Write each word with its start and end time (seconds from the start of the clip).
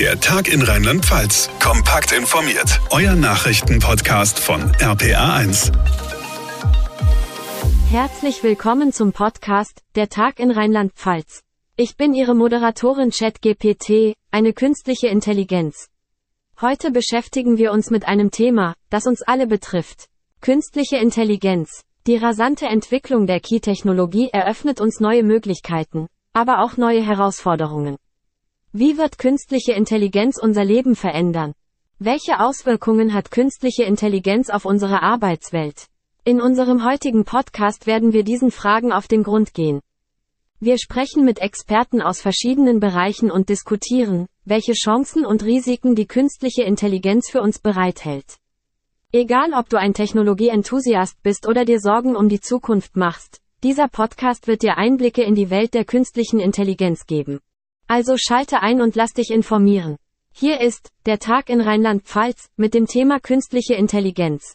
Der 0.00 0.18
Tag 0.18 0.48
in 0.48 0.62
Rheinland-Pfalz. 0.62 1.50
Kompakt 1.62 2.12
informiert. 2.12 2.80
Euer 2.88 3.16
Nachrichtenpodcast 3.16 4.38
von 4.38 4.62
RPA1. 4.76 5.72
Herzlich 7.90 8.42
willkommen 8.42 8.94
zum 8.94 9.12
Podcast 9.12 9.82
Der 9.96 10.08
Tag 10.08 10.40
in 10.40 10.52
Rheinland-Pfalz. 10.52 11.42
Ich 11.76 11.98
bin 11.98 12.14
Ihre 12.14 12.34
Moderatorin 12.34 13.10
ChatGPT, 13.10 14.14
eine 14.30 14.54
künstliche 14.54 15.08
Intelligenz. 15.08 15.88
Heute 16.62 16.92
beschäftigen 16.92 17.58
wir 17.58 17.70
uns 17.70 17.90
mit 17.90 18.08
einem 18.08 18.30
Thema, 18.30 18.76
das 18.88 19.06
uns 19.06 19.20
alle 19.20 19.46
betrifft. 19.46 20.06
Künstliche 20.40 20.96
Intelligenz. 20.96 21.82
Die 22.06 22.16
rasante 22.16 22.64
Entwicklung 22.64 23.26
der 23.26 23.40
Key-Technologie 23.40 24.30
eröffnet 24.32 24.80
uns 24.80 24.98
neue 24.98 25.24
Möglichkeiten, 25.24 26.06
aber 26.32 26.64
auch 26.64 26.78
neue 26.78 27.04
Herausforderungen. 27.04 27.98
Wie 28.72 28.98
wird 28.98 29.18
künstliche 29.18 29.72
Intelligenz 29.72 30.38
unser 30.40 30.64
Leben 30.64 30.94
verändern? 30.94 31.54
Welche 31.98 32.38
Auswirkungen 32.38 33.12
hat 33.12 33.32
künstliche 33.32 33.82
Intelligenz 33.82 34.48
auf 34.48 34.64
unsere 34.64 35.02
Arbeitswelt? 35.02 35.86
In 36.22 36.40
unserem 36.40 36.84
heutigen 36.84 37.24
Podcast 37.24 37.88
werden 37.88 38.12
wir 38.12 38.22
diesen 38.22 38.52
Fragen 38.52 38.92
auf 38.92 39.08
den 39.08 39.24
Grund 39.24 39.54
gehen. 39.54 39.80
Wir 40.60 40.78
sprechen 40.78 41.24
mit 41.24 41.40
Experten 41.40 42.00
aus 42.00 42.20
verschiedenen 42.20 42.78
Bereichen 42.78 43.32
und 43.32 43.48
diskutieren, 43.48 44.26
welche 44.44 44.74
Chancen 44.74 45.26
und 45.26 45.42
Risiken 45.42 45.96
die 45.96 46.06
künstliche 46.06 46.62
Intelligenz 46.62 47.28
für 47.28 47.42
uns 47.42 47.58
bereithält. 47.58 48.36
Egal 49.10 49.52
ob 49.52 49.68
du 49.68 49.78
ein 49.78 49.94
Technologie-Enthusiast 49.94 51.20
bist 51.24 51.48
oder 51.48 51.64
dir 51.64 51.80
Sorgen 51.80 52.14
um 52.14 52.28
die 52.28 52.40
Zukunft 52.40 52.94
machst, 52.94 53.40
dieser 53.64 53.88
Podcast 53.88 54.46
wird 54.46 54.62
dir 54.62 54.78
Einblicke 54.78 55.24
in 55.24 55.34
die 55.34 55.50
Welt 55.50 55.74
der 55.74 55.84
künstlichen 55.84 56.38
Intelligenz 56.38 57.06
geben. 57.06 57.40
Also 57.90 58.14
schalte 58.16 58.62
ein 58.62 58.80
und 58.80 58.94
lass 58.94 59.14
dich 59.14 59.32
informieren. 59.32 59.96
Hier 60.32 60.60
ist 60.60 60.90
der 61.06 61.18
Tag 61.18 61.50
in 61.50 61.60
Rheinland-Pfalz 61.60 62.48
mit 62.56 62.72
dem 62.72 62.86
Thema 62.86 63.18
künstliche 63.18 63.74
Intelligenz. 63.74 64.52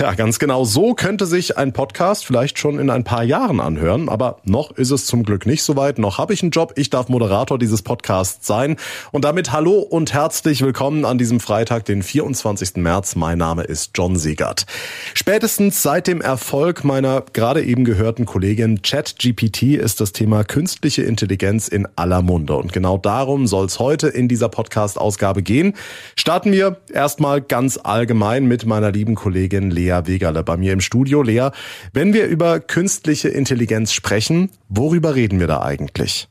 Tja, 0.00 0.14
ganz 0.14 0.38
genau 0.38 0.64
so 0.64 0.94
könnte 0.94 1.26
sich 1.26 1.58
ein 1.58 1.74
Podcast 1.74 2.24
vielleicht 2.24 2.58
schon 2.58 2.78
in 2.78 2.88
ein 2.88 3.04
paar 3.04 3.22
Jahren 3.22 3.60
anhören, 3.60 4.08
aber 4.08 4.38
noch 4.44 4.70
ist 4.70 4.92
es 4.92 5.04
zum 5.04 5.24
Glück 5.24 5.44
nicht 5.44 5.62
soweit. 5.62 5.98
Noch 5.98 6.16
habe 6.16 6.32
ich 6.32 6.42
einen 6.42 6.52
Job. 6.52 6.72
Ich 6.76 6.88
darf 6.88 7.10
Moderator 7.10 7.58
dieses 7.58 7.82
Podcasts 7.82 8.46
sein. 8.46 8.76
Und 9.12 9.26
damit 9.26 9.52
hallo 9.52 9.80
und 9.80 10.14
herzlich 10.14 10.62
willkommen 10.62 11.04
an 11.04 11.18
diesem 11.18 11.38
Freitag, 11.38 11.84
den 11.84 12.02
24. 12.02 12.76
März. 12.76 13.14
Mein 13.14 13.36
Name 13.36 13.64
ist 13.64 13.90
John 13.94 14.16
Siegert. 14.16 14.64
Spätestens 15.12 15.82
seit 15.82 16.06
dem 16.06 16.22
Erfolg 16.22 16.82
meiner 16.82 17.22
gerade 17.34 17.62
eben 17.62 17.84
gehörten 17.84 18.24
Kollegin 18.24 18.80
ChatGPT 18.80 19.74
ist 19.74 20.00
das 20.00 20.12
Thema 20.12 20.44
künstliche 20.44 21.02
Intelligenz 21.02 21.68
in 21.68 21.86
aller 21.96 22.22
Munde. 22.22 22.54
Und 22.54 22.72
genau 22.72 22.96
darum 22.96 23.46
soll 23.46 23.66
es 23.66 23.78
heute 23.78 24.08
in 24.08 24.28
dieser 24.28 24.48
Podcast-Ausgabe 24.48 25.42
gehen. 25.42 25.74
Starten 26.16 26.52
wir 26.52 26.78
erstmal 26.90 27.42
ganz 27.42 27.78
allgemein 27.82 28.46
mit 28.46 28.64
meiner 28.64 28.92
lieben 28.92 29.14
Kollegin 29.14 29.59
Lea 29.68 30.02
Wegerle 30.04 30.44
bei 30.44 30.56
mir 30.56 30.72
im 30.72 30.80
Studio. 30.80 31.22
Lea, 31.22 31.48
wenn 31.92 32.14
wir 32.14 32.26
über 32.26 32.60
künstliche 32.60 33.28
Intelligenz 33.28 33.92
sprechen, 33.92 34.50
worüber 34.68 35.16
reden 35.16 35.40
wir 35.40 35.48
da 35.48 35.60
eigentlich? 35.60 36.28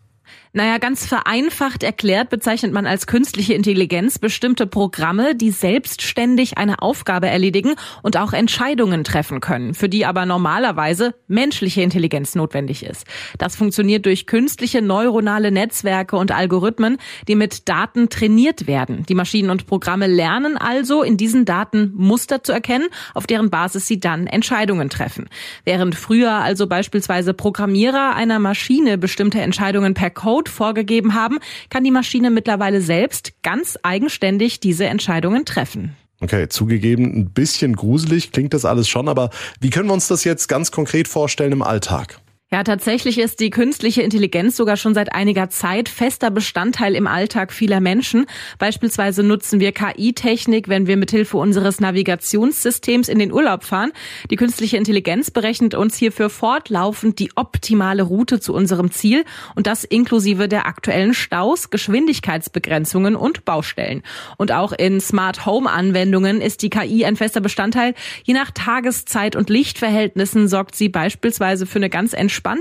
Naja, 0.51 0.79
ganz 0.79 1.05
vereinfacht 1.05 1.83
erklärt 1.83 2.31
bezeichnet 2.31 2.73
man 2.73 2.87
als 2.87 3.05
künstliche 3.05 3.53
Intelligenz 3.53 4.17
bestimmte 4.17 4.65
Programme, 4.65 5.35
die 5.35 5.51
selbstständig 5.51 6.57
eine 6.57 6.81
Aufgabe 6.81 7.27
erledigen 7.27 7.75
und 8.01 8.17
auch 8.17 8.33
Entscheidungen 8.33 9.03
treffen 9.03 9.41
können, 9.41 9.75
für 9.75 9.89
die 9.89 10.07
aber 10.07 10.25
normalerweise 10.25 11.13
menschliche 11.27 11.83
Intelligenz 11.83 12.33
notwendig 12.33 12.83
ist. 12.83 13.05
Das 13.37 13.55
funktioniert 13.55 14.07
durch 14.07 14.25
künstliche 14.25 14.81
neuronale 14.81 15.51
Netzwerke 15.51 16.15
und 16.15 16.31
Algorithmen, 16.31 16.97
die 17.27 17.35
mit 17.35 17.69
Daten 17.69 18.09
trainiert 18.09 18.65
werden. 18.65 19.05
Die 19.07 19.15
Maschinen 19.15 19.51
und 19.51 19.67
Programme 19.67 20.07
lernen 20.07 20.57
also, 20.57 21.03
in 21.03 21.15
diesen 21.15 21.45
Daten 21.45 21.93
Muster 21.95 22.43
zu 22.43 22.53
erkennen, 22.53 22.87
auf 23.13 23.27
deren 23.27 23.51
Basis 23.51 23.85
sie 23.85 23.99
dann 23.99 24.25
Entscheidungen 24.25 24.89
treffen. 24.89 25.29
Während 25.63 25.93
früher 25.93 26.31
also 26.31 26.65
beispielsweise 26.65 27.35
Programmierer 27.35 28.15
einer 28.15 28.39
Maschine 28.39 28.97
bestimmte 28.97 29.41
Entscheidungen 29.41 29.93
per 29.93 30.09
Code 30.09 30.38
Code 30.39 30.51
vorgegeben 30.51 31.15
haben, 31.15 31.39
kann 31.69 31.83
die 31.83 31.91
Maschine 31.91 32.31
mittlerweile 32.31 32.81
selbst 32.81 33.33
ganz 33.43 33.77
eigenständig 33.83 34.61
diese 34.61 34.85
Entscheidungen 34.85 35.43
treffen. 35.43 35.95
Okay, 36.21 36.47
zugegeben, 36.47 37.05
ein 37.13 37.29
bisschen 37.29 37.75
gruselig 37.75 38.31
klingt 38.31 38.53
das 38.53 38.63
alles 38.63 38.87
schon, 38.87 39.09
aber 39.09 39.29
wie 39.59 39.69
können 39.69 39.89
wir 39.89 39.93
uns 39.93 40.07
das 40.07 40.23
jetzt 40.23 40.47
ganz 40.47 40.71
konkret 40.71 41.07
vorstellen 41.09 41.51
im 41.51 41.61
Alltag? 41.61 42.19
Ja, 42.51 42.63
tatsächlich 42.63 43.19
ist 43.19 43.41
die 43.41 43.51
künstliche 43.51 44.01
Intelligenz 44.01 44.57
sogar 44.57 44.75
schon 44.75 44.95
seit 44.95 45.13
einiger 45.13 45.51
Zeit 45.51 45.87
fester 45.87 46.31
Bestandteil 46.31 46.95
im 46.95 47.05
Alltag 47.05 47.53
vieler 47.53 47.79
Menschen. 47.79 48.25
Beispielsweise 48.57 49.21
nutzen 49.21 49.59
wir 49.59 49.71
KI-Technik, 49.71 50.67
wenn 50.67 50.87
wir 50.87 50.97
mithilfe 50.97 51.37
unseres 51.37 51.79
Navigationssystems 51.79 53.07
in 53.07 53.19
den 53.19 53.31
Urlaub 53.31 53.63
fahren. 53.63 53.91
Die 54.31 54.35
künstliche 54.35 54.77
Intelligenz 54.77 55.29
berechnet 55.29 55.75
uns 55.75 55.95
hierfür 55.95 56.31
fortlaufend 56.31 57.19
die 57.19 57.29
optimale 57.35 58.01
Route 58.01 58.39
zu 58.39 58.55
unserem 58.55 58.89
Ziel 58.89 59.25
und 59.53 59.67
das 59.67 59.83
inklusive 59.83 60.47
der 60.47 60.65
aktuellen 60.65 61.13
Staus, 61.13 61.69
Geschwindigkeitsbegrenzungen 61.69 63.15
und 63.15 63.45
Baustellen. 63.45 64.01
Und 64.37 64.51
auch 64.51 64.71
in 64.71 65.01
Smart 65.01 65.45
Home 65.45 65.69
Anwendungen 65.69 66.41
ist 66.41 66.63
die 66.63 66.71
KI 66.71 67.05
ein 67.05 67.15
fester 67.15 67.41
Bestandteil. 67.41 67.93
Je 68.23 68.33
nach 68.33 68.49
Tageszeit 68.49 69.35
und 69.35 69.51
Lichtverhältnissen 69.51 70.47
sorgt 70.47 70.73
sie 70.73 70.89
beispielsweise 70.89 71.67
für 71.67 71.77
eine 71.77 71.91
ganz 71.91 72.13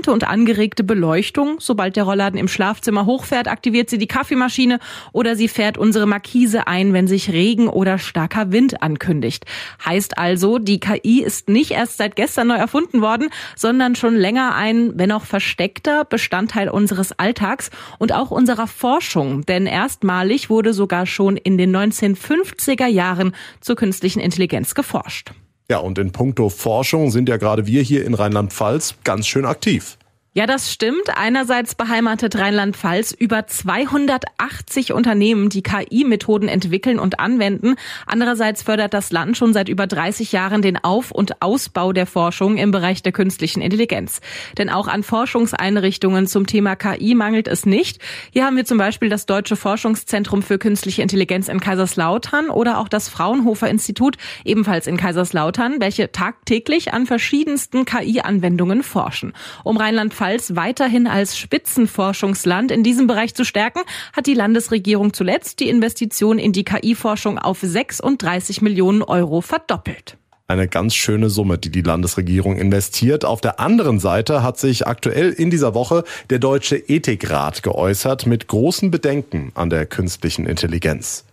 und 0.07 0.27
angeregte 0.27 0.83
Beleuchtung. 0.83 1.57
Sobald 1.59 1.95
der 1.95 2.03
Rollladen 2.03 2.39
im 2.39 2.47
Schlafzimmer 2.47 3.05
hochfährt, 3.05 3.47
aktiviert 3.47 3.89
sie 3.89 3.97
die 3.97 4.07
Kaffeemaschine 4.07 4.79
oder 5.13 5.35
sie 5.35 5.47
fährt 5.47 5.77
unsere 5.77 6.05
Markise 6.05 6.67
ein, 6.67 6.93
wenn 6.93 7.07
sich 7.07 7.31
Regen 7.31 7.67
oder 7.67 7.97
starker 7.97 8.51
Wind 8.51 8.81
ankündigt. 8.81 9.45
Heißt 9.85 10.17
also, 10.17 10.59
die 10.59 10.79
KI 10.79 11.23
ist 11.23 11.49
nicht 11.49 11.71
erst 11.71 11.97
seit 11.97 12.15
gestern 12.15 12.47
neu 12.47 12.55
erfunden 12.55 13.01
worden, 13.01 13.29
sondern 13.55 13.95
schon 13.95 14.15
länger 14.15 14.55
ein, 14.55 14.91
wenn 14.95 15.11
auch 15.11 15.23
versteckter 15.23 16.05
Bestandteil 16.05 16.69
unseres 16.69 17.17
Alltags 17.17 17.69
und 17.97 18.13
auch 18.13 18.31
unserer 18.31 18.67
Forschung. 18.67 19.45
Denn 19.45 19.65
erstmalig 19.65 20.49
wurde 20.49 20.73
sogar 20.73 21.05
schon 21.05 21.37
in 21.37 21.57
den 21.57 21.75
1950er 21.75 22.87
Jahren 22.87 23.33
zur 23.61 23.75
künstlichen 23.75 24.19
Intelligenz 24.19 24.75
geforscht. 24.75 25.31
Ja, 25.69 25.77
und 25.77 25.99
in 25.99 26.11
puncto 26.11 26.49
Forschung 26.49 27.11
sind 27.11 27.29
ja 27.29 27.37
gerade 27.37 27.67
wir 27.67 27.83
hier 27.83 28.03
in 28.03 28.15
Rheinland-Pfalz 28.15 28.95
ganz 29.03 29.27
schön 29.27 29.45
aktiv. 29.45 29.99
Ja, 30.31 30.45
das 30.45 30.71
stimmt. 30.71 31.09
Einerseits 31.15 31.73
beheimatet 31.73 32.37
Rheinland-Pfalz 32.37 33.13
über 33.13 33.47
280 33.47 34.93
Unternehmen, 34.93 35.49
die 35.49 35.63
KI-Methoden 35.63 36.47
entwickeln 36.47 36.99
und 36.99 37.19
anwenden. 37.19 37.77
Andererseits 38.05 38.61
fördert 38.61 38.93
das 38.93 39.11
Land 39.11 39.37
schon 39.37 39.53
seit 39.53 39.69
über 39.69 39.87
30 39.87 40.31
Jahren 40.31 40.61
den 40.61 40.77
Auf- 40.77 41.09
und 41.09 41.41
Ausbau 41.41 41.93
der 41.93 42.05
Forschung 42.05 42.57
im 42.57 42.69
Bereich 42.69 43.01
der 43.01 43.11
künstlichen 43.11 43.61
Intelligenz. 43.61 44.21
Denn 44.59 44.69
auch 44.69 44.87
an 44.87 45.01
Forschungseinrichtungen 45.01 46.27
zum 46.27 46.45
Thema 46.45 46.75
KI 46.75 47.15
mangelt 47.15 47.47
es 47.47 47.65
nicht. 47.65 47.99
Hier 48.31 48.45
haben 48.45 48.55
wir 48.55 48.65
zum 48.65 48.77
Beispiel 48.77 49.09
das 49.09 49.25
Deutsche 49.25 49.55
Forschungszentrum 49.55 50.43
für 50.43 50.59
künstliche 50.59 51.01
Intelligenz 51.01 51.47
in 51.47 51.59
Kaiserslautern 51.59 52.51
oder 52.51 52.77
auch 52.77 52.87
das 52.87 53.09
Fraunhofer 53.09 53.67
Institut 53.67 54.17
ebenfalls 54.45 54.85
in 54.85 54.95
Kaiserslautern, 54.95 55.77
welche 55.79 56.11
tagtäglich 56.11 56.93
an 56.93 57.07
verschiedensten 57.07 57.85
KI-Anwendungen 57.85 58.83
forschen. 58.83 59.33
Um 59.63 59.75
Rheinland 59.75 60.13
Rheinland-Pfalz 60.29 60.55
weiterhin 60.55 61.07
als 61.07 61.37
Spitzenforschungsland 61.37 62.71
in 62.71 62.83
diesem 62.83 63.07
Bereich 63.07 63.33
zu 63.33 63.43
stärken, 63.43 63.81
hat 64.13 64.27
die 64.27 64.33
Landesregierung 64.33 65.13
zuletzt 65.13 65.59
die 65.59 65.69
Investition 65.69 66.39
in 66.39 66.53
die 66.53 66.63
KI-Forschung 66.63 67.39
auf 67.39 67.59
36 67.61 68.61
Millionen 68.61 69.01
Euro 69.01 69.41
verdoppelt 69.41 70.17
eine 70.47 70.67
ganz 70.67 70.95
schöne 70.95 71.29
Summe, 71.29 71.59
die 71.59 71.69
die 71.69 71.83
Landesregierung 71.83 72.57
investiert. 72.57 73.23
Auf 73.23 73.39
der 73.39 73.59
anderen 73.59 73.99
Seite 73.99 74.41
hat 74.41 74.57
sich 74.57 74.87
aktuell 74.87 75.29
in 75.29 75.51
dieser 75.51 75.75
Woche 75.75 76.03
der 76.31 76.39
Deutsche 76.39 76.75
Ethikrat 76.75 77.61
geäußert 77.61 78.25
mit 78.25 78.47
großen 78.47 78.89
Bedenken 78.89 79.51
an 79.53 79.69
der 79.69 79.85
künstlichen 79.85 80.47
Intelligenz. 80.47 81.23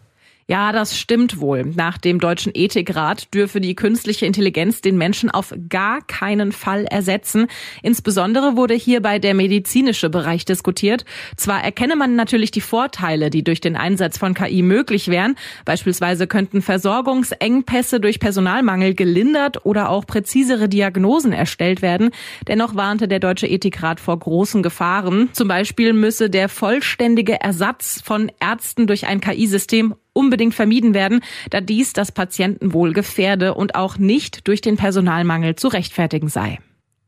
Ja, 0.49 0.71
das 0.71 0.97
stimmt 0.97 1.41
wohl. 1.41 1.65
Nach 1.75 1.99
dem 1.99 2.21
Deutschen 2.21 2.53
Ethikrat 2.55 3.35
dürfe 3.35 3.61
die 3.61 3.75
künstliche 3.75 4.27
Intelligenz 4.27 4.81
den 4.81 4.97
Menschen 4.97 5.29
auf 5.29 5.53
gar 5.69 6.03
keinen 6.07 6.53
Fall 6.53 6.85
ersetzen. 6.85 7.49
Insbesondere 7.83 8.57
wurde 8.57 8.75
hierbei 8.75 9.19
der 9.19 9.35
medizinische 9.35 10.09
Bereich 10.09 10.45
diskutiert. 10.45 11.05
Zwar 11.37 11.65
erkenne 11.65 11.97
man 11.97 12.15
natürlich 12.15 12.53
die 12.53 12.61
Vorteile, 12.61 13.31
die 13.31 13.43
durch 13.43 13.61
den 13.61 13.75
Einsatz 13.75 14.19
von 14.19 14.35
KI 14.35 14.63
möglich 14.63 15.09
wären. 15.09 15.35
Beispielsweise 15.65 16.29
könnten 16.29 16.63
Versorgungsengpässe 16.63 17.99
durch 17.99 18.21
Personalmangel 18.21 18.95
gelindert 18.95 19.67
oder 19.67 19.89
auch 19.91 20.07
präzisere 20.07 20.69
Diagnosen 20.69 21.33
erstellt 21.33 21.83
werden. 21.83 22.11
Dennoch 22.47 22.77
warnte 22.77 23.09
der 23.09 23.19
Deutsche 23.19 23.49
Ethikrat 23.49 23.99
vor 23.99 24.17
großen 24.17 24.63
Gefahren. 24.63 25.29
Zum 25.33 25.49
Beispiel 25.49 25.93
müsse 25.93 26.31
der 26.31 26.49
vollständige 26.49 27.41
Ersatz 27.41 28.01
von 28.01 28.31
Ärzten 28.39 28.87
durch 28.87 29.09
ein 29.09 29.21
KI-System 29.21 29.97
unbedingt 30.17 30.55
vermieden 30.55 30.95
werden, 30.95 31.21
da 31.51 31.61
dies 31.61 31.93
das 31.93 32.11
Patientenwohl 32.11 32.93
gefährde 32.93 33.55
und 33.55 33.75
auch 33.75 33.99
nicht 33.99 34.49
durch 34.49 34.61
den 34.61 34.77
Personalmangel 34.77 35.55
zu 35.57 35.69
rechtfertigen 35.69 36.29
sei. 36.29 36.59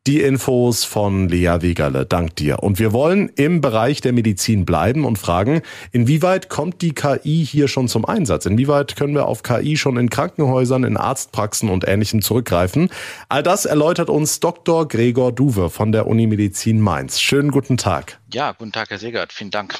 Die 0.08 0.22
Infos 0.22 0.84
von 0.84 1.28
Lea 1.28 1.58
Wegerle. 1.60 2.06
Dank 2.06 2.34
dir. 2.36 2.62
Und 2.62 2.78
wir 2.78 2.94
wollen 2.94 3.30
im 3.36 3.60
Bereich 3.60 4.00
der 4.00 4.14
Medizin 4.14 4.64
bleiben 4.64 5.04
und 5.04 5.18
fragen, 5.18 5.60
inwieweit 5.92 6.48
kommt 6.48 6.80
die 6.80 6.94
KI 6.94 7.44
hier 7.44 7.68
schon 7.68 7.88
zum 7.88 8.06
Einsatz? 8.06 8.46
Inwieweit 8.46 8.96
können 8.96 9.12
wir 9.12 9.26
auf 9.26 9.42
KI 9.42 9.76
schon 9.76 9.98
in 9.98 10.08
Krankenhäusern, 10.08 10.84
in 10.84 10.96
Arztpraxen 10.96 11.68
und 11.68 11.86
Ähnlichem 11.86 12.22
zurückgreifen? 12.22 12.88
All 13.28 13.42
das 13.42 13.66
erläutert 13.66 14.08
uns 14.08 14.40
Dr. 14.40 14.88
Gregor 14.88 15.30
Duwe 15.30 15.68
von 15.68 15.92
der 15.92 16.06
Uni 16.06 16.26
Medizin 16.26 16.80
Mainz. 16.80 17.20
Schönen 17.20 17.50
guten 17.50 17.76
Tag. 17.76 18.18
Ja, 18.30 18.52
guten 18.52 18.72
Tag, 18.72 18.90
Herr 18.90 18.98
Segert. 18.98 19.32
Vielen 19.32 19.50
Dank. 19.50 19.74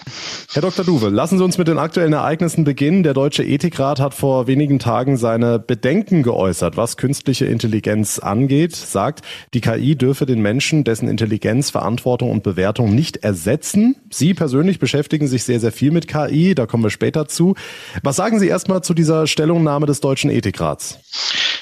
Herr 0.55 0.63
Dr. 0.63 0.83
Duwe, 0.83 1.11
lassen 1.11 1.37
Sie 1.37 1.45
uns 1.45 1.59
mit 1.59 1.69
den 1.69 1.79
aktuellen 1.79 2.15
Ereignissen 2.15 2.65
beginnen. 2.65 3.03
Der 3.03 3.13
Deutsche 3.13 3.45
Ethikrat 3.45 4.01
hat 4.01 4.15
vor 4.15 4.47
wenigen 4.47 4.79
Tagen 4.79 5.19
seine 5.19 5.59
Bedenken 5.59 6.23
geäußert, 6.23 6.79
was 6.79 6.97
künstliche 6.97 7.45
Intelligenz 7.45 8.19
angeht, 8.19 8.75
sagt, 8.75 9.21
die 9.53 9.61
KI 9.61 9.97
dürfe 9.97 10.25
den 10.25 10.41
Menschen, 10.41 10.85
dessen 10.85 11.09
Intelligenz, 11.09 11.69
Verantwortung 11.69 12.31
und 12.31 12.43
Bewertung 12.43 12.95
nicht 12.95 13.19
ersetzen. 13.19 13.97
Sie 14.11 14.33
persönlich 14.33 14.79
beschäftigen 14.79 15.29
sich 15.29 15.45
sehr, 15.45 15.61
sehr 15.61 15.73
viel 15.73 15.91
mit 15.91 16.09
KI, 16.09 16.55
da 16.55 16.65
kommen 16.65 16.83
wir 16.83 16.91
später 16.91 17.29
zu. 17.29 17.55
Was 18.03 18.17
sagen 18.17 18.41
Sie 18.41 18.49
erstmal 18.49 18.83
zu 18.83 18.95
dieser 18.95 19.27
Stellungnahme 19.27 19.85
des 19.85 20.01
Deutschen 20.01 20.31
Ethikrats? 20.31 20.99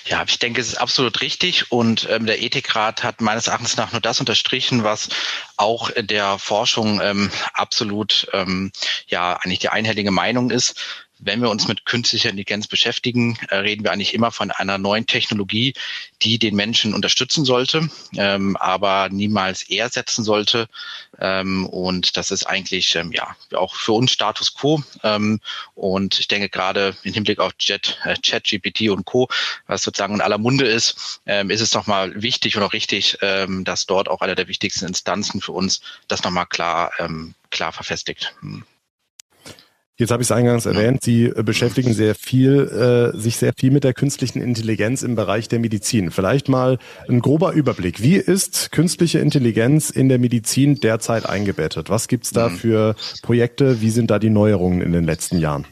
Ja, 0.08 0.25
ich 0.26 0.38
denke, 0.38 0.61
es 0.61 0.69
ist 0.69 0.76
absolut 0.76 1.20
richtig 1.20 1.73
und 1.73 2.06
ähm, 2.08 2.26
der 2.26 2.41
Ethikrat 2.41 3.03
hat 3.03 3.20
meines 3.20 3.49
Erachtens 3.49 3.76
nach 3.76 3.91
nur 3.91 4.00
das 4.00 4.20
unterstrichen, 4.20 4.85
was 4.85 5.08
auch 5.56 5.91
der 5.97 6.38
Forschung 6.38 7.00
ähm, 7.00 7.31
absolut 7.55 8.29
ähm, 8.32 8.70
ja 9.08 9.35
eigentlich 9.35 9.58
die 9.58 9.69
einhellige 9.69 10.12
Meinung 10.12 10.50
ist 10.50 11.06
wenn 11.18 11.40
wir 11.40 11.50
uns 11.50 11.66
mit 11.66 11.86
künstlicher 11.86 12.28
Intelligenz 12.28 12.66
beschäftigen, 12.68 13.38
äh, 13.48 13.56
reden 13.56 13.84
wir 13.84 13.92
eigentlich 13.92 14.14
immer 14.14 14.30
von 14.30 14.50
einer 14.50 14.78
neuen 14.78 15.06
Technologie, 15.06 15.74
die 16.22 16.38
den 16.38 16.54
Menschen 16.54 16.94
unterstützen 16.94 17.44
sollte, 17.44 17.88
ähm, 18.16 18.56
aber 18.56 19.08
niemals 19.08 19.68
ersetzen 19.68 20.24
sollte. 20.24 20.68
Ähm, 21.18 21.66
und 21.66 22.16
das 22.16 22.30
ist 22.30 22.44
eigentlich 22.44 22.94
ähm, 22.96 23.12
ja 23.12 23.34
auch 23.54 23.74
für 23.74 23.92
uns 23.92 24.12
Status 24.12 24.54
quo. 24.54 24.82
Ähm, 25.02 25.40
und 25.74 26.18
ich 26.18 26.28
denke 26.28 26.48
gerade 26.48 26.96
im 27.02 27.14
Hinblick 27.14 27.38
auf 27.38 27.52
Jet, 27.58 27.98
äh, 28.04 28.16
ChatGPT 28.22 28.90
und 28.90 29.06
Co., 29.06 29.28
was 29.66 29.82
sozusagen 29.82 30.14
in 30.14 30.20
aller 30.20 30.38
Munde 30.38 30.66
ist, 30.66 31.20
ähm, 31.26 31.50
ist 31.50 31.60
es 31.60 31.72
nochmal 31.72 32.22
wichtig 32.22 32.56
und 32.56 32.62
auch 32.62 32.72
richtig, 32.72 33.18
ähm, 33.22 33.64
dass 33.64 33.86
dort 33.86 34.08
auch 34.08 34.20
einer 34.20 34.34
der 34.34 34.48
wichtigsten 34.48 34.86
Instanzen 34.86 35.40
für 35.40 35.52
uns 35.52 35.80
das 36.08 36.22
nochmal 36.22 36.46
klar, 36.46 36.92
klar 37.50 37.72
verfestigt. 37.72 38.34
Hm. 38.40 38.64
Jetzt 39.98 40.10
habe 40.10 40.22
ich 40.22 40.28
es 40.28 40.32
eingangs 40.32 40.66
erwähnt, 40.66 41.02
Sie 41.02 41.25
äh, 41.25 41.43
beschäftigen 41.43 41.94
sehr 41.94 42.14
viel, 42.14 43.12
äh, 43.14 43.19
sich 43.19 43.38
sehr 43.38 43.54
viel 43.56 43.70
mit 43.70 43.82
der 43.82 43.94
künstlichen 43.94 44.43
Intelligenz 44.43 45.02
im 45.02 45.14
Bereich 45.14 45.48
der 45.48 45.58
Medizin. 45.58 46.10
Vielleicht 46.10 46.50
mal 46.50 46.78
ein 47.08 47.20
grober 47.20 47.52
Überblick. 47.52 48.02
Wie 48.02 48.16
ist 48.16 48.72
künstliche 48.72 49.20
Intelligenz 49.20 49.88
in 49.88 50.10
der 50.10 50.19
Medizin 50.19 50.81
derzeit 50.81 51.26
eingebettet? 51.26 51.88
Was 51.88 52.08
gibt's 52.08 52.31
da 52.31 52.50
mhm. 52.50 52.56
für 52.56 52.96
Projekte? 53.22 53.81
Wie 53.81 53.90
sind 53.90 54.10
da 54.10 54.19
die 54.19 54.28
Neuerungen 54.28 54.82
in 54.82 54.93
den 54.93 55.04
letzten 55.04 55.38
Jahren? 55.38 55.66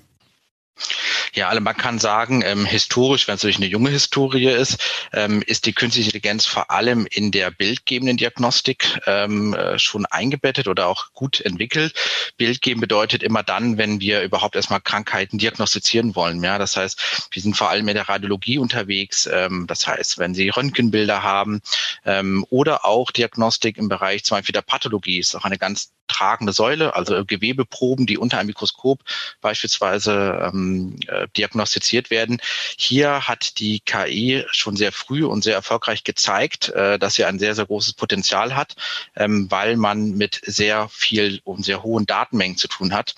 Ja, 1.35 1.49
also 1.49 1.61
man 1.61 1.77
kann 1.77 1.99
sagen, 1.99 2.43
ähm, 2.45 2.65
historisch, 2.65 3.27
wenn 3.27 3.35
es 3.35 3.43
natürlich 3.43 3.57
eine 3.57 3.67
junge 3.67 3.91
Historie 3.91 4.47
ist, 4.47 4.79
ähm, 5.13 5.43
ist 5.43 5.67
die 5.67 5.73
künstliche 5.73 6.11
Intelligenz 6.11 6.47
vor 6.47 6.71
allem 6.71 7.09
in 7.11 7.33
der 7.33 7.51
bildgebenden 7.51 8.17
Diagnostik 8.17 9.01
ähm, 9.07 9.53
äh, 9.53 9.77
schon 9.81 10.07
eingebettet 10.07 10.69
oder 10.69 10.87
auch 10.87 11.13
gut 11.13 11.41
entwickelt. 11.41 11.95
Bildgeben 12.37 12.81
bedeutet 12.81 13.25
immer 13.25 13.43
dann, 13.43 13.79
wenn 13.79 13.99
wir 13.99 14.23
überhaupt 14.23 14.55
erstmal 14.55 14.81
Krankheiten 14.81 15.39
diagnostizieren 15.39 16.15
wollen. 16.15 16.43
Ja, 16.45 16.59
das 16.59 16.77
heißt, 16.77 17.29
wir 17.33 17.43
sind 17.43 17.57
vor 17.57 17.69
allem 17.69 17.89
in 17.89 17.95
der 17.95 18.09
Radiologie 18.09 18.59
unterwegs. 18.59 19.27
Ähm, 19.27 19.67
das 19.67 19.89
heißt, 19.89 20.19
wenn 20.19 20.35
Sie 20.35 20.51
Röntgenbilder 20.51 21.25
haben 21.25 21.63
ähm, 22.05 22.47
oder 22.49 22.85
auch 22.85 23.11
Diagnostik 23.11 23.77
im 23.77 23.89
Bereich 23.89 24.23
zum 24.23 24.39
Beispiel 24.39 24.53
der 24.53 24.63
Pathologie 24.63 25.19
ist 25.19 25.35
auch 25.35 25.45
eine 25.45 25.59
ganz 25.59 25.91
tragende 26.07 26.53
Säule, 26.53 26.95
also 26.95 27.25
Gewebeproben, 27.25 28.07
die 28.07 28.19
unter 28.19 28.39
einem 28.39 28.49
Mikroskop 28.49 29.01
beispielsweise 29.41 30.51
ähm, 30.53 30.99
äh, 31.25 31.29
diagnostiziert 31.37 32.11
werden. 32.11 32.39
Hier 32.77 33.27
hat 33.27 33.59
die 33.59 33.81
KI 33.81 34.45
schon 34.51 34.77
sehr 34.77 34.93
früh 34.93 35.25
und 35.25 35.43
sehr 35.43 35.55
erfolgreich 35.55 36.05
gezeigt, 36.05 36.69
äh, 36.71 36.99
dass 36.99 37.15
sie 37.15 37.25
ein 37.25 37.39
sehr, 37.39 37.55
sehr 37.55 37.67
großes 37.67 37.95
Potenzial 37.95 38.55
hat, 38.55 38.77
ähm, 39.17 39.51
weil 39.51 39.77
man 39.77 40.13
mit 40.13 40.41
sehr 40.45 40.89
viel 40.89 41.41
und 41.45 41.65
sehr 41.65 41.83
hohen 41.83 42.07
Datenmengen 42.07 42.57
zu 42.57 42.69
tun 42.69 42.93
hat. 42.95 43.15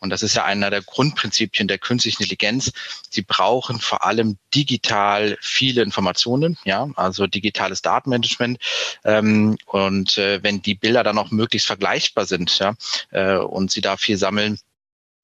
Und 0.00 0.10
das 0.10 0.22
ist 0.22 0.36
ja 0.36 0.44
einer 0.44 0.70
der 0.70 0.82
Grundprinzipien 0.82 1.68
der 1.68 1.78
künstlichen 1.78 2.22
Intelligenz. 2.22 2.72
Sie 3.10 3.22
brauchen 3.22 3.80
vor 3.80 4.04
allem 4.04 4.38
digital 4.54 5.36
viele 5.40 5.82
Informationen, 5.82 6.58
ja, 6.64 6.88
also 6.96 7.26
digitales 7.26 7.82
Datenmanagement. 7.82 8.58
Ähm, 9.04 9.58
und 9.66 10.18
äh, 10.18 10.42
wenn 10.42 10.62
die 10.62 10.74
Bilder 10.74 11.02
dann 11.02 11.18
auch 11.18 11.30
möglichst 11.30 11.66
vergleichbar 11.66 12.26
sind, 12.26 12.58
ja, 12.58 12.74
äh, 13.10 13.36
und 13.36 13.70
sie 13.70 13.80
da 13.80 13.96
viel 13.96 14.16
sammeln, 14.16 14.58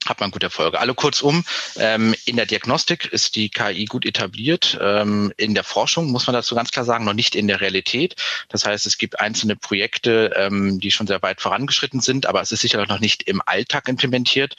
hat 0.07 0.21
man 0.21 0.31
gute 0.31 0.47
Erfolge. 0.47 0.81
Alle 0.81 0.95
kurzum, 0.95 1.45
ähm, 1.77 2.15
in 2.25 2.37
der 2.37 2.47
Diagnostik 2.47 3.07
ist 3.07 3.37
die 3.37 3.49
KI 3.49 3.85
gut 3.87 4.07
etabliert. 4.07 4.79
Ähm, 4.81 5.33
in 5.37 5.55
der 5.55 5.65
Forschung 5.65 6.11
muss 6.11 6.27
man 6.27 6.35
dazu 6.35 6.55
ganz 6.55 6.71
klar 6.71 6.85
sagen, 6.85 7.05
noch 7.05 7.15
nicht 7.15 7.35
in 7.35 7.49
der 7.49 7.61
Realität. 7.61 8.17
Das 8.49 8.65
heißt, 8.65 8.87
es 8.87 8.99
gibt 8.99 9.21
einzelne 9.21 9.57
Projekte, 9.57 10.33
ähm, 10.37 10.81
die 10.81 10.91
schon 10.91 11.07
sehr 11.07 11.23
weit 11.23 11.41
vorangeschritten 11.41 12.01
sind, 12.01 12.27
aber 12.27 12.41
es 12.41 12.53
ist 12.53 12.61
sicherlich 12.61 12.89
noch 12.89 13.01
nicht 13.01 13.25
im 13.25 13.43
Alltag 13.45 13.89
implementiert. 13.89 14.57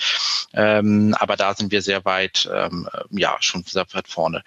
Ähm, 0.54 1.16
aber 1.20 1.36
da 1.36 1.54
sind 1.54 1.72
wir 1.72 1.82
sehr 1.82 2.06
weit, 2.06 2.50
ähm, 2.54 2.90
ja, 3.12 3.38
schon 3.40 3.64
sehr 3.64 3.86
weit 3.94 4.08
vorne. 4.08 4.44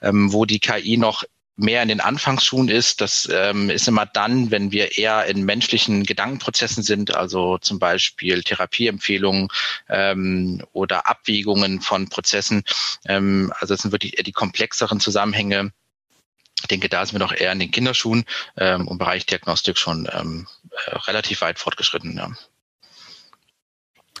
Ähm, 0.00 0.32
wo 0.32 0.44
die 0.44 0.60
KI 0.60 0.96
noch 0.96 1.24
mehr 1.58 1.82
in 1.82 1.88
den 1.88 2.00
Anfangsschuhen 2.00 2.68
ist. 2.68 3.00
Das 3.00 3.28
ähm, 3.30 3.68
ist 3.68 3.88
immer 3.88 4.06
dann, 4.06 4.50
wenn 4.50 4.70
wir 4.70 4.96
eher 4.96 5.26
in 5.26 5.44
menschlichen 5.44 6.04
Gedankenprozessen 6.04 6.82
sind, 6.82 7.14
also 7.14 7.58
zum 7.58 7.78
Beispiel 7.78 8.42
Therapieempfehlungen 8.42 9.48
ähm, 9.88 10.62
oder 10.72 11.08
Abwägungen 11.08 11.80
von 11.80 12.08
Prozessen. 12.08 12.62
Ähm, 13.06 13.52
also 13.58 13.74
das 13.74 13.82
sind 13.82 13.92
wirklich 13.92 14.16
eher 14.16 14.24
die 14.24 14.32
komplexeren 14.32 15.00
Zusammenhänge. 15.00 15.72
Ich 16.60 16.68
denke, 16.68 16.88
da 16.88 17.04
sind 17.04 17.14
wir 17.14 17.26
noch 17.26 17.34
eher 17.34 17.52
in 17.52 17.58
den 17.58 17.70
Kinderschuhen 17.70 18.24
ähm, 18.56 18.86
im 18.88 18.98
Bereich 18.98 19.26
Diagnostik 19.26 19.78
schon 19.78 20.08
ähm, 20.12 20.46
äh, 20.70 20.96
relativ 21.06 21.40
weit 21.40 21.58
fortgeschritten. 21.58 22.16
Ja. 22.16 22.30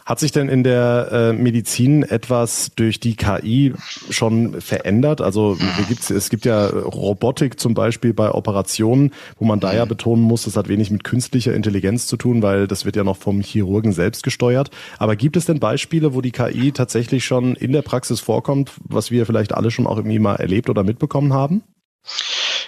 Hat 0.08 0.18
sich 0.18 0.32
denn 0.32 0.48
in 0.48 0.64
der 0.64 1.10
äh, 1.12 1.32
Medizin 1.34 2.02
etwas 2.02 2.70
durch 2.74 2.98
die 2.98 3.14
KI 3.14 3.74
schon 4.08 4.58
verändert? 4.58 5.20
Also 5.20 5.58
gibt's, 5.86 6.08
es 6.08 6.30
gibt 6.30 6.46
ja 6.46 6.66
Robotik 6.66 7.60
zum 7.60 7.74
Beispiel 7.74 8.14
bei 8.14 8.30
Operationen, 8.30 9.12
wo 9.38 9.44
man 9.44 9.60
da 9.60 9.74
ja 9.74 9.84
mhm. 9.84 9.90
betonen 9.90 10.24
muss, 10.24 10.44
das 10.44 10.56
hat 10.56 10.66
wenig 10.70 10.90
mit 10.90 11.04
künstlicher 11.04 11.52
Intelligenz 11.52 12.06
zu 12.06 12.16
tun, 12.16 12.40
weil 12.42 12.66
das 12.66 12.86
wird 12.86 12.96
ja 12.96 13.04
noch 13.04 13.18
vom 13.18 13.42
Chirurgen 13.42 13.92
selbst 13.92 14.22
gesteuert. 14.22 14.70
Aber 14.96 15.14
gibt 15.14 15.36
es 15.36 15.44
denn 15.44 15.60
Beispiele, 15.60 16.14
wo 16.14 16.22
die 16.22 16.32
KI 16.32 16.72
tatsächlich 16.72 17.26
schon 17.26 17.54
in 17.54 17.72
der 17.72 17.82
Praxis 17.82 18.20
vorkommt, 18.20 18.72
was 18.84 19.10
wir 19.10 19.26
vielleicht 19.26 19.52
alle 19.52 19.70
schon 19.70 19.86
auch 19.86 19.98
irgendwie 19.98 20.20
mal 20.20 20.36
erlebt 20.36 20.70
oder 20.70 20.84
mitbekommen 20.84 21.34
haben? 21.34 21.64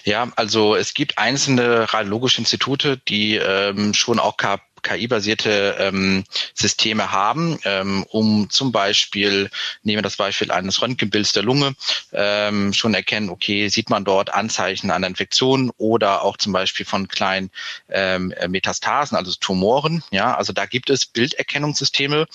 Ja, 0.05 0.31
also 0.37 0.77
es 0.77 0.95
gibt 0.95 1.19
einzelne 1.19 1.93
radiologische 1.93 2.41
Institute, 2.41 2.99
die 3.09 3.37
ähm, 3.37 3.95
schon 3.95 4.19
auch 4.19 4.37
KI-basierte 4.83 5.77
ähm, 5.79 6.25
Systeme 6.55 7.13
haben, 7.13 7.59
ähm, 7.65 8.05
um 8.09 8.49
zum 8.51 8.73
Beispiel, 8.73 9.51
nehmen 9.83 9.99
wir 9.99 10.03
das 10.03 10.17
Beispiel 10.17 10.51
eines 10.51 10.81
Röntgenbilds 10.83 11.33
der 11.33 11.43
Lunge, 11.43 11.75
ähm, 12.13 12.73
schon 12.73 12.95
erkennen, 12.95 13.31
okay, 13.31 13.69
sieht 13.69 13.91
man 13.91 14.05
dort 14.05 14.33
Anzeichen 14.35 14.91
einer 14.91 15.07
Infektion 15.07 15.71
oder 15.77 16.23
auch 16.23 16.37
zum 16.37 16.53
Beispiel 16.53 16.87
von 16.87 17.09
kleinen 17.09 17.51
ähm, 17.89 18.35
Metastasen, 18.49 19.17
also 19.17 19.33
Tumoren. 19.39 20.03
Ja, 20.11 20.37
also 20.37 20.53
da 20.53 20.67
gibt 20.67 20.91
es 20.91 21.07
Bilderkennungssysteme, 21.07 22.27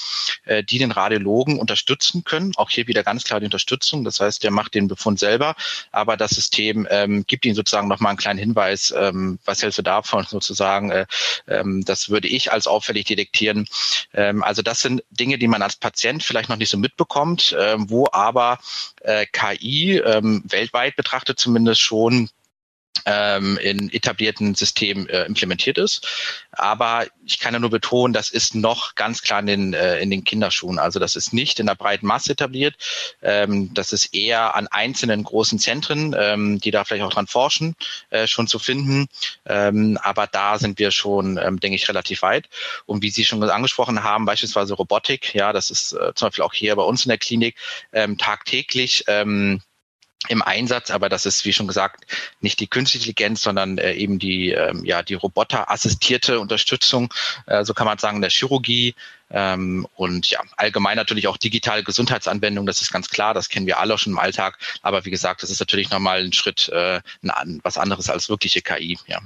äh, 0.45 0.63
die 0.63 0.79
den 0.79 0.91
Radiologen 0.91 1.59
unterstützen 1.59 2.23
können. 2.23 2.53
Auch 2.55 2.69
hier 2.69 2.87
wieder 2.87 3.03
ganz 3.03 3.23
klar 3.23 3.39
die 3.39 3.45
Unterstützung. 3.45 4.03
Das 4.03 4.19
heißt, 4.19 4.43
der 4.43 4.51
macht 4.51 4.73
den 4.73 4.87
Befund 4.87 5.19
selber, 5.19 5.55
aber 5.91 6.17
das 6.17 6.31
System 6.31 6.87
ähm, 6.89 7.25
gibt 7.27 7.45
ihm 7.45 7.55
sozusagen 7.55 7.87
nochmal 7.87 8.11
einen 8.11 8.17
kleinen 8.17 8.39
Hinweis, 8.39 8.93
ähm, 8.95 9.39
was 9.45 9.61
hältst 9.61 9.77
du 9.79 9.83
davon 9.83 10.25
sozusagen, 10.25 10.91
äh, 10.91 11.05
ähm, 11.47 11.83
das 11.85 12.09
würde 12.09 12.27
ich 12.35 12.51
als 12.51 12.67
auffällig 12.67 13.05
detektieren. 13.05 13.67
Ähm, 14.13 14.43
also 14.43 14.61
das 14.61 14.81
sind 14.81 15.03
Dinge, 15.09 15.37
die 15.37 15.47
man 15.47 15.61
als 15.61 15.75
Patient 15.75 16.23
vielleicht 16.23 16.49
noch 16.49 16.57
nicht 16.57 16.69
so 16.69 16.77
mitbekommt, 16.77 17.55
ähm, 17.59 17.89
wo 17.89 18.07
aber 18.11 18.59
äh, 19.01 19.25
KI 19.31 19.97
ähm, 19.97 20.43
weltweit 20.45 20.95
betrachtet 20.95 21.39
zumindest 21.39 21.81
schon 21.81 22.29
in 23.05 23.91
etablierten 23.91 24.55
Systemen 24.55 25.07
äh, 25.09 25.25
implementiert 25.25 25.77
ist. 25.77 26.07
Aber 26.51 27.05
ich 27.25 27.39
kann 27.39 27.53
ja 27.53 27.59
nur 27.59 27.69
betonen, 27.69 28.13
das 28.13 28.29
ist 28.29 28.55
noch 28.55 28.95
ganz 28.95 29.21
klar 29.21 29.41
in 29.41 29.45
den, 29.45 29.73
äh, 29.73 29.99
in 29.99 30.09
den 30.09 30.23
Kinderschuhen. 30.23 30.79
Also 30.79 30.99
das 30.99 31.15
ist 31.15 31.33
nicht 31.33 31.59
in 31.59 31.67
der 31.67 31.75
breiten 31.75 32.07
Masse 32.07 32.31
etabliert. 32.31 32.75
Ähm, 33.21 33.73
das 33.73 33.93
ist 33.93 34.13
eher 34.13 34.55
an 34.55 34.67
einzelnen 34.67 35.23
großen 35.23 35.59
Zentren, 35.59 36.15
ähm, 36.17 36.59
die 36.59 36.71
da 36.71 36.83
vielleicht 36.83 37.03
auch 37.03 37.13
dran 37.13 37.27
forschen, 37.27 37.75
äh, 38.09 38.27
schon 38.27 38.47
zu 38.47 38.59
finden. 38.59 39.07
Ähm, 39.45 39.99
aber 40.01 40.27
da 40.27 40.57
sind 40.57 40.79
wir 40.79 40.91
schon, 40.91 41.37
ähm, 41.37 41.59
denke 41.59 41.75
ich, 41.75 41.87
relativ 41.89 42.21
weit. 42.21 42.49
Und 42.85 43.03
wie 43.03 43.09
Sie 43.09 43.25
schon 43.25 43.43
angesprochen 43.43 44.03
haben, 44.03 44.25
beispielsweise 44.25 44.73
Robotik, 44.73 45.35
ja, 45.35 45.53
das 45.53 45.69
ist 45.69 45.93
äh, 45.93 46.13
zum 46.15 46.29
Beispiel 46.29 46.43
auch 46.43 46.53
hier 46.53 46.75
bei 46.75 46.83
uns 46.83 47.05
in 47.05 47.09
der 47.09 47.17
Klinik 47.17 47.55
ähm, 47.93 48.17
tagtäglich. 48.17 49.03
Im 50.27 50.41
Einsatz, 50.41 50.91
aber 50.91 51.09
das 51.09 51.25
ist, 51.25 51.45
wie 51.45 51.53
schon 51.53 51.67
gesagt, 51.67 52.05
nicht 52.41 52.59
die 52.59 52.67
künstliche 52.67 53.09
Intelligenz, 53.09 53.41
sondern 53.41 53.77
äh, 53.77 53.93
eben 53.93 54.19
die, 54.19 54.51
ähm, 54.51 54.83
ja, 54.85 55.03
die 55.03 55.13
roboterassistierte 55.13 56.39
Unterstützung, 56.39 57.13
äh, 57.45 57.63
so 57.63 57.73
kann 57.73 57.85
man 57.85 57.97
sagen, 57.97 58.21
der 58.21 58.29
Chirurgie 58.29 58.95
ähm, 59.29 59.87
und 59.95 60.29
ja, 60.29 60.41
allgemein 60.57 60.97
natürlich 60.97 61.27
auch 61.27 61.37
digitale 61.37 61.83
Gesundheitsanwendungen, 61.83 62.67
das 62.67 62.81
ist 62.81 62.91
ganz 62.91 63.09
klar, 63.09 63.33
das 63.33 63.49
kennen 63.49 63.67
wir 63.67 63.79
alle 63.79 63.97
schon 63.97 64.13
im 64.13 64.19
Alltag, 64.19 64.57
aber 64.81 65.05
wie 65.05 65.11
gesagt, 65.11 65.43
das 65.43 65.49
ist 65.49 65.59
natürlich 65.59 65.89
nochmal 65.89 66.23
ein 66.23 66.33
Schritt, 66.33 66.69
äh, 66.69 67.01
ein, 67.27 67.59
was 67.63 67.77
anderes 67.77 68.09
als 68.09 68.29
wirkliche 68.29 68.61
KI, 68.61 68.97
ja. 69.07 69.19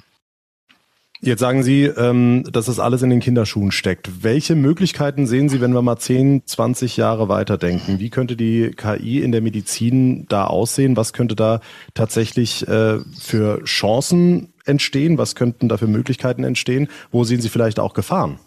Jetzt 1.21 1.41
sagen 1.41 1.63
Sie, 1.63 1.83
ähm, 1.83 2.45
dass 2.49 2.67
das 2.67 2.79
alles 2.79 3.01
in 3.01 3.09
den 3.09 3.19
Kinderschuhen 3.19 3.73
steckt. 3.73 4.23
Welche 4.23 4.55
Möglichkeiten 4.55 5.27
sehen 5.27 5.49
Sie, 5.49 5.59
wenn 5.59 5.73
wir 5.73 5.81
mal 5.81 5.97
10, 5.97 6.43
20 6.45 6.95
Jahre 6.95 7.27
weiterdenken? 7.27 7.99
Wie 7.99 8.09
könnte 8.09 8.37
die 8.37 8.71
KI 8.71 9.21
in 9.21 9.33
der 9.33 9.41
Medizin 9.41 10.25
da 10.29 10.45
aussehen? 10.45 10.95
Was 10.95 11.11
könnte 11.11 11.35
da 11.35 11.59
tatsächlich 11.93 12.65
äh, 12.69 12.99
für 13.19 13.61
Chancen 13.65 14.53
entstehen? 14.65 15.17
Was 15.17 15.35
könnten 15.35 15.67
da 15.67 15.75
für 15.75 15.87
Möglichkeiten 15.87 16.45
entstehen? 16.45 16.87
Wo 17.11 17.25
sehen 17.25 17.41
Sie 17.41 17.49
vielleicht 17.49 17.79
auch 17.79 17.93
Gefahren? 17.93 18.39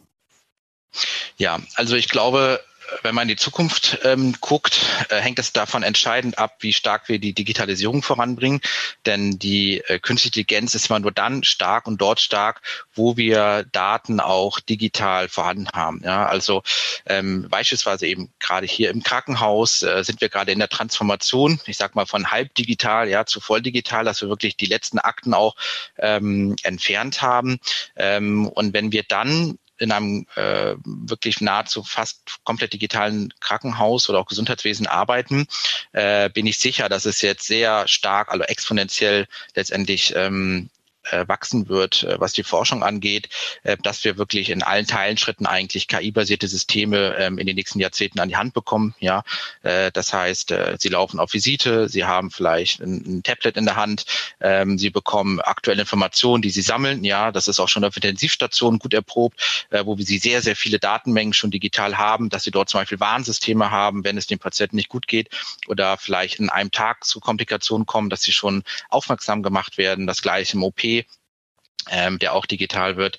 Ja, 1.36 1.60
also 1.74 1.94
ich 1.94 2.08
glaube, 2.08 2.60
wenn 3.02 3.14
man 3.14 3.22
in 3.22 3.28
die 3.28 3.36
Zukunft 3.36 3.98
ähm, 4.04 4.34
guckt, 4.40 4.80
äh, 5.08 5.16
hängt 5.16 5.38
es 5.38 5.52
davon 5.52 5.82
entscheidend 5.82 6.38
ab, 6.38 6.56
wie 6.60 6.72
stark 6.72 7.08
wir 7.08 7.18
die 7.18 7.32
Digitalisierung 7.32 8.02
voranbringen. 8.02 8.60
Denn 9.06 9.38
die 9.38 9.78
äh, 9.86 9.98
künstliche 9.98 10.40
Intelligenz 10.40 10.74
ist 10.74 10.90
immer 10.90 11.00
nur 11.00 11.12
dann 11.12 11.44
stark 11.44 11.86
und 11.86 12.00
dort 12.00 12.20
stark, 12.20 12.60
wo 12.94 13.16
wir 13.16 13.64
Daten 13.72 14.20
auch 14.20 14.60
digital 14.60 15.28
vorhanden 15.28 15.68
haben. 15.72 16.00
Ja, 16.04 16.26
also 16.26 16.62
ähm, 17.06 17.48
beispielsweise 17.48 18.06
eben 18.06 18.32
gerade 18.38 18.66
hier 18.66 18.90
im 18.90 19.02
Krankenhaus 19.02 19.82
äh, 19.82 20.02
sind 20.04 20.20
wir 20.20 20.28
gerade 20.28 20.52
in 20.52 20.58
der 20.58 20.68
Transformation, 20.68 21.60
ich 21.66 21.76
sag 21.76 21.94
mal 21.94 22.06
von 22.06 22.30
halb 22.30 22.54
digital 22.54 23.08
ja, 23.08 23.26
zu 23.26 23.40
voll 23.40 23.62
digital, 23.62 24.04
dass 24.04 24.20
wir 24.20 24.28
wirklich 24.28 24.56
die 24.56 24.66
letzten 24.66 24.98
Akten 24.98 25.34
auch 25.34 25.56
ähm, 25.98 26.56
entfernt 26.62 27.22
haben. 27.22 27.58
Ähm, 27.96 28.46
und 28.48 28.72
wenn 28.72 28.92
wir 28.92 29.02
dann 29.02 29.58
in 29.78 29.92
einem 29.92 30.26
äh, 30.36 30.74
wirklich 30.84 31.40
nahezu 31.40 31.82
fast 31.82 32.38
komplett 32.44 32.72
digitalen 32.72 33.32
Krankenhaus 33.40 34.08
oder 34.08 34.20
auch 34.20 34.26
Gesundheitswesen 34.26 34.86
arbeiten, 34.86 35.46
äh, 35.92 36.30
bin 36.30 36.46
ich 36.46 36.58
sicher, 36.58 36.88
dass 36.88 37.04
es 37.04 37.20
jetzt 37.22 37.46
sehr 37.46 37.88
stark, 37.88 38.30
also 38.30 38.44
exponentiell 38.44 39.26
letztendlich 39.54 40.14
ähm, 40.16 40.68
äh, 40.68 40.81
wachsen 41.26 41.68
wird, 41.68 42.04
äh, 42.04 42.20
was 42.20 42.32
die 42.32 42.44
Forschung 42.44 42.82
angeht, 42.82 43.28
äh, 43.64 43.76
dass 43.82 44.04
wir 44.04 44.18
wirklich 44.18 44.50
in 44.50 44.62
allen 44.62 44.86
Teilenschritten 44.86 45.46
eigentlich 45.46 45.88
KI-basierte 45.88 46.48
Systeme 46.48 47.16
ähm, 47.18 47.38
in 47.38 47.46
den 47.46 47.56
nächsten 47.56 47.80
Jahrzehnten 47.80 48.20
an 48.20 48.28
die 48.28 48.36
Hand 48.36 48.54
bekommen. 48.54 48.94
Ja, 49.00 49.24
äh, 49.62 49.90
das 49.92 50.12
heißt, 50.12 50.52
äh, 50.52 50.76
sie 50.78 50.88
laufen 50.88 51.18
auf 51.18 51.32
Visite, 51.32 51.88
sie 51.88 52.04
haben 52.04 52.30
vielleicht 52.30 52.80
ein, 52.80 53.22
Tablet 53.22 53.56
in 53.56 53.64
der 53.64 53.76
Hand, 53.76 54.04
ähm, 54.40 54.78
sie 54.78 54.90
bekommen 54.90 55.40
aktuelle 55.40 55.82
Informationen, 55.82 56.42
die 56.42 56.50
sie 56.50 56.62
sammeln. 56.62 57.04
Ja, 57.04 57.32
das 57.32 57.48
ist 57.48 57.60
auch 57.60 57.68
schon 57.68 57.84
auf 57.84 57.96
Intensivstationen 57.96 58.78
gut 58.78 58.94
erprobt, 58.94 59.66
äh, 59.70 59.84
wo 59.84 59.98
wir 59.98 60.04
sie 60.04 60.18
sehr, 60.18 60.42
sehr 60.42 60.56
viele 60.56 60.78
Datenmengen 60.78 61.32
schon 61.32 61.50
digital 61.50 61.98
haben, 61.98 62.30
dass 62.30 62.44
sie 62.44 62.50
dort 62.50 62.68
zum 62.68 62.80
Beispiel 62.80 63.00
Warnsysteme 63.00 63.70
haben, 63.70 64.04
wenn 64.04 64.16
es 64.16 64.26
dem 64.26 64.38
Patienten 64.38 64.76
nicht 64.76 64.88
gut 64.88 65.06
geht 65.06 65.30
oder 65.68 65.96
vielleicht 65.96 66.38
in 66.38 66.50
einem 66.50 66.70
Tag 66.70 67.04
zu 67.04 67.20
Komplikationen 67.20 67.86
kommen, 67.86 68.10
dass 68.10 68.22
sie 68.22 68.32
schon 68.32 68.62
aufmerksam 68.88 69.42
gemacht 69.42 69.78
werden. 69.78 70.06
Das 70.06 70.22
gleiche 70.22 70.56
im 70.56 70.62
OP 70.62 70.82
be 70.92 71.06
ähm, 71.90 72.18
der 72.18 72.34
auch 72.34 72.46
digital 72.46 72.96
wird, 72.96 73.18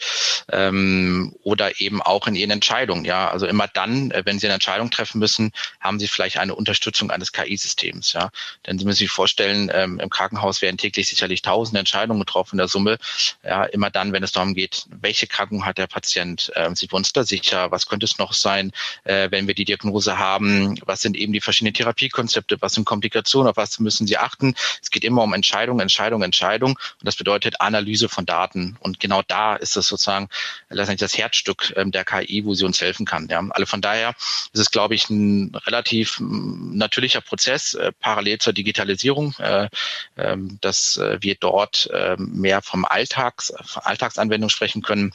ähm, 0.52 1.36
oder 1.44 1.80
eben 1.82 2.02
auch 2.02 2.28
in 2.28 2.36
ihren 2.36 2.52
Entscheidungen. 2.52 3.06
Ja, 3.06 3.30
also 3.30 3.48
immer 3.48 3.68
dann, 3.68 4.12
äh, 4.12 4.24
wenn 4.26 4.40
Sie 4.40 4.48
eine 4.48 4.56
Entscheidung 4.56 4.90
treffen 4.90 5.20
müssen, 5.20 5.52
haben 5.80 6.00
Sie 6.00 6.08
vielleicht 6.08 6.38
eine 6.38 6.56
Unterstützung 6.56 7.12
eines 7.12 7.32
KI-Systems. 7.32 8.14
Ja, 8.14 8.30
denn 8.66 8.80
Sie 8.80 8.86
müssen 8.86 9.00
sich 9.00 9.10
vorstellen, 9.10 9.72
ähm, 9.74 10.00
im 10.00 10.10
Krankenhaus 10.10 10.62
werden 10.62 10.78
täglich 10.78 11.08
sicherlich 11.08 11.42
tausende 11.42 11.80
Entscheidungen 11.80 12.20
getroffen 12.20 12.56
in 12.56 12.60
der 12.60 12.68
Summe. 12.68 12.98
Ja, 13.44 13.66
immer 13.66 13.90
dann, 13.90 14.14
wenn 14.14 14.24
es 14.24 14.32
darum 14.32 14.54
geht, 14.54 14.86
welche 14.90 15.28
Krankung 15.28 15.66
hat 15.66 15.78
der 15.78 15.88
Patient, 15.88 16.52
ähm, 16.56 16.76
sind 16.76 16.92
wir 16.92 16.98
uns 16.98 17.14
da 17.14 17.24
sicher, 17.24 17.72
was 17.72 17.88
könnte 17.88 18.06
es 18.06 18.18
noch 18.18 18.34
sein, 18.34 18.72
äh, 19.04 19.30
wenn 19.32 19.48
wir 19.48 19.56
die 19.56 19.66
Diagnose 19.66 20.18
haben, 20.18 20.80
was 20.86 21.02
sind 21.02 21.18
eben 21.18 21.34
die 21.34 21.42
verschiedenen 21.42 21.74
Therapiekonzepte, 21.74 22.62
was 22.62 22.74
sind 22.74 22.86
Komplikationen, 22.86 23.50
auf 23.50 23.58
was 23.58 23.80
müssen 23.80 24.08
Sie 24.08 24.18
achten. 24.18 24.56
Es 24.82 24.92
geht 24.92 25.04
immer 25.04 25.24
um 25.24 25.34
Entscheidung, 25.34 25.80
Entscheidung, 25.80 26.22
Entscheidung 26.22 26.72
und 26.72 27.06
das 27.08 27.16
bedeutet 27.16 27.62
Analyse 27.62 28.10
von 28.10 28.26
Daten. 28.26 28.53
Daten. 28.54 28.78
Und 28.80 29.00
genau 29.00 29.22
da 29.28 29.56
ist 29.56 29.76
es 29.76 29.88
sozusagen 29.88 30.30
letztendlich 30.70 31.12
das 31.12 31.18
Herzstück 31.18 31.74
ähm, 31.76 31.92
der 31.92 32.06
KI, 32.06 32.46
wo 32.46 32.54
sie 32.54 32.66
uns 32.66 32.82
helfen 32.82 33.06
kann. 33.06 33.28
Ja. 33.30 33.44
Also 33.50 33.66
von 33.66 33.82
daher 33.82 34.16
ist 34.54 34.60
es, 34.60 34.72
glaube 34.72 34.96
ich, 34.96 35.10
ein 35.10 35.54
relativ 35.66 36.18
natürlicher 36.20 37.22
Prozess, 37.22 37.74
äh, 37.74 37.92
parallel 38.00 38.40
zur 38.40 38.54
Digitalisierung, 38.54 39.36
äh, 39.40 39.70
äh, 40.16 40.38
dass 40.62 40.98
äh, 40.98 41.18
wir 41.22 41.36
dort 41.36 41.90
äh, 41.92 42.16
mehr 42.18 42.62
vom 42.62 42.86
Alltags, 42.86 43.52
Alltagsanwendung 43.52 44.50
sprechen 44.50 44.82
können 44.82 45.14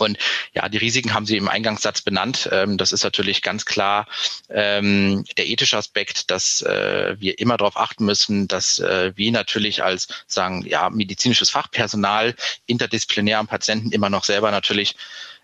und 0.00 0.18
ja, 0.54 0.68
die 0.68 0.78
Risiken 0.78 1.14
haben 1.14 1.26
Sie 1.26 1.36
im 1.36 1.48
Eingangssatz 1.48 2.02
benannt. 2.02 2.48
Ähm, 2.52 2.78
das 2.78 2.92
ist 2.92 3.04
natürlich 3.04 3.42
ganz 3.42 3.64
klar 3.64 4.06
ähm, 4.48 5.24
der 5.36 5.48
ethische 5.48 5.76
Aspekt, 5.76 6.30
dass 6.30 6.62
äh, 6.62 7.16
wir 7.18 7.38
immer 7.38 7.56
darauf 7.56 7.76
achten 7.76 8.04
müssen, 8.04 8.48
dass 8.48 8.78
äh, 8.78 9.12
wir 9.16 9.32
natürlich 9.32 9.82
als 9.82 10.08
sagen 10.26 10.64
ja 10.66 10.90
medizinisches 10.90 11.50
Fachpersonal 11.50 12.34
interdisziplinär 12.66 13.38
am 13.38 13.46
Patienten 13.46 13.92
immer 13.92 14.10
noch 14.10 14.24
selber 14.24 14.50
natürlich 14.50 14.96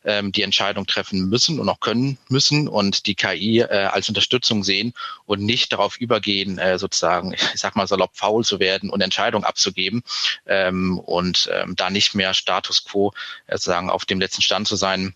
ähm, 0.04 0.32
die 0.32 0.42
Entscheidung 0.42 0.86
treffen 0.86 1.28
müssen 1.28 1.60
und 1.60 1.68
auch 1.68 1.80
können 1.80 2.18
müssen 2.28 2.68
und 2.68 3.06
die 3.06 3.14
KI 3.14 3.60
äh, 3.60 3.88
als 3.92 4.08
Unterstützung 4.08 4.64
sehen 4.64 4.94
und 5.26 5.42
nicht 5.42 5.72
darauf 5.72 5.96
übergehen, 5.96 6.58
äh, 6.58 6.78
sozusagen, 6.78 7.32
ich 7.54 7.60
sag 7.60 7.76
mal 7.76 7.86
salopp 7.86 8.16
faul 8.16 8.44
zu 8.44 8.60
werden 8.60 8.90
und 8.90 9.00
Entscheidungen 9.00 9.44
abzugeben 9.44 10.02
ähm, 10.46 10.98
und 10.98 11.48
ähm, 11.52 11.76
da 11.76 11.90
nicht 11.90 12.14
mehr 12.14 12.34
Status 12.34 12.84
quo 12.84 13.12
äh, 13.46 13.56
sozusagen 13.56 13.90
auf 13.90 14.04
dem 14.04 14.20
letzten 14.20 14.42
Stand 14.42 14.68
zu 14.68 14.76
sein. 14.76 15.14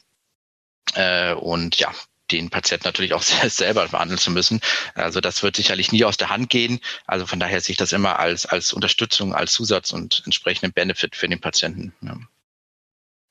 Äh, 0.95 1.35
und 1.35 1.76
ja, 1.76 1.92
den 2.30 2.50
Patienten 2.50 2.87
natürlich 2.87 3.14
auch 3.14 3.23
selber 3.49 3.88
behandeln 3.88 4.18
zu 4.18 4.30
müssen. 4.30 4.61
Also 4.95 5.21
das 5.21 5.42
wird 5.42 5.57
sicherlich 5.57 5.92
nie 5.92 6.04
aus 6.04 6.16
der 6.16 6.30
Hand 6.30 6.50
gehen. 6.50 6.80
Also 7.07 7.26
von 7.26 7.40
daher 7.40 7.61
sehe 7.61 7.73
ich 7.73 7.78
das 7.78 7.92
immer 7.92 8.18
als, 8.18 8.47
als 8.47 8.73
Unterstützung, 8.73 9.35
als 9.35 9.52
Zusatz 9.52 9.92
und 9.92 10.23
entsprechenden 10.25 10.73
Benefit 10.73 11.16
für 11.16 11.28
den 11.28 11.40
Patienten. 11.40 11.92
Ja. 12.00 12.18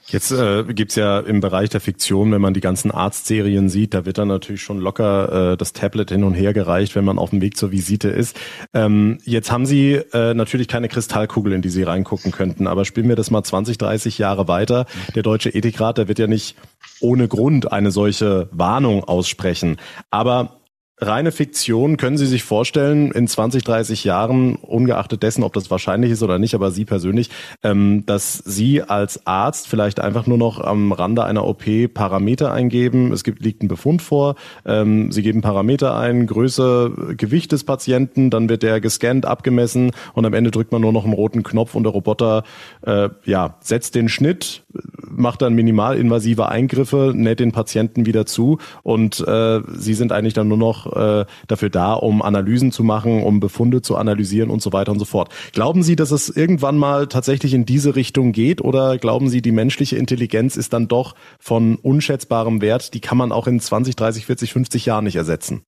Jetzt 0.09 0.31
äh, 0.31 0.63
gibt 0.63 0.95
ja 0.95 1.19
im 1.19 1.41
Bereich 1.41 1.69
der 1.69 1.81
Fiktion, 1.81 2.31
wenn 2.31 2.39
man 2.39 2.53
die 2.53 2.61
ganzen 2.61 2.91
Arztserien 2.91 3.67
sieht, 3.67 3.93
da 3.93 4.05
wird 4.05 4.17
dann 4.17 4.29
natürlich 4.29 4.61
schon 4.61 4.79
locker 4.79 5.51
äh, 5.51 5.57
das 5.57 5.73
Tablet 5.73 6.11
hin 6.11 6.23
und 6.23 6.33
her 6.33 6.53
gereicht, 6.53 6.95
wenn 6.95 7.03
man 7.03 7.19
auf 7.19 7.31
dem 7.31 7.41
Weg 7.41 7.57
zur 7.57 7.71
Visite 7.71 8.07
ist. 8.07 8.39
Ähm, 8.73 9.17
jetzt 9.25 9.51
haben 9.51 9.65
Sie 9.65 9.95
äh, 10.13 10.33
natürlich 10.33 10.69
keine 10.69 10.87
Kristallkugel, 10.87 11.51
in 11.51 11.61
die 11.61 11.69
Sie 11.69 11.83
reingucken 11.83 12.31
könnten, 12.31 12.67
aber 12.67 12.85
spielen 12.85 13.09
wir 13.09 13.17
das 13.17 13.31
mal 13.31 13.43
20, 13.43 13.77
30 13.77 14.17
Jahre 14.17 14.47
weiter. 14.47 14.85
Der 15.13 15.23
Deutsche 15.23 15.53
Ethikrat, 15.53 15.97
der 15.97 16.07
wird 16.07 16.19
ja 16.19 16.27
nicht 16.27 16.55
ohne 17.01 17.27
Grund 17.27 17.73
eine 17.73 17.91
solche 17.91 18.47
Warnung 18.51 19.03
aussprechen. 19.03 19.75
Aber 20.09 20.57
reine 20.99 21.31
Fiktion, 21.31 21.97
können 21.97 22.17
Sie 22.17 22.25
sich 22.25 22.43
vorstellen, 22.43 23.11
in 23.11 23.27
20, 23.27 23.63
30 23.63 24.03
Jahren, 24.03 24.55
ungeachtet 24.55 25.21
dessen, 25.21 25.43
ob 25.43 25.53
das 25.53 25.69
wahrscheinlich 25.69 26.11
ist 26.11 26.23
oder 26.23 26.39
nicht, 26.39 26.55
aber 26.55 26.71
Sie 26.71 26.85
persönlich, 26.85 27.29
ähm, 27.63 28.03
dass 28.07 28.39
Sie 28.39 28.81
als 28.81 29.27
Arzt 29.27 29.67
vielleicht 29.67 29.99
einfach 29.99 30.25
nur 30.25 30.39
noch 30.39 30.59
am 30.59 30.91
Rande 30.91 31.23
einer 31.23 31.45
OP 31.45 31.65
Parameter 31.93 32.51
eingeben. 32.51 33.11
Es 33.11 33.23
gibt, 33.23 33.43
liegt 33.43 33.61
ein 33.61 33.67
Befund 33.67 34.01
vor. 34.01 34.35
Ähm, 34.65 35.11
Sie 35.11 35.21
geben 35.21 35.41
Parameter 35.41 35.95
ein, 35.95 36.25
Größe, 36.25 37.15
Gewicht 37.15 37.51
des 37.51 37.63
Patienten, 37.63 38.31
dann 38.31 38.49
wird 38.49 38.63
der 38.63 38.81
gescannt, 38.81 39.25
abgemessen 39.25 39.91
und 40.13 40.25
am 40.25 40.33
Ende 40.33 40.49
drückt 40.49 40.71
man 40.71 40.81
nur 40.81 40.93
noch 40.93 41.03
einen 41.03 41.13
roten 41.13 41.43
Knopf 41.43 41.75
und 41.75 41.83
der 41.83 41.91
Roboter 41.91 42.43
äh, 42.81 43.09
ja, 43.25 43.57
setzt 43.59 43.93
den 43.93 44.09
Schnitt, 44.09 44.63
macht 45.09 45.41
dann 45.41 45.53
minimalinvasive 45.53 46.49
Eingriffe, 46.49 47.13
näht 47.15 47.39
den 47.39 47.51
Patienten 47.51 48.05
wieder 48.05 48.25
zu 48.25 48.59
und 48.83 49.19
äh, 49.27 49.61
Sie 49.73 49.93
sind 49.93 50.11
eigentlich 50.11 50.33
dann 50.33 50.47
nur 50.47 50.57
noch 50.57 50.95
äh, 50.95 51.25
dafür 51.47 51.69
da, 51.69 51.93
um 51.93 52.21
Analysen 52.21 52.71
zu 52.71 52.83
machen, 52.83 53.23
um 53.23 53.39
Befunde 53.39 53.81
zu 53.81 53.95
analysieren 53.95 54.49
und 54.49 54.61
so 54.61 54.73
weiter 54.73 54.91
und 54.91 54.99
so 54.99 55.05
fort. 55.05 55.29
Glauben 55.53 55.83
Sie, 55.83 55.95
dass 55.95 56.11
es 56.11 56.29
irgendwann 56.29 56.77
mal 56.77 57.07
tatsächlich 57.07 57.53
in 57.53 57.65
diese 57.65 57.95
Richtung 57.95 58.31
geht 58.31 58.61
oder 58.61 58.97
glauben 58.97 59.29
Sie, 59.29 59.41
die 59.41 59.51
menschliche 59.51 59.97
Intelligenz 59.97 60.55
ist 60.55 60.73
dann 60.73 60.87
doch 60.87 61.15
von 61.39 61.75
unschätzbarem 61.75 62.61
Wert, 62.61 62.93
die 62.93 63.01
kann 63.01 63.17
man 63.17 63.31
auch 63.31 63.47
in 63.47 63.59
20, 63.59 63.95
30, 63.95 64.25
40, 64.25 64.53
50 64.53 64.85
Jahren 64.85 65.05
nicht 65.05 65.15
ersetzen? 65.15 65.63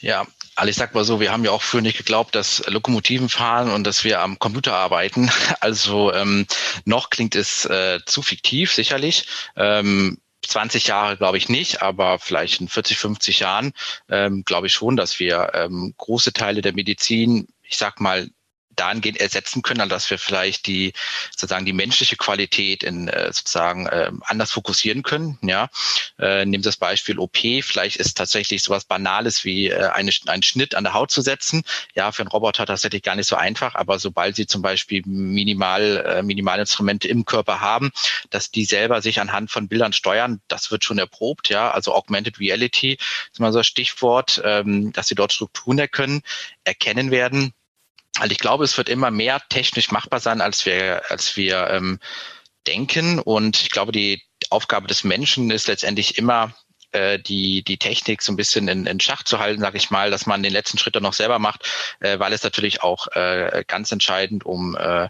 Ja, 0.00 0.26
also 0.58 0.70
ich 0.70 0.76
sag 0.76 0.92
mal 0.92 1.04
so, 1.04 1.20
wir 1.20 1.30
haben 1.30 1.44
ja 1.44 1.52
auch 1.52 1.62
früher 1.62 1.82
nicht 1.82 1.98
geglaubt, 1.98 2.34
dass 2.34 2.66
Lokomotiven 2.66 3.28
fahren 3.28 3.70
und 3.70 3.84
dass 3.84 4.02
wir 4.02 4.20
am 4.20 4.40
Computer 4.40 4.74
arbeiten. 4.74 5.30
Also 5.60 6.12
ähm, 6.12 6.46
noch 6.84 7.10
klingt 7.10 7.36
es 7.36 7.64
äh, 7.64 8.00
zu 8.06 8.22
fiktiv, 8.22 8.72
sicherlich. 8.72 9.26
Ähm, 9.56 10.18
20 10.46 10.88
Jahre 10.88 11.16
glaube 11.16 11.38
ich 11.38 11.48
nicht, 11.48 11.82
aber 11.82 12.18
vielleicht 12.18 12.60
in 12.60 12.68
40, 12.68 12.98
50 12.98 13.40
Jahren 13.40 13.72
ähm, 14.08 14.44
glaube 14.44 14.66
ich 14.66 14.72
schon, 14.72 14.96
dass 14.96 15.20
wir 15.20 15.52
ähm, 15.54 15.94
große 15.96 16.32
Teile 16.32 16.60
der 16.60 16.74
Medizin, 16.74 17.48
ich 17.62 17.76
sag 17.78 18.00
mal, 18.00 18.28
dahingehend 18.78 19.20
ersetzen 19.20 19.62
können, 19.62 19.80
also 19.80 19.90
dass 19.90 20.10
wir 20.10 20.18
vielleicht 20.18 20.66
die 20.66 20.92
sozusagen 21.30 21.66
die 21.66 21.72
menschliche 21.72 22.16
Qualität 22.16 22.82
in 22.82 23.08
äh, 23.08 23.32
sozusagen 23.32 23.86
äh, 23.86 24.10
anders 24.22 24.52
fokussieren 24.52 25.02
können. 25.02 25.38
Ja, 25.42 25.68
äh, 26.18 26.44
nehmen 26.44 26.62
Sie 26.62 26.68
das 26.68 26.76
Beispiel 26.76 27.18
OP. 27.18 27.38
Vielleicht 27.62 27.96
ist 27.96 28.16
tatsächlich 28.16 28.62
sowas 28.62 28.84
Banales 28.84 29.44
wie 29.44 29.68
äh, 29.68 29.88
eine, 29.88 30.12
einen 30.26 30.42
Schnitt 30.42 30.74
an 30.74 30.84
der 30.84 30.94
Haut 30.94 31.10
zu 31.10 31.20
setzen. 31.20 31.62
Ja, 31.94 32.12
für 32.12 32.22
einen 32.22 32.30
Roboter 32.30 32.66
tatsächlich 32.66 33.02
gar 33.02 33.16
nicht 33.16 33.28
so 33.28 33.36
einfach. 33.36 33.74
Aber 33.74 33.98
sobald 33.98 34.36
Sie 34.36 34.46
zum 34.46 34.62
Beispiel 34.62 35.02
minimal 35.06 36.04
äh, 36.06 36.22
Minimalinstrumente 36.22 37.08
im 37.08 37.24
Körper 37.24 37.60
haben, 37.60 37.90
dass 38.30 38.50
die 38.50 38.64
selber 38.64 39.02
sich 39.02 39.20
anhand 39.20 39.50
von 39.50 39.68
Bildern 39.68 39.92
steuern, 39.92 40.40
das 40.48 40.70
wird 40.70 40.84
schon 40.84 40.98
erprobt. 40.98 41.48
Ja, 41.48 41.70
also 41.70 41.94
Augmented 41.94 42.38
Reality 42.38 42.98
ist 43.32 43.40
mal 43.40 43.52
so 43.52 43.58
ein 43.58 43.64
Stichwort, 43.64 44.40
ähm, 44.44 44.92
dass 44.92 45.08
Sie 45.08 45.14
dort 45.14 45.32
Strukturen 45.32 45.78
erkennen, 45.78 46.22
erkennen 46.64 47.10
werden 47.10 47.54
also 48.18 48.32
ich 48.32 48.38
glaube, 48.38 48.64
es 48.64 48.76
wird 48.76 48.88
immer 48.88 49.10
mehr 49.10 49.40
technisch 49.48 49.90
machbar 49.90 50.20
sein, 50.20 50.40
als 50.40 50.66
wir, 50.66 51.02
als 51.10 51.36
wir 51.36 51.68
ähm, 51.70 51.98
denken. 52.66 53.18
Und 53.18 53.60
ich 53.60 53.70
glaube, 53.70 53.92
die 53.92 54.22
Aufgabe 54.50 54.88
des 54.88 55.04
Menschen 55.04 55.50
ist 55.50 55.68
letztendlich 55.68 56.18
immer, 56.18 56.54
äh, 56.92 57.18
die, 57.18 57.62
die 57.62 57.78
Technik 57.78 58.22
so 58.22 58.32
ein 58.32 58.36
bisschen 58.36 58.68
in, 58.68 58.86
in 58.86 59.00
Schach 59.00 59.22
zu 59.22 59.38
halten, 59.38 59.60
sage 59.60 59.76
ich 59.76 59.90
mal, 59.90 60.10
dass 60.10 60.26
man 60.26 60.42
den 60.42 60.52
letzten 60.52 60.78
Schritt 60.78 60.96
dann 60.96 61.02
noch 61.02 61.12
selber 61.12 61.38
macht, 61.38 61.68
äh, 62.00 62.18
weil 62.18 62.32
es 62.32 62.42
natürlich 62.42 62.82
auch 62.82 63.08
äh, 63.08 63.64
ganz 63.66 63.92
entscheidend 63.92 64.46
um 64.46 64.76
äh, 64.76 65.08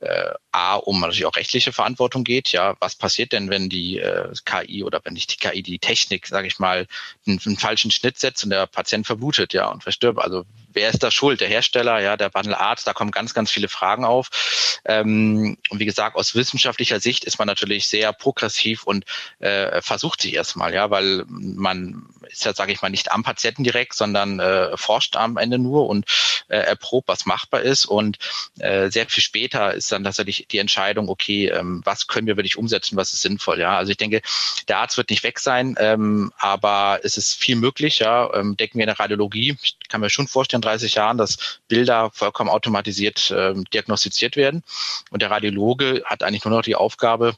äh, 0.00 0.34
A, 0.52 0.76
um 0.76 1.00
natürlich 1.00 1.24
auch 1.24 1.36
rechtliche 1.36 1.72
Verantwortung 1.72 2.24
geht. 2.24 2.52
Ja, 2.52 2.76
was 2.80 2.94
passiert 2.94 3.32
denn, 3.32 3.48
wenn 3.48 3.68
die 3.68 3.98
äh, 3.98 4.32
KI 4.44 4.84
oder 4.84 5.00
wenn 5.04 5.14
nicht 5.14 5.32
die 5.32 5.36
KI, 5.36 5.62
die 5.62 5.78
Technik, 5.78 6.26
sage 6.26 6.46
ich 6.46 6.58
mal, 6.58 6.86
einen, 7.26 7.40
einen, 7.44 7.56
falschen 7.56 7.90
Schnitt 7.90 8.18
setzt 8.18 8.44
und 8.44 8.50
der 8.50 8.66
Patient 8.66 9.06
verblutet, 9.06 9.54
ja, 9.54 9.68
und 9.68 9.82
verstirbt? 9.82 10.18
Also 10.18 10.44
wer 10.74 10.90
ist 10.90 11.02
da 11.02 11.10
schuld? 11.10 11.40
Der 11.40 11.48
Hersteller, 11.48 12.00
ja, 12.00 12.16
der 12.16 12.32
Wandelarzt, 12.34 12.86
da 12.86 12.92
kommen 12.92 13.10
ganz, 13.10 13.34
ganz 13.34 13.50
viele 13.50 13.68
Fragen 13.68 14.04
auf. 14.04 14.80
Ähm, 14.84 15.56
und 15.70 15.78
wie 15.78 15.86
gesagt, 15.86 16.16
aus 16.16 16.34
wissenschaftlicher 16.34 17.00
Sicht 17.00 17.24
ist 17.24 17.38
man 17.38 17.46
natürlich 17.46 17.88
sehr 17.88 18.12
progressiv 18.12 18.84
und 18.84 19.04
äh, 19.38 19.80
versucht 19.80 20.20
sich 20.20 20.34
erstmal, 20.34 20.74
ja, 20.74 20.90
weil 20.90 21.24
man 21.28 22.06
ist 22.28 22.44
ja, 22.44 22.54
sage 22.54 22.72
ich 22.72 22.82
mal, 22.82 22.90
nicht 22.90 23.12
am 23.12 23.22
Patienten 23.22 23.64
direkt, 23.64 23.94
sondern 23.94 24.40
äh, 24.40 24.76
forscht 24.76 25.16
am 25.16 25.36
Ende 25.36 25.58
nur 25.58 25.88
und 25.88 26.06
äh, 26.48 26.58
erprobt, 26.58 27.08
was 27.08 27.26
machbar 27.26 27.62
ist. 27.62 27.86
Und 27.86 28.18
äh, 28.58 28.90
sehr 28.90 29.06
viel 29.06 29.22
später 29.22 29.74
ist 29.74 29.92
dann 29.92 30.04
tatsächlich 30.04 30.46
die 30.50 30.58
Entscheidung, 30.58 31.08
okay, 31.08 31.48
ähm, 31.48 31.82
was 31.84 32.06
können 32.06 32.26
wir 32.26 32.36
wirklich 32.36 32.56
umsetzen, 32.56 32.96
was 32.96 33.12
ist 33.12 33.22
sinnvoll. 33.22 33.60
Ja, 33.60 33.76
also 33.76 33.90
ich 33.90 33.96
denke, 33.96 34.22
der 34.68 34.78
Arzt 34.78 34.96
wird 34.96 35.10
nicht 35.10 35.22
weg 35.22 35.38
sein, 35.38 35.76
ähm, 35.78 36.32
aber 36.38 37.00
es 37.02 37.16
ist 37.16 37.34
viel 37.34 37.56
möglich. 37.56 38.00
Ja, 38.00 38.32
ähm, 38.34 38.56
denken 38.56 38.78
wir 38.78 38.84
in 38.84 38.88
der 38.88 38.98
Radiologie. 38.98 39.56
Ich 39.62 39.78
kann 39.88 40.00
mir 40.00 40.10
schon 40.10 40.28
vorstellen, 40.28 40.62
30 40.64 40.94
Jahren, 40.94 41.18
dass 41.18 41.60
Bilder 41.68 42.10
vollkommen 42.12 42.50
automatisiert 42.50 43.32
ähm, 43.36 43.64
diagnostiziert 43.72 44.36
werden. 44.36 44.62
Und 45.10 45.22
der 45.22 45.30
Radiologe 45.30 46.02
hat 46.04 46.22
eigentlich 46.22 46.44
nur 46.44 46.54
noch 46.54 46.62
die 46.62 46.76
Aufgabe, 46.76 47.36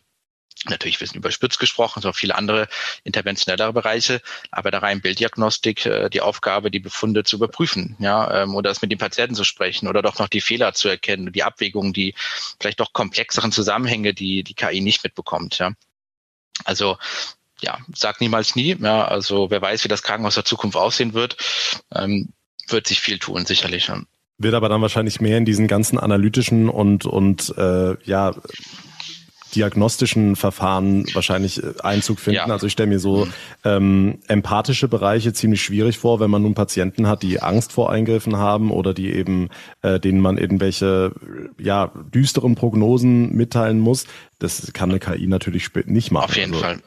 Natürlich 0.65 1.01
wissen 1.01 1.19
überspitzt 1.19 1.59
gesprochen, 1.59 2.01
so 2.01 2.13
viele 2.13 2.35
andere 2.35 2.67
interventionellere 3.05 3.75
Bereiche, 3.75 4.23
aber 4.51 4.71
da 4.71 4.79
rein 4.79 5.03
Bilddiagnostik 5.03 5.85
äh, 5.85 6.09
die 6.09 6.23
Aufgabe, 6.23 6.71
die 6.71 6.81
Befunde 6.81 7.25
zu 7.25 7.37
überprüfen, 7.37 7.95
ja, 7.99 8.43
ähm, 8.43 8.55
oder 8.55 8.71
es 8.71 8.81
mit 8.81 8.91
den 8.91 8.99
Patienten 8.99 9.35
zu 9.35 9.45
sprechen 9.45 9.87
oder 9.87 10.01
doch 10.01 10.19
noch 10.19 10.29
die 10.29 10.41
Fehler 10.41 10.73
zu 10.73 10.89
erkennen, 10.89 11.31
die 11.31 11.43
Abwägungen, 11.43 11.93
die 11.93 12.15
vielleicht 12.59 12.81
doch 12.81 12.95
komplexeren 12.95 13.53
Zusammenhänge, 13.53 14.15
die 14.15 14.43
die 14.43 14.55
KI 14.55 14.81
nicht 14.81 15.05
mitbekommt, 15.05 15.59
ja. 15.59 15.73
Also 16.65 16.97
ja, 17.61 17.79
sag 17.95 18.21
niemals 18.21 18.57
nie. 18.57 18.77
Ja, 18.81 19.07
also 19.07 19.51
wer 19.51 19.63
weiß, 19.63 19.85
wie 19.85 19.89
das 19.89 20.03
Krankenhaus 20.03 20.35
der 20.35 20.45
Zukunft 20.45 20.77
aussehen 20.77 21.15
wird, 21.15 21.37
ähm, 21.95 22.33
wird 22.69 22.87
sich 22.87 23.01
viel 23.01 23.19
tun, 23.19 23.47
sicherlich. 23.47 23.91
Wird 24.39 24.55
aber 24.55 24.69
dann 24.69 24.83
wahrscheinlich 24.83 25.21
mehr 25.21 25.39
in 25.39 25.45
diesen 25.45 25.67
ganzen 25.67 25.99
analytischen 25.99 26.69
und 26.69 27.07
und 27.07 27.55
äh, 27.57 27.97
ja 28.05 28.35
diagnostischen 29.57 30.37
Verfahren 30.37 31.07
wahrscheinlich 31.15 31.63
äh, 31.63 31.73
Einzug 31.83 32.21
finden. 32.21 32.37
Ja. 32.37 32.47
Also 32.47 32.67
ich 32.67 32.73
stelle 32.73 32.89
mir 32.89 32.99
so 32.99 33.25
mhm. 33.25 33.33
ähm, 33.65 34.19
empathische 34.29 34.87
Bereiche 34.87 35.33
ziemlich 35.33 35.63
schwierig 35.63 35.99
vor, 35.99 36.21
wenn 36.21 36.31
man 36.31 36.43
nun 36.43 36.55
Patienten 36.55 37.09
hat, 37.09 37.23
die 37.23 37.41
Angst 37.41 37.73
vor 37.73 37.91
Eingriffen 37.91 38.37
haben 38.37 38.71
oder 38.71 38.95
die 38.95 39.13
eben, 39.13 39.49
äh, 39.83 39.99
denen 39.99 40.21
man 40.21 40.39
irgendwelche 40.39 41.13
ja 41.59 41.91
düsteren 42.15 42.55
Prognosen 42.55 43.35
mitteilen 43.35 43.81
muss. 43.81 44.07
Das 44.39 44.73
kann 44.73 44.91
eine 44.91 44.99
KI 44.99 45.27
natürlich 45.27 45.71
nicht 45.87 46.11
machen. 46.11 46.25
Auf 46.25 46.37
jeden 46.37 46.53
also, 46.53 46.65
Fall. 46.65 46.79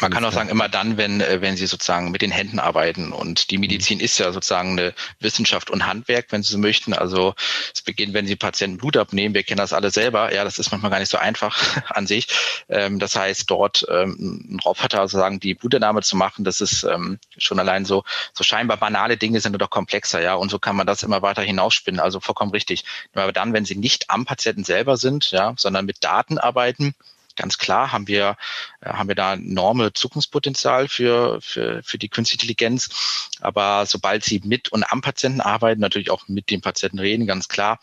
Man 0.00 0.12
kann 0.12 0.24
auch 0.24 0.32
sagen, 0.32 0.48
immer 0.48 0.68
dann, 0.68 0.96
wenn, 0.96 1.20
äh, 1.20 1.40
wenn 1.40 1.56
Sie 1.56 1.66
sozusagen 1.66 2.10
mit 2.10 2.22
den 2.22 2.30
Händen 2.30 2.58
arbeiten. 2.58 3.12
Und 3.12 3.50
die 3.50 3.58
Medizin 3.58 4.00
ist 4.00 4.18
ja 4.18 4.32
sozusagen 4.32 4.72
eine 4.72 4.94
Wissenschaft 5.20 5.70
und 5.70 5.86
Handwerk, 5.86 6.26
wenn 6.30 6.42
Sie 6.42 6.52
so 6.52 6.58
möchten. 6.58 6.92
Also 6.92 7.34
es 7.74 7.82
beginnt, 7.82 8.14
wenn 8.14 8.26
Sie 8.26 8.36
Patienten 8.36 8.78
Blut 8.78 8.96
abnehmen. 8.96 9.34
Wir 9.34 9.42
kennen 9.42 9.58
das 9.58 9.72
alle 9.72 9.90
selber. 9.90 10.32
Ja, 10.34 10.44
das 10.44 10.58
ist 10.58 10.70
manchmal 10.70 10.90
gar 10.90 11.00
nicht 11.00 11.10
so 11.10 11.18
einfach 11.18 11.56
an 11.90 12.06
sich. 12.06 12.28
Ähm, 12.68 12.98
das 12.98 13.16
heißt, 13.16 13.50
dort 13.50 13.86
ähm, 13.90 14.48
ein 14.50 14.60
Roboter 14.60 15.08
sozusagen 15.08 15.40
die 15.40 15.54
Blutentnahme 15.54 16.02
zu 16.02 16.16
machen, 16.16 16.44
das 16.44 16.60
ist 16.60 16.84
ähm, 16.84 17.18
schon 17.36 17.58
allein 17.58 17.84
so, 17.84 18.04
so 18.32 18.44
scheinbar 18.44 18.76
banale 18.76 19.16
Dinge 19.16 19.40
sind 19.40 19.58
doch 19.58 19.70
komplexer. 19.70 20.20
Ja, 20.20 20.34
und 20.34 20.50
so 20.50 20.58
kann 20.58 20.76
man 20.76 20.86
das 20.86 21.02
immer 21.02 21.22
weiter 21.22 21.42
hinausspinnen. 21.42 22.00
Also 22.00 22.20
vollkommen 22.20 22.52
richtig. 22.52 22.84
Aber 23.14 23.32
dann, 23.32 23.52
wenn 23.52 23.64
Sie 23.64 23.76
nicht 23.76 24.10
am 24.10 24.24
Patienten 24.24 24.64
selber 24.64 24.96
sind, 24.96 25.30
ja, 25.32 25.54
sondern 25.56 25.84
mit 25.86 26.04
Daten 26.04 26.38
arbeiten, 26.38 26.94
ganz 27.38 27.56
klar 27.56 27.92
haben 27.92 28.06
wir, 28.08 28.36
äh, 28.80 28.90
haben 28.90 29.08
wir 29.08 29.14
da 29.14 29.34
enorme 29.34 29.92
Zukunftspotenzial 29.92 30.88
für, 30.88 31.40
für, 31.40 31.82
für 31.82 31.98
die 31.98 32.08
künstliche 32.08 32.42
Intelligenz. 32.42 33.30
Aber 33.40 33.86
sobald 33.86 34.24
sie 34.24 34.40
mit 34.44 34.70
und 34.70 34.84
am 34.84 35.00
Patienten 35.00 35.40
arbeiten, 35.40 35.80
natürlich 35.80 36.10
auch 36.10 36.28
mit 36.28 36.50
dem 36.50 36.60
Patienten 36.60 36.98
reden, 36.98 37.26
ganz 37.26 37.48
klar, 37.48 37.80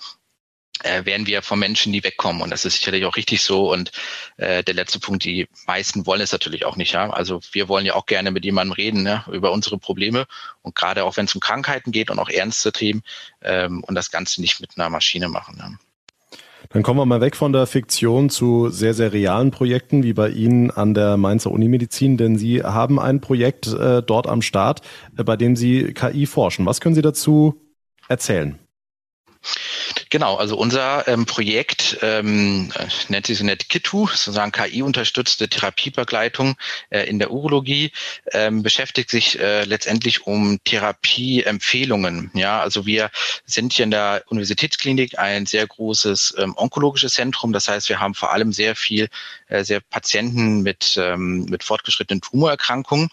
äh, 0.84 1.06
werden 1.06 1.26
wir 1.26 1.41
von 1.41 1.58
Menschen 1.58 1.91
nie 1.91 2.04
wegkommen. 2.04 2.41
Und 2.41 2.50
das 2.50 2.65
ist 2.65 2.80
sicherlich 2.80 3.06
auch 3.06 3.15
richtig 3.15 3.41
so. 3.41 3.72
Und 3.72 3.91
äh, 4.38 4.63
der 4.63 4.74
letzte 4.74 5.00
Punkt, 5.00 5.24
die 5.24 5.48
meisten 5.68 6.06
wollen 6.06 6.22
es 6.22 6.32
natürlich 6.32 6.65
auch 6.65 6.76
nicht. 6.76 6.94
Ja? 6.94 7.10
Also 7.10 7.39
wir 7.52 7.70
wollen 7.70 7.86
ja 7.86 7.96
auch 7.96 8.06
gerne 8.06 8.32
mit 8.32 8.44
jemandem 8.44 8.74
reden 8.74 9.06
ja, 9.06 9.26
über 9.32 9.52
unsere 9.52 9.78
Probleme. 9.78 10.28
Und 10.62 10.76
gerade 10.76 11.06
auch 11.06 11.18
wenn 11.18 11.26
es 11.26 11.36
um 11.36 11.41
Krankheiten 11.41 11.91
geht 11.91 12.10
und 12.12 12.20
auch 12.20 12.30
ernste 12.30 12.72
Themen 12.72 13.04
ähm, 13.41 13.84
und 13.84 13.96
das 13.96 14.12
Ganze 14.12 14.41
nicht 14.41 14.60
mit 14.60 14.72
einer 14.76 14.89
Maschine 14.89 15.30
machen. 15.30 15.58
Ja. 15.58 15.72
Dann 16.76 16.84
kommen 16.84 17.00
wir 17.00 17.06
mal 17.06 17.22
weg 17.22 17.38
von 17.38 17.54
der 17.54 17.68
Fiktion 17.68 18.30
zu 18.30 18.68
sehr, 18.68 18.94
sehr 18.94 19.14
realen 19.14 19.50
Projekten, 19.50 20.04
wie 20.04 20.12
bei 20.12 20.28
Ihnen 20.28 20.72
an 20.72 20.94
der 20.94 21.16
Mainzer 21.16 21.50
Unimedizin, 21.52 22.18
denn 22.18 22.38
Sie 22.38 22.64
haben 22.64 23.00
ein 23.00 23.22
Projekt 23.22 23.68
äh, 23.68 24.04
dort 24.04 24.28
am 24.28 24.42
Start, 24.42 24.82
äh, 25.16 25.24
bei 25.24 25.38
dem 25.38 25.56
Sie 25.56 25.94
KI 25.94 26.26
forschen. 26.26 26.66
Was 26.66 26.82
können 26.82 26.94
Sie 26.94 27.02
dazu 27.02 27.62
erzählen? 28.10 28.60
Genau, 30.10 30.36
also 30.36 30.58
unser 30.58 31.08
ähm, 31.08 31.26
Projekt 31.26 31.98
ähm, 32.02 32.72
nennt 33.10 33.26
sich 33.26 33.38
so 33.38 33.44
NetKitu, 33.44 34.08
sozusagen 34.08 34.52
KI-unterstützte 34.52 35.48
Therapiebegleitung 35.48 36.56
äh, 36.89 37.04
in 37.10 37.20
der 37.20 37.32
Urologie, 37.32 37.91
ähm, 38.32 38.62
beschäftigt 38.62 39.10
sich 39.10 39.39
äh, 39.39 39.63
letztendlich 39.63 40.28
um 40.28 40.60
Therapieempfehlungen. 40.63 42.32
Ja, 42.34 42.62
also 42.62 42.86
wir 42.86 43.10
sind 43.46 43.74
hier 43.74 43.84
in 43.84 43.91
der 43.91 44.24
Universitätsklinik 44.28 45.18
ein 45.18 45.46
sehr 45.46 45.65
großes 45.65 46.36
ähm, 46.38 46.54
onkologisches 46.56 47.13
Zentrum. 47.13 47.52
Das 47.52 47.68
heißt, 47.68 47.89
wir 47.89 48.00
haben 48.00 48.13
vor 48.13 48.32
allem 48.32 48.54
sehr 48.54 48.76
viel, 48.76 49.10
äh, 49.48 49.63
sehr 49.63 49.80
Patienten 49.80 50.62
mit 50.62 50.98
ähm, 50.98 51.46
mit 51.46 51.63
fortgeschrittenen 51.63 52.22
Tumorerkrankungen 52.22 53.10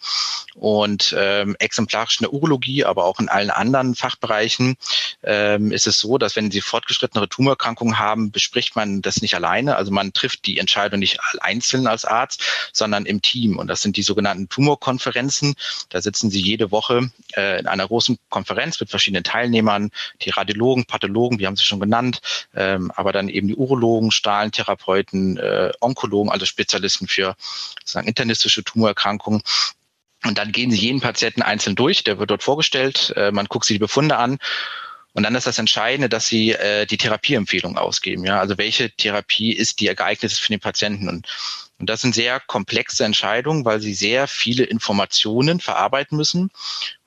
und 0.54 1.14
ähm, 1.18 1.56
exemplarisch 1.58 2.20
in 2.20 2.24
der 2.24 2.32
Urologie, 2.32 2.84
aber 2.84 3.04
auch 3.04 3.18
in 3.18 3.28
allen 3.28 3.50
anderen 3.50 3.94
Fachbereichen 3.94 4.76
ähm, 5.22 5.72
ist 5.72 5.86
es 5.86 5.98
so, 5.98 6.18
dass 6.18 6.36
wenn 6.36 6.50
sie 6.50 6.60
fortgeschrittene 6.60 6.81
fortgeschrittenere 6.82 7.28
Tumorerkrankungen 7.28 7.98
haben, 7.98 8.32
bespricht 8.32 8.74
man 8.74 9.02
das 9.02 9.22
nicht 9.22 9.34
alleine. 9.34 9.76
Also 9.76 9.92
man 9.92 10.12
trifft 10.12 10.46
die 10.46 10.58
Entscheidung 10.58 10.98
nicht 10.98 11.18
einzeln 11.40 11.86
als 11.86 12.04
Arzt, 12.04 12.42
sondern 12.72 13.06
im 13.06 13.22
Team. 13.22 13.58
Und 13.58 13.68
das 13.68 13.82
sind 13.82 13.96
die 13.96 14.02
sogenannten 14.02 14.48
Tumorkonferenzen. 14.48 15.54
Da 15.90 16.02
sitzen 16.02 16.30
sie 16.30 16.40
jede 16.40 16.72
Woche 16.72 17.10
äh, 17.36 17.60
in 17.60 17.66
einer 17.68 17.86
großen 17.86 18.18
Konferenz 18.30 18.80
mit 18.80 18.90
verschiedenen 18.90 19.22
Teilnehmern, 19.22 19.90
die 20.22 20.30
Radiologen, 20.30 20.84
Pathologen, 20.84 21.38
wir 21.38 21.46
haben 21.46 21.56
sie 21.56 21.64
schon 21.64 21.80
genannt, 21.80 22.20
ähm, 22.54 22.90
aber 22.96 23.12
dann 23.12 23.28
eben 23.28 23.46
die 23.46 23.54
Urologen, 23.54 24.10
Strahlentherapeuten, 24.10 25.36
äh, 25.36 25.70
Onkologen, 25.80 26.32
also 26.32 26.46
Spezialisten 26.46 27.06
für 27.06 27.36
sozusagen 27.80 28.08
internistische 28.08 28.64
Tumorerkrankungen. 28.64 29.42
Und 30.24 30.38
dann 30.38 30.52
gehen 30.52 30.70
sie 30.70 30.78
jeden 30.78 31.00
Patienten 31.00 31.42
einzeln 31.42 31.76
durch, 31.76 32.04
der 32.04 32.18
wird 32.18 32.30
dort 32.30 32.42
vorgestellt, 32.42 33.12
äh, 33.16 33.30
man 33.30 33.46
guckt 33.46 33.66
sich 33.66 33.76
die 33.76 33.80
Befunde 33.80 34.16
an 34.16 34.38
und 35.14 35.24
dann 35.24 35.34
ist 35.34 35.46
das 35.46 35.58
Entscheidende, 35.58 36.08
dass 36.08 36.26
sie 36.26 36.52
äh, 36.52 36.86
die 36.86 36.96
Therapieempfehlung 36.96 37.76
ausgeben. 37.76 38.24
Ja, 38.24 38.40
also 38.40 38.56
welche 38.56 38.90
Therapie 38.90 39.52
ist 39.52 39.80
die 39.80 39.86
geeignet 39.86 40.32
ist 40.32 40.40
für 40.40 40.48
den 40.48 40.60
Patienten. 40.60 41.08
Und 41.08 41.26
Und 41.82 41.90
das 41.90 42.00
sind 42.00 42.14
sehr 42.14 42.38
komplexe 42.38 43.04
Entscheidungen, 43.04 43.64
weil 43.64 43.80
sie 43.80 43.92
sehr 43.92 44.28
viele 44.28 44.62
Informationen 44.62 45.58
verarbeiten 45.58 46.16
müssen. 46.16 46.52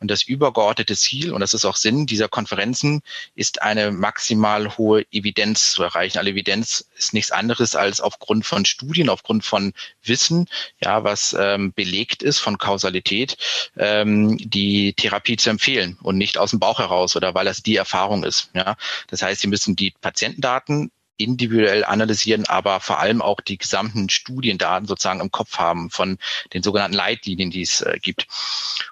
Und 0.01 0.11
das 0.11 0.23
übergeordnete 0.23 0.97
Ziel, 0.97 1.31
und 1.31 1.39
das 1.39 1.53
ist 1.53 1.63
auch 1.63 1.77
Sinn 1.77 2.07
dieser 2.07 2.27
Konferenzen, 2.27 3.01
ist 3.35 3.61
eine 3.61 3.91
maximal 3.93 4.77
hohe 4.77 5.05
Evidenz 5.11 5.71
zu 5.71 5.81
erreichen. 5.81 6.17
Alle 6.17 6.31
Evidenz 6.31 6.89
ist 6.97 7.13
nichts 7.13 7.31
anderes 7.31 7.77
als 7.77 8.01
aufgrund 8.01 8.45
von 8.45 8.65
Studien, 8.65 9.07
aufgrund 9.07 9.45
von 9.45 9.71
Wissen, 10.03 10.49
ja, 10.83 11.05
was 11.05 11.33
ähm, 11.39 11.71
belegt 11.71 12.21
ist 12.21 12.39
von 12.39 12.57
Kausalität, 12.57 13.37
ähm, 13.77 14.37
die 14.37 14.91
Therapie 14.91 15.37
zu 15.37 15.51
empfehlen 15.51 15.97
und 16.01 16.17
nicht 16.17 16.37
aus 16.37 16.49
dem 16.49 16.59
Bauch 16.59 16.79
heraus 16.79 17.15
oder 17.15 17.33
weil 17.33 17.45
das 17.45 17.63
die 17.63 17.77
Erfahrung 17.77 18.25
ist. 18.25 18.49
Ja. 18.53 18.75
Das 19.07 19.21
heißt, 19.21 19.39
Sie 19.39 19.47
müssen 19.47 19.77
die 19.77 19.91
Patientendaten 19.91 20.91
individuell 21.17 21.85
analysieren, 21.85 22.45
aber 22.47 22.79
vor 22.79 22.99
allem 22.99 23.21
auch 23.21 23.39
die 23.41 23.57
gesamten 23.57 24.09
Studiendaten 24.09 24.87
sozusagen 24.87 25.21
im 25.21 25.31
Kopf 25.31 25.57
haben 25.57 25.89
von 25.89 26.17
den 26.53 26.63
sogenannten 26.63 26.95
Leitlinien, 26.95 27.51
die 27.51 27.61
es 27.61 27.81
äh, 27.81 27.97
gibt. 28.01 28.27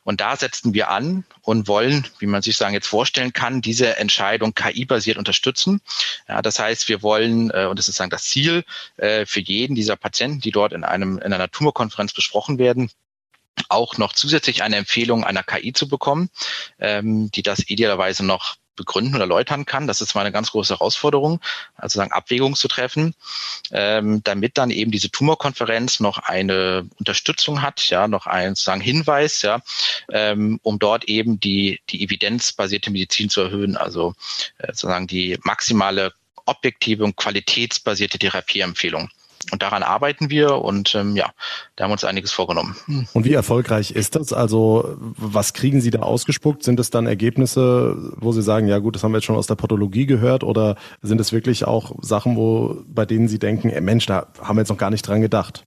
Und 0.03 0.21
da 0.21 0.35
setzen 0.35 0.73
wir 0.73 0.89
an 0.89 1.25
und 1.41 1.67
wollen, 1.67 2.07
wie 2.19 2.25
man 2.25 2.41
sich 2.41 2.57
sagen 2.57 2.73
jetzt 2.73 2.87
vorstellen 2.87 3.33
kann, 3.33 3.61
diese 3.61 3.97
Entscheidung 3.97 4.53
KI-basiert 4.53 5.17
unterstützen. 5.17 5.81
Ja, 6.27 6.41
das 6.41 6.59
heißt, 6.59 6.87
wir 6.87 7.01
wollen, 7.01 7.51
äh, 7.51 7.65
und 7.65 7.79
das 7.79 7.87
ist 7.87 7.97
sagen 7.97 8.09
das 8.09 8.23
Ziel 8.23 8.63
äh, 8.97 9.25
für 9.25 9.41
jeden 9.41 9.75
dieser 9.75 9.95
Patienten, 9.95 10.39
die 10.39 10.51
dort 10.51 10.73
in 10.73 10.83
einem 10.83 11.17
in 11.17 11.33
einer 11.33 11.49
Tumorkonferenz 11.49 12.13
besprochen 12.13 12.57
werden, 12.57 12.89
auch 13.69 13.97
noch 13.97 14.13
zusätzlich 14.13 14.63
eine 14.63 14.77
Empfehlung 14.77 15.23
einer 15.23 15.43
KI 15.43 15.73
zu 15.73 15.87
bekommen, 15.87 16.29
ähm, 16.79 17.31
die 17.31 17.43
das 17.43 17.69
idealerweise 17.69 18.25
noch 18.25 18.55
begründen 18.75 19.15
oder 19.15 19.23
erläutern 19.23 19.65
kann. 19.65 19.87
Das 19.87 20.01
ist 20.01 20.15
mal 20.15 20.21
eine 20.21 20.31
ganz 20.31 20.51
große 20.51 20.73
Herausforderung, 20.73 21.39
also 21.75 21.97
sagen 21.97 22.11
Abwägung 22.11 22.55
zu 22.55 22.67
treffen, 22.67 23.15
ähm, 23.71 24.21
damit 24.23 24.57
dann 24.57 24.71
eben 24.71 24.91
diese 24.91 25.09
Tumorkonferenz 25.09 25.99
noch 25.99 26.17
eine 26.19 26.87
Unterstützung 26.99 27.61
hat, 27.61 27.89
ja, 27.89 28.07
noch 28.07 28.27
einen 28.27 28.55
sagen 28.55 28.81
Hinweis, 28.81 29.41
ja, 29.41 29.61
ähm, 30.11 30.59
um 30.63 30.79
dort 30.79 31.05
eben 31.05 31.39
die 31.39 31.79
die 31.89 32.03
evidenzbasierte 32.03 32.91
Medizin 32.91 33.29
zu 33.29 33.41
erhöhen, 33.41 33.77
also 33.77 34.13
äh, 34.57 34.67
sozusagen 34.67 35.07
die 35.07 35.37
maximale 35.43 36.13
objektive 36.45 37.03
und 37.03 37.15
qualitätsbasierte 37.15 38.19
Therapieempfehlung. 38.19 39.09
Und 39.51 39.61
daran 39.61 39.83
arbeiten 39.83 40.29
wir 40.29 40.55
und 40.55 40.95
ähm, 40.95 41.15
ja, 41.15 41.31
da 41.75 41.83
haben 41.83 41.91
wir 41.91 41.93
uns 41.93 42.03
einiges 42.03 42.31
vorgenommen. 42.31 42.75
Und 43.13 43.25
wie 43.25 43.33
erfolgreich 43.33 43.91
ist 43.91 44.15
das? 44.15 44.33
Also 44.33 44.97
was 44.99 45.53
kriegen 45.53 45.81
Sie 45.81 45.91
da 45.91 45.99
ausgespuckt? 45.99 46.63
Sind 46.63 46.79
es 46.79 46.89
dann 46.89 47.07
Ergebnisse, 47.07 47.95
wo 48.17 48.31
Sie 48.31 48.41
sagen, 48.41 48.67
ja 48.67 48.79
gut, 48.79 48.95
das 48.95 49.03
haben 49.03 49.11
wir 49.11 49.17
jetzt 49.17 49.25
schon 49.25 49.35
aus 49.35 49.47
der 49.47 49.55
Pathologie 49.55 50.05
gehört 50.05 50.43
oder 50.43 50.75
sind 51.01 51.19
es 51.19 51.31
wirklich 51.31 51.65
auch 51.65 51.95
Sachen, 52.01 52.35
wo 52.35 52.77
bei 52.87 53.05
denen 53.05 53.27
Sie 53.27 53.39
denken, 53.39 53.69
ey 53.69 53.81
Mensch, 53.81 54.05
da 54.05 54.27
haben 54.41 54.57
wir 54.57 54.61
jetzt 54.61 54.69
noch 54.69 54.77
gar 54.77 54.89
nicht 54.89 55.07
dran 55.07 55.21
gedacht? 55.21 55.63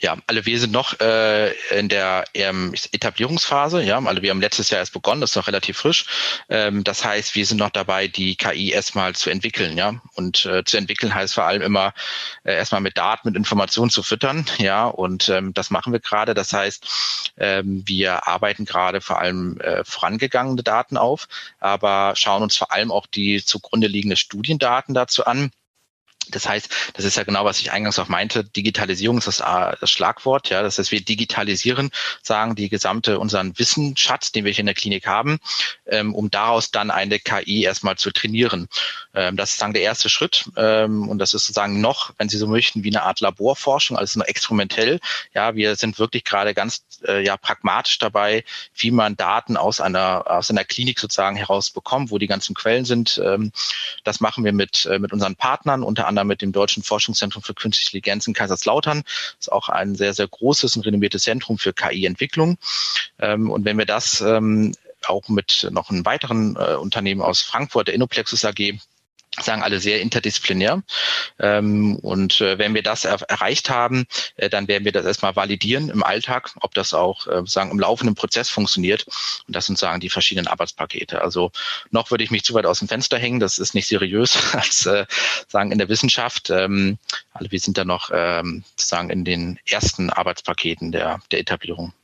Ja, 0.00 0.16
alle 0.26 0.46
wir 0.46 0.58
sind 0.58 0.72
noch 0.72 0.98
äh, 1.00 1.52
in 1.78 1.88
der 1.88 2.24
ähm, 2.34 2.74
Etablierungsphase. 2.92 3.82
Ja, 3.82 3.98
alle 3.98 4.22
wir 4.22 4.30
haben 4.30 4.40
letztes 4.40 4.70
Jahr 4.70 4.80
erst 4.80 4.92
begonnen, 4.92 5.20
das 5.20 5.30
ist 5.30 5.36
noch 5.36 5.46
relativ 5.46 5.78
frisch. 5.78 6.06
Ähm, 6.48 6.84
das 6.84 7.04
heißt, 7.04 7.34
wir 7.34 7.46
sind 7.46 7.58
noch 7.58 7.70
dabei, 7.70 8.08
die 8.08 8.36
KI 8.36 8.70
erstmal 8.70 9.14
zu 9.14 9.30
entwickeln. 9.30 9.76
Ja, 9.76 10.00
und 10.14 10.44
äh, 10.46 10.64
zu 10.64 10.76
entwickeln 10.76 11.14
heißt 11.14 11.34
vor 11.34 11.44
allem 11.44 11.62
immer 11.62 11.94
äh, 12.44 12.54
erstmal 12.54 12.80
mit 12.80 12.98
Daten, 12.98 13.28
mit 13.28 13.36
Informationen 13.36 13.90
zu 13.90 14.02
füttern. 14.02 14.46
Ja, 14.58 14.86
und 14.86 15.28
ähm, 15.28 15.54
das 15.54 15.70
machen 15.70 15.92
wir 15.92 16.00
gerade. 16.00 16.34
Das 16.34 16.52
heißt, 16.52 17.32
ähm, 17.38 17.82
wir 17.86 18.26
arbeiten 18.28 18.64
gerade 18.64 19.00
vor 19.00 19.20
allem 19.20 19.60
äh, 19.60 19.84
vorangegangene 19.84 20.62
Daten 20.62 20.96
auf, 20.96 21.28
aber 21.60 22.14
schauen 22.16 22.42
uns 22.42 22.56
vor 22.56 22.72
allem 22.72 22.90
auch 22.90 23.06
die 23.06 23.44
zugrunde 23.44 23.86
liegende 23.86 24.16
Studiendaten 24.16 24.94
dazu 24.94 25.24
an 25.24 25.50
das 26.30 26.48
heißt, 26.48 26.68
das 26.94 27.04
ist 27.04 27.16
ja 27.16 27.24
genau, 27.24 27.44
was 27.44 27.60
ich 27.60 27.72
eingangs 27.72 27.98
auch 27.98 28.08
meinte. 28.08 28.44
Digitalisierung 28.44 29.18
ist 29.18 29.26
das, 29.26 29.38
das 29.38 29.90
Schlagwort. 29.90 30.48
Ja, 30.50 30.62
das 30.62 30.78
heißt, 30.78 30.92
wir 30.92 31.00
digitalisieren, 31.00 31.90
sagen 32.22 32.54
die 32.54 32.68
gesamte 32.68 33.18
unseren 33.18 33.58
Wissensschatz, 33.58 34.32
den 34.32 34.44
wir 34.44 34.52
hier 34.52 34.60
in 34.60 34.66
der 34.66 34.74
Klinik 34.74 35.06
haben, 35.06 35.38
ähm, 35.86 36.14
um 36.14 36.30
daraus 36.30 36.70
dann 36.70 36.90
eine 36.90 37.18
KI 37.18 37.64
erstmal 37.64 37.96
zu 37.96 38.10
trainieren. 38.10 38.68
Ähm, 39.14 39.36
das 39.36 39.50
ist 39.50 39.58
sagen 39.58 39.72
der 39.72 39.82
erste 39.82 40.08
Schritt. 40.08 40.50
Ähm, 40.56 41.08
und 41.08 41.18
das 41.18 41.34
ist 41.34 41.46
sozusagen 41.46 41.80
noch, 41.80 42.12
wenn 42.18 42.28
Sie 42.28 42.38
so 42.38 42.46
möchten, 42.46 42.84
wie 42.84 42.90
eine 42.90 43.02
Art 43.02 43.20
Laborforschung, 43.20 43.96
also 43.96 44.18
nur 44.18 44.28
experimentell. 44.28 45.00
Ja, 45.34 45.54
wir 45.54 45.76
sind 45.76 45.98
wirklich 45.98 46.24
gerade 46.24 46.54
ganz 46.54 46.84
äh, 47.06 47.24
ja 47.24 47.36
pragmatisch 47.36 47.98
dabei, 47.98 48.44
wie 48.74 48.90
man 48.90 49.16
Daten 49.16 49.56
aus 49.56 49.80
einer 49.80 50.30
aus 50.30 50.50
einer 50.50 50.64
Klinik 50.64 50.98
sozusagen 50.98 51.36
herausbekommt, 51.36 52.10
wo 52.10 52.18
die 52.18 52.26
ganzen 52.26 52.54
Quellen 52.54 52.84
sind. 52.84 53.20
Ähm, 53.22 53.52
das 54.04 54.20
machen 54.20 54.44
wir 54.44 54.52
mit 54.52 54.86
äh, 54.86 54.98
mit 54.98 55.12
unseren 55.12 55.36
Partnern 55.36 55.82
unter 55.82 56.06
anderem 56.12 56.28
mit 56.28 56.42
dem 56.42 56.52
Deutschen 56.52 56.82
Forschungszentrum 56.82 57.42
für 57.42 57.54
Künstliche 57.54 57.88
Intelligenz 57.88 58.26
in 58.26 58.34
Kaiserslautern. 58.34 59.02
Das 59.02 59.36
ist 59.40 59.52
auch 59.52 59.68
ein 59.68 59.94
sehr, 59.94 60.14
sehr 60.14 60.28
großes 60.28 60.76
und 60.76 60.86
renommiertes 60.86 61.22
Zentrum 61.22 61.58
für 61.58 61.72
KI-Entwicklung. 61.72 62.58
Ähm, 63.18 63.50
und 63.50 63.64
wenn 63.64 63.78
wir 63.78 63.86
das 63.86 64.20
ähm, 64.20 64.74
auch 65.06 65.28
mit 65.28 65.68
noch 65.70 65.90
einem 65.90 66.04
weiteren 66.04 66.56
äh, 66.56 66.74
Unternehmen 66.74 67.22
aus 67.22 67.42
Frankfurt, 67.42 67.88
der 67.88 67.94
Innoplexus 67.94 68.44
AG, 68.44 68.78
sagen 69.40 69.62
alle 69.62 69.80
sehr 69.80 70.00
interdisziplinär. 70.00 70.82
Ähm, 71.38 71.96
und 71.96 72.40
äh, 72.40 72.58
wenn 72.58 72.74
wir 72.74 72.82
das 72.82 73.04
er 73.04 73.20
erreicht 73.22 73.70
haben, 73.70 74.06
äh, 74.36 74.50
dann 74.50 74.68
werden 74.68 74.84
wir 74.84 74.92
das 74.92 75.06
erstmal 75.06 75.34
validieren 75.36 75.88
im 75.88 76.02
Alltag, 76.02 76.50
ob 76.60 76.74
das 76.74 76.92
auch 76.92 77.26
äh, 77.26 77.42
sagen 77.46 77.70
im 77.70 77.78
laufenden 77.78 78.14
Prozess 78.14 78.50
funktioniert. 78.50 79.06
Und 79.46 79.56
das 79.56 79.66
sind 79.66 79.78
sagen 79.78 80.00
die 80.00 80.10
verschiedenen 80.10 80.48
Arbeitspakete. 80.48 81.22
Also 81.22 81.50
noch 81.90 82.10
würde 82.10 82.24
ich 82.24 82.30
mich 82.30 82.44
zu 82.44 82.54
weit 82.54 82.66
aus 82.66 82.80
dem 82.80 82.88
Fenster 82.88 83.18
hängen. 83.18 83.40
Das 83.40 83.58
ist 83.58 83.74
nicht 83.74 83.88
seriös 83.88 84.36
als 84.54 84.86
äh, 84.86 85.06
sagen 85.48 85.72
in 85.72 85.78
der 85.78 85.88
Wissenschaft. 85.88 86.50
Ähm, 86.50 86.98
also 87.32 87.50
wir 87.50 87.60
sind 87.60 87.78
da 87.78 87.84
noch 87.84 88.10
ähm, 88.12 88.64
sagen 88.76 89.08
in 89.08 89.24
den 89.24 89.58
ersten 89.66 90.10
Arbeitspaketen 90.10 90.92
der 90.92 91.20
der 91.30 91.40
Etablierung. 91.40 91.94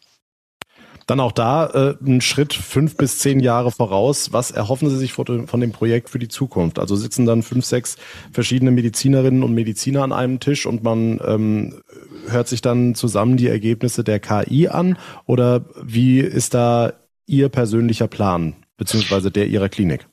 Dann 1.08 1.20
auch 1.20 1.32
da 1.32 1.66
äh, 1.68 1.94
ein 2.04 2.20
Schritt 2.20 2.52
fünf 2.52 2.98
bis 2.98 3.18
zehn 3.18 3.40
Jahre 3.40 3.70
voraus. 3.70 4.34
Was 4.34 4.50
erhoffen 4.50 4.90
Sie 4.90 4.98
sich 4.98 5.14
von, 5.14 5.46
dem 5.54 5.72
Projekt 5.72 6.10
für 6.10 6.18
die 6.18 6.28
Zukunft? 6.28 6.78
Also 6.78 6.96
sitzen 6.96 7.24
dann 7.24 7.42
fünf, 7.42 7.64
sechs 7.64 7.96
verschiedene 8.30 8.70
Medizinerinnen 8.70 9.42
und 9.42 9.54
Mediziner 9.54 10.02
an 10.02 10.12
einem 10.12 10.38
Tisch 10.38 10.66
und 10.66 10.82
man 10.82 11.18
ähm, 11.26 11.80
hört 12.28 12.48
sich 12.48 12.60
dann 12.60 12.94
zusammen 12.94 13.38
die 13.38 13.48
Ergebnisse 13.48 14.04
der 14.04 14.20
KI 14.20 14.68
an? 14.68 14.98
Oder 15.24 15.64
wie 15.82 16.20
ist 16.20 16.52
da 16.52 16.92
Ihr 17.24 17.48
persönlicher 17.48 18.06
Plan, 18.06 18.54
beziehungsweise 18.76 19.30
der 19.30 19.46
Ihrer 19.46 19.70
Klinik? 19.70 20.07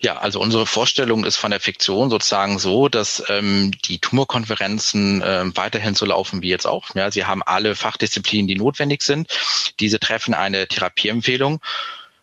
Ja, 0.00 0.18
also 0.18 0.40
unsere 0.40 0.66
Vorstellung 0.66 1.24
ist 1.24 1.36
von 1.36 1.50
der 1.50 1.60
Fiktion 1.60 2.10
sozusagen 2.10 2.58
so, 2.58 2.88
dass 2.88 3.22
ähm, 3.28 3.70
die 3.84 3.98
Tumorkonferenzen 3.98 5.22
äh, 5.22 5.44
weiterhin 5.56 5.94
so 5.94 6.04
laufen 6.04 6.42
wie 6.42 6.48
jetzt 6.48 6.66
auch. 6.66 6.94
Ja, 6.94 7.10
sie 7.10 7.24
haben 7.24 7.42
alle 7.42 7.74
Fachdisziplinen, 7.74 8.46
die 8.46 8.56
notwendig 8.56 9.02
sind. 9.02 9.28
Diese 9.80 10.00
treffen 10.00 10.34
eine 10.34 10.66
Therapieempfehlung. 10.66 11.60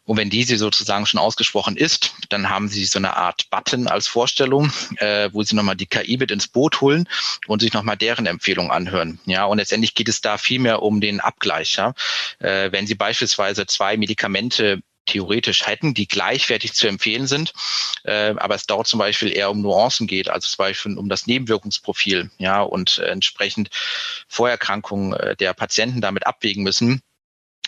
Und 0.03 0.17
wenn 0.17 0.29
diese 0.29 0.57
sozusagen 0.57 1.05
schon 1.05 1.19
ausgesprochen 1.19 1.77
ist, 1.77 2.13
dann 2.29 2.49
haben 2.49 2.67
sie 2.67 2.85
so 2.85 2.99
eine 2.99 3.15
Art 3.15 3.49
Button 3.49 3.87
als 3.87 4.07
Vorstellung, 4.07 4.71
äh, 4.97 5.29
wo 5.31 5.43
sie 5.43 5.55
nochmal 5.55 5.75
die 5.75 5.85
KI 5.85 6.17
mit 6.17 6.31
ins 6.31 6.47
Boot 6.47 6.81
holen 6.81 7.07
und 7.47 7.61
sich 7.61 7.71
nochmal 7.71 7.97
deren 7.97 8.25
Empfehlung 8.25 8.71
anhören. 8.71 9.19
Ja, 9.25 9.45
und 9.45 9.59
letztendlich 9.59 9.93
geht 9.93 10.09
es 10.09 10.19
da 10.19 10.37
vielmehr 10.37 10.81
um 10.81 11.01
den 11.01 11.19
Abgleich. 11.19 11.75
Ja? 11.75 11.93
Äh, 12.39 12.71
wenn 12.71 12.87
Sie 12.87 12.95
beispielsweise 12.95 13.67
zwei 13.67 13.95
Medikamente 13.95 14.81
theoretisch 15.05 15.65
hätten, 15.67 15.93
die 15.93 16.07
gleichwertig 16.07 16.73
zu 16.73 16.87
empfehlen 16.87 17.27
sind. 17.27 17.53
Äh, 18.03 18.35
aber 18.37 18.55
es 18.55 18.65
dauert 18.65 18.87
zum 18.87 18.99
Beispiel 18.99 19.31
eher 19.31 19.51
um 19.51 19.61
Nuancen 19.61 20.07
geht, 20.07 20.29
also 20.29 20.47
zum 20.47 20.57
Beispiel 20.57 20.97
um 20.97 21.09
das 21.09 21.27
Nebenwirkungsprofil, 21.27 22.31
ja, 22.37 22.61
und 22.61 22.99
äh, 22.99 23.05
entsprechend 23.05 23.69
Vorerkrankungen 24.27 25.13
äh, 25.13 25.35
der 25.35 25.53
Patienten 25.53 26.01
damit 26.01 26.25
abwägen 26.25 26.63
müssen 26.63 27.01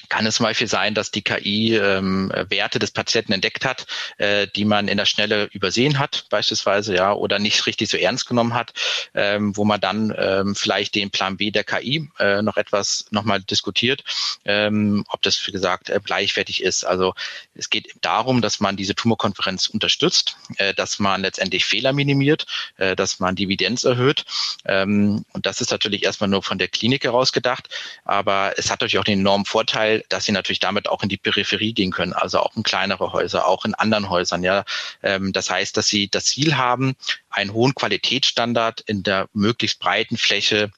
kann 0.10 0.26
es 0.26 0.36
zum 0.36 0.46
Beispiel 0.46 0.68
sein, 0.68 0.94
dass 0.94 1.12
die 1.12 1.22
KI 1.22 1.76
ähm, 1.76 2.32
Werte 2.50 2.80
des 2.80 2.92
Patienten 2.92 3.34
entdeckt 3.34 3.66
hat, 3.66 3.86
äh, 4.18 4.48
die 4.56 4.66
man 4.66 4.88
in 4.88 4.98
der 4.98 5.06
Schnelle 5.06 5.46
übersehen 5.52 6.00
hat, 6.00 6.26
beispielsweise, 6.30 6.96
ja, 6.96 7.14
oder 7.14 7.40
nicht 7.40 7.66
richtig 7.66 7.90
so 7.90 7.98
ernst 7.98 8.28
genommen 8.28 8.54
hat, 8.54 8.74
ähm, 9.14 9.56
wo 9.56 9.66
man 9.66 9.80
dann 9.80 10.14
ähm, 10.18 10.56
vielleicht 10.56 10.96
den 10.96 11.12
Plan 11.12 11.38
B 11.38 11.52
der 11.52 11.64
KI 11.64 12.10
äh, 12.20 12.42
noch 12.42 12.58
etwas 12.58 13.06
nochmal 13.12 13.42
diskutiert, 13.42 14.04
ähm, 14.46 15.06
ob 15.10 15.22
das, 15.22 15.46
wie 15.48 15.52
gesagt, 15.52 15.90
äh, 15.90 16.00
gleichwertig 16.04 16.64
ist. 16.64 16.84
Also 16.84 17.14
es 17.56 17.70
geht 17.70 17.94
darum, 18.02 18.42
dass 18.42 18.60
man 18.60 18.76
diese 18.76 18.96
Tumorkonferenz 18.96 19.68
unterstützt, 19.68 20.38
äh, 20.58 20.74
dass 20.74 21.00
man 21.00 21.22
letztendlich 21.22 21.66
Fehler 21.66 21.94
minimiert, 21.94 22.46
äh, 22.78 22.96
dass 22.96 23.20
man 23.20 23.36
Dividenz 23.36 23.84
erhöht. 23.84 24.26
Ähm, 24.66 25.26
und 25.34 25.46
das 25.46 25.62
ist 25.62 25.72
natürlich 25.72 26.04
erstmal 26.04 26.30
nur 26.30 26.44
von 26.44 26.58
der 26.58 26.68
Klinik 26.68 27.04
heraus 27.04 27.32
gedacht, 27.32 27.70
aber 28.06 28.54
es 28.58 28.70
hat 28.70 28.82
natürlich 28.82 29.00
auch 29.00 29.04
den 29.04 29.20
enormen 29.20 29.46
Vorteil, 29.46 29.94
Vorteil, 29.94 30.03
dass 30.10 30.26
sie 30.26 30.32
natürlich 30.32 30.60
damit 30.60 30.90
auch 30.90 31.04
in 31.04 31.10
die 31.10 31.18
Peripherie 31.18 31.74
gehen 31.74 31.92
können, 31.92 32.14
also 32.14 32.40
auch 32.40 32.56
in 32.56 32.64
kleinere 32.64 33.14
Häuser, 33.14 33.48
auch 33.48 33.66
in 33.66 33.74
anderen 33.76 34.10
Häusern. 34.10 34.44
Ja, 34.44 34.66
ähm, 35.02 35.34
das 35.34 35.50
heißt, 35.50 35.76
dass 35.78 35.88
sie 35.88 36.10
das 36.10 36.26
Ziel 36.26 36.58
haben, 36.58 36.96
einen 37.30 37.54
hohen 37.54 37.76
Qualitätsstandard 37.76 38.82
in 38.82 39.04
der 39.04 39.28
möglichst 39.34 39.80
breiten 39.80 40.18
Fläche 40.18 40.72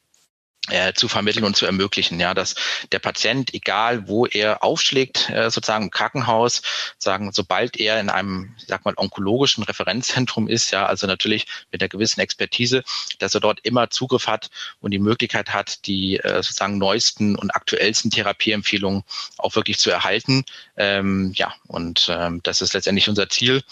äh, 0.70 0.94
zu 0.94 1.08
vermitteln 1.08 1.44
und 1.44 1.56
zu 1.56 1.66
ermöglichen, 1.66 2.20
ja, 2.20 2.34
dass 2.34 2.56
der 2.92 3.00
Patient, 3.00 3.54
egal 3.54 4.08
wo 4.08 4.26
er 4.26 4.64
aufschlägt, 4.64 5.30
äh, 5.30 5.52
sozusagen 5.52 5.86
im 5.86 5.92
Krankenhaus, 5.92 6.62
sagen, 6.98 7.32
sobald 7.32 7.78
er 7.78 8.00
in 8.00 8.10
einem, 8.10 8.56
ich 8.58 8.66
sag 8.68 8.84
mal, 8.84 8.96
onkologischen 8.98 9.64
Referenzzentrum 9.64 10.48
ist, 10.48 10.72
ja, 10.72 10.86
also 10.86 11.06
natürlich 11.06 11.46
mit 11.72 11.82
einer 11.82 11.90
gewissen 11.90 12.20
Expertise, 12.20 12.84
dass 13.20 13.36
er 13.36 13.42
dort 13.42 13.60
immer 13.62 13.90
Zugriff 13.90 14.28
hat 14.28 14.50
und 14.80 14.92
die 14.92 15.00
Möglichkeit 15.00 15.54
hat, 15.54 15.86
die 15.86 16.18
äh, 16.18 16.42
sozusagen 16.42 16.78
neuesten 16.78 17.36
und 17.36 17.56
aktuellsten 17.56 18.10
Therapieempfehlungen 18.10 19.04
auch 19.38 19.56
wirklich 19.56 19.78
zu 19.78 19.92
erhalten. 19.92 20.46
Ähm, 20.78 21.32
ja, 21.36 21.54
und 21.68 22.08
ähm, 22.10 22.42
das 22.44 22.62
ist 22.62 22.74
letztendlich 22.74 23.08
unser 23.08 23.30
Ziel, 23.30 23.64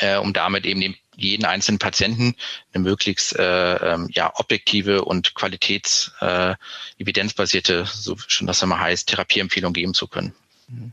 äh, 0.00 0.16
um 0.16 0.32
damit 0.32 0.66
eben 0.66 0.80
den 0.80 0.96
jeden 1.16 1.44
einzelnen 1.44 1.78
Patienten 1.78 2.34
eine 2.72 2.84
möglichst 2.84 3.38
äh, 3.38 3.76
ähm, 3.76 4.08
ja, 4.12 4.32
objektive 4.36 5.04
und 5.04 5.34
qualitäts 5.34 6.12
äh, 6.20 6.54
evidenzbasierte, 6.98 7.84
so 7.86 8.16
schon 8.26 8.46
das 8.46 8.62
immer 8.62 8.80
heißt, 8.80 9.08
Therapieempfehlung 9.08 9.72
geben 9.72 9.94
zu 9.94 10.06
können. 10.06 10.34
Mhm. 10.68 10.92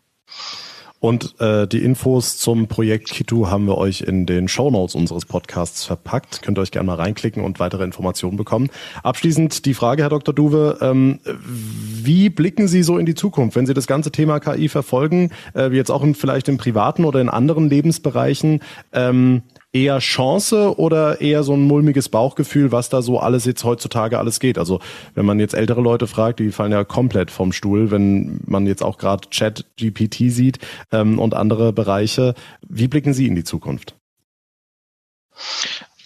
Und 1.01 1.39
äh, 1.39 1.65
die 1.65 1.81
Infos 1.81 2.37
zum 2.39 2.67
Projekt 2.67 3.09
Kitu 3.09 3.47
haben 3.47 3.65
wir 3.67 3.77
euch 3.77 4.01
in 4.01 4.25
den 4.25 4.49
Show 4.49 4.69
Notes 4.69 4.95
unseres 4.95 5.25
Podcasts 5.25 5.85
verpackt. 5.85 6.41
Könnt 6.41 6.57
ihr 6.57 6.61
euch 6.61 6.71
gerne 6.71 6.87
mal 6.87 6.95
reinklicken 6.95 7.41
und 7.41 7.59
weitere 7.61 7.85
Informationen 7.85 8.35
bekommen. 8.35 8.69
Abschließend 9.01 9.65
die 9.65 9.73
Frage, 9.73 10.01
Herr 10.03 10.09
Dr. 10.09 10.33
Duwe, 10.33 10.77
ähm, 10.81 11.21
wie 11.23 12.29
blicken 12.29 12.67
Sie 12.67 12.83
so 12.83 12.97
in 12.97 13.05
die 13.05 13.15
Zukunft, 13.15 13.55
wenn 13.55 13.65
Sie 13.65 13.73
das 13.73 13.87
ganze 13.87 14.11
Thema 14.11 14.41
KI 14.41 14.67
verfolgen, 14.67 15.31
äh, 15.55 15.73
jetzt 15.73 15.89
auch 15.89 16.03
in, 16.03 16.15
vielleicht 16.15 16.49
im 16.49 16.57
privaten 16.57 17.05
oder 17.05 17.21
in 17.21 17.29
anderen 17.29 17.69
Lebensbereichen? 17.69 18.61
Ähm, 18.91 19.43
eher 19.71 19.99
Chance 19.99 20.77
oder 20.77 21.21
eher 21.21 21.43
so 21.43 21.53
ein 21.53 21.61
mulmiges 21.61 22.09
Bauchgefühl, 22.09 22.71
was 22.71 22.89
da 22.89 23.01
so 23.01 23.19
alles 23.19 23.45
jetzt 23.45 23.63
heutzutage 23.63 24.17
alles 24.17 24.39
geht? 24.39 24.57
Also 24.57 24.79
wenn 25.15 25.25
man 25.25 25.39
jetzt 25.39 25.53
ältere 25.53 25.81
Leute 25.81 26.07
fragt, 26.07 26.39
die 26.39 26.51
fallen 26.51 26.71
ja 26.71 26.83
komplett 26.83 27.31
vom 27.31 27.51
Stuhl, 27.51 27.91
wenn 27.91 28.41
man 28.45 28.65
jetzt 28.65 28.83
auch 28.83 28.97
gerade 28.97 29.29
Chat 29.29 29.65
GPT 29.77 30.31
sieht 30.31 30.59
ähm, 30.91 31.19
und 31.19 31.33
andere 31.33 31.73
Bereiche. 31.73 32.33
Wie 32.67 32.87
blicken 32.87 33.13
Sie 33.13 33.27
in 33.27 33.35
die 33.35 33.43
Zukunft? 33.43 33.95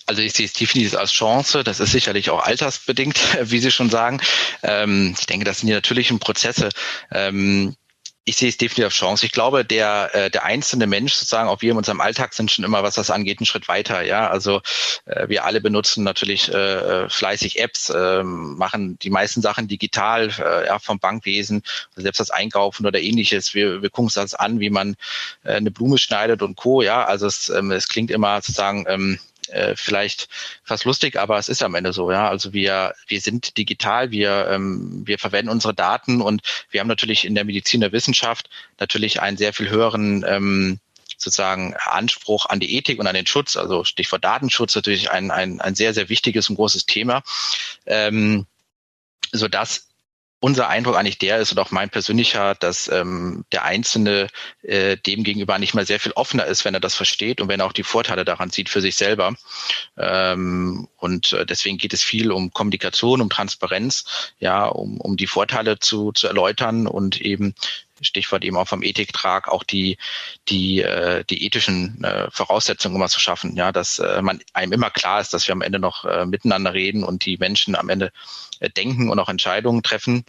Also 0.06 0.22
ich 0.22 0.34
sehe 0.34 0.46
es 0.46 0.54
definitiv 0.54 0.98
als 0.98 1.14
Chance. 1.14 1.64
Das 1.64 1.80
ist 1.80 1.92
sicherlich 1.92 2.30
auch 2.30 2.44
altersbedingt, 2.44 3.18
wie 3.44 3.60
Sie 3.60 3.72
schon 3.72 3.90
sagen. 3.90 4.20
Ähm, 4.62 5.16
ich 5.18 5.26
denke, 5.26 5.46
das 5.46 5.60
sind 5.60 5.68
die 5.68 5.74
natürlichen 5.74 6.20
Prozesse. 6.20 6.70
Ähm, 7.12 7.76
ich 8.26 8.38
sehe 8.38 8.48
es 8.48 8.58
definitiv 8.58 8.86
als 8.86 8.94
Chance. 8.94 9.26
Ich 9.26 9.34
glaube, 9.34 9.66
der, 9.66 10.10
äh, 10.14 10.32
der 10.32 10.46
einzelne 10.46 10.88
Mensch 10.88 11.14
sozusagen, 11.14 11.50
auch 11.50 11.62
wir 11.62 11.72
in 11.72 11.78
unserem 11.78 12.00
Alltag 12.00 12.34
sind 12.34 12.52
schon 12.52 12.64
immer, 12.64 12.82
was 12.82 12.96
das 12.96 13.12
angeht, 13.12 13.40
einen 13.40 13.46
Schritt 13.46 13.68
weiter. 13.68 14.02
Ja, 14.04 14.30
also 14.30 14.62
äh, 15.06 15.28
wir 15.28 15.44
alle 15.44 15.60
benutzen 15.60 16.04
natürlich 16.04 16.48
äh, 16.54 17.10
fleißig 17.10 17.60
Apps, 17.60 17.90
äh, 17.90 18.24
machen 18.24 18.98
die 19.00 19.10
meisten 19.10 19.42
Sachen 19.42 19.68
digital, 19.68 20.30
äh, 20.40 20.68
ja, 20.68 20.80
vom 20.80 21.00
Bankwesen, 21.00 21.64
selbst 21.96 22.20
das 22.20 22.32
Einkaufen 22.32 22.86
oder 22.86 23.02
ähnliches. 23.02 23.54
Wir, 23.54 23.82
wir 23.82 23.90
gucken 23.90 24.06
uns 24.06 24.14
das 24.14 24.36
an, 24.36 24.62
wie 24.62 24.70
man 24.70 24.96
äh, 25.44 25.56
eine 25.56 25.72
Blume 25.72 25.98
schneidet 25.98 26.42
und 26.42 26.56
Co. 26.56 26.82
Ja, 26.82 27.04
also 27.04 27.28
es, 27.28 27.50
ähm, 27.50 27.72
es 27.72 27.90
klingt 27.90 28.10
immer 28.10 28.38
sozusagen 28.38 28.86
ähm, 28.88 29.20
äh, 29.54 29.76
vielleicht 29.76 30.28
fast 30.64 30.86
lustig, 30.86 31.18
aber 31.18 31.38
es 31.38 31.50
ist 31.50 31.64
am 31.64 31.76
Ende 31.76 31.94
so, 31.94 32.12
ja. 32.12 32.28
Also 32.28 32.54
wir, 32.54 32.94
wir 33.08 33.22
sind 33.22 33.58
digital, 33.58 34.12
wir, 34.12 34.48
ähm, 34.50 35.04
wir 35.06 35.20
verwenden 35.20 35.52
unsere 35.52 35.74
Daten 35.74 36.22
und 36.22 36.42
wir 36.70 36.80
haben 36.80 36.88
natürlich 36.88 37.26
in 37.26 37.36
der 37.36 37.46
Medizin 37.46 37.82
der 37.82 37.92
Wissenschaft 37.92 38.50
natürlich 38.80 39.22
einen 39.22 39.38
sehr 39.38 39.54
viel 39.54 39.70
höheren 39.70 40.26
ähm, 40.28 40.80
sozusagen 41.18 41.76
Anspruch 41.76 42.48
an 42.48 42.60
die 42.60 42.76
Ethik 42.76 43.00
und 43.00 43.08
an 43.08 43.16
den 43.16 43.28
Schutz, 43.28 43.56
also 43.56 43.84
Stichwort 43.84 44.24
Datenschutz 44.24 44.76
natürlich 44.76 45.10
ein, 45.10 45.32
ein, 45.32 45.62
ein 45.62 45.76
sehr, 45.76 45.94
sehr 45.94 46.10
wichtiges 46.10 46.50
und 46.50 46.56
großes 46.56 46.86
Thema, 46.86 47.24
ähm, 47.86 48.46
sodass 49.32 49.88
unser 50.44 50.68
Eindruck 50.68 50.98
eigentlich 50.98 51.20
der 51.20 51.38
ist 51.38 51.54
und 51.54 51.60
auch 51.60 51.72
mein 51.72 51.90
persönlicher, 51.90 52.54
dass 52.56 52.90
ähm, 52.90 53.46
der 53.54 53.64
Einzelne 53.64 54.28
äh, 54.62 54.98
dem 54.98 55.24
gegenüber 55.24 55.58
nicht 55.58 55.74
mal 55.74 55.86
sehr 55.86 56.02
viel 56.02 56.12
offener 56.12 56.46
ist, 56.46 56.66
wenn 56.66 56.74
er 56.74 56.82
das 56.82 56.96
versteht 56.96 57.40
und 57.40 57.48
wenn 57.48 57.62
er 57.62 57.66
auch 57.66 57.72
die 57.72 57.84
Vorteile 57.84 58.26
daran 58.26 58.50
sieht 58.50 58.68
für 58.68 58.82
sich 58.82 58.98
selber. 58.98 59.36
Ähm, 59.98 60.90
und 60.98 61.32
äh, 61.32 61.46
deswegen 61.46 61.78
geht 61.78 61.94
es 61.94 62.04
viel 62.04 62.30
um 62.30 62.52
Kommunikation, 62.52 63.22
um 63.22 63.30
Transparenz, 63.30 64.34
ja, 64.38 64.66
um, 64.66 65.00
um 65.00 65.16
die 65.16 65.28
Vorteile 65.28 65.80
zu, 65.80 66.12
zu 66.12 66.28
erläutern 66.28 66.88
und 66.88 67.22
eben 67.22 67.56
Stichwort 68.04 68.44
eben 68.44 68.58
auch 68.58 68.68
vom 68.68 68.84
Ethiktrag, 68.84 69.48
auch 69.48 69.64
die, 69.64 69.98
die, 70.50 70.82
äh, 70.82 71.24
die 71.26 71.46
ethischen 71.46 72.04
äh, 72.04 72.30
Voraussetzungen 72.32 72.96
immer 72.96 73.10
zu 73.10 73.20
schaffen, 73.20 73.56
ja, 73.56 73.72
dass 73.72 74.00
äh, 74.00 74.22
man 74.22 74.42
einem 74.54 74.74
immer 74.74 74.90
klar 74.90 75.22
ist, 75.22 75.34
dass 75.34 75.48
wir 75.48 75.54
am 75.54 75.62
Ende 75.62 75.80
noch 75.80 76.06
äh, 76.06 76.26
miteinander 76.26 76.74
reden 76.74 77.04
und 77.04 77.26
die 77.26 77.38
Menschen 77.38 77.76
am 77.76 77.90
Ende 77.90 78.12
äh, 78.60 78.70
denken 78.70 79.10
und 79.10 79.20
auch 79.20 79.30
Entscheidungen 79.30 79.84
treffen 79.84 80.26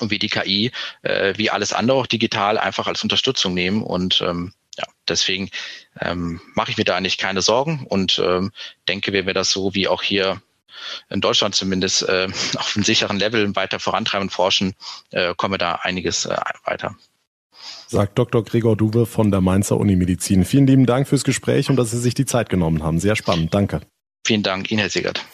und 0.00 0.10
wie 0.10 0.18
die 0.18 0.28
KI, 0.28 0.72
äh, 1.02 1.34
wie 1.36 1.50
alles 1.50 1.72
andere 1.72 1.98
auch 1.98 2.06
digital 2.06 2.58
einfach 2.58 2.86
als 2.86 3.02
Unterstützung 3.02 3.54
nehmen 3.54 3.82
und 3.82 4.20
ähm, 4.22 4.52
ja, 4.76 4.84
deswegen 5.08 5.50
ähm, 6.00 6.40
mache 6.54 6.72
ich 6.72 6.76
mir 6.76 6.84
da 6.84 6.96
eigentlich 6.96 7.18
keine 7.18 7.42
Sorgen 7.42 7.86
und 7.88 8.18
ähm, 8.18 8.50
denke, 8.88 9.12
wenn 9.12 9.26
wir 9.26 9.34
das 9.34 9.50
so 9.50 9.74
wie 9.74 9.86
auch 9.86 10.02
hier 10.02 10.42
in 11.10 11.20
Deutschland 11.20 11.54
zumindest 11.54 12.08
äh, 12.08 12.28
auf 12.56 12.74
einem 12.74 12.84
sicheren 12.84 13.18
Level 13.18 13.54
weiter 13.56 13.78
vorantreiben 13.78 14.26
und 14.26 14.30
forschen, 14.30 14.74
äh, 15.10 15.34
kommen 15.36 15.54
wir 15.54 15.58
da 15.58 15.80
einiges 15.82 16.26
äh, 16.26 16.36
weiter. 16.64 16.94
Sagt 17.86 18.18
Dr. 18.18 18.44
Gregor 18.44 18.76
Duwe 18.76 19.06
von 19.06 19.30
der 19.30 19.40
Mainzer 19.40 19.76
Unimedizin. 19.76 20.44
Vielen 20.44 20.66
lieben 20.66 20.86
Dank 20.86 21.08
fürs 21.08 21.24
Gespräch 21.24 21.70
und 21.70 21.76
dass 21.76 21.90
Sie 21.90 21.98
sich 21.98 22.14
die 22.14 22.26
Zeit 22.26 22.48
genommen 22.48 22.82
haben. 22.82 22.98
Sehr 22.98 23.16
spannend. 23.16 23.54
Danke. 23.54 23.80
Vielen 24.26 24.42
Dank, 24.42 24.70
Ihnen, 24.70 24.80
Herr 24.80 24.90
Siegert. 24.90 25.24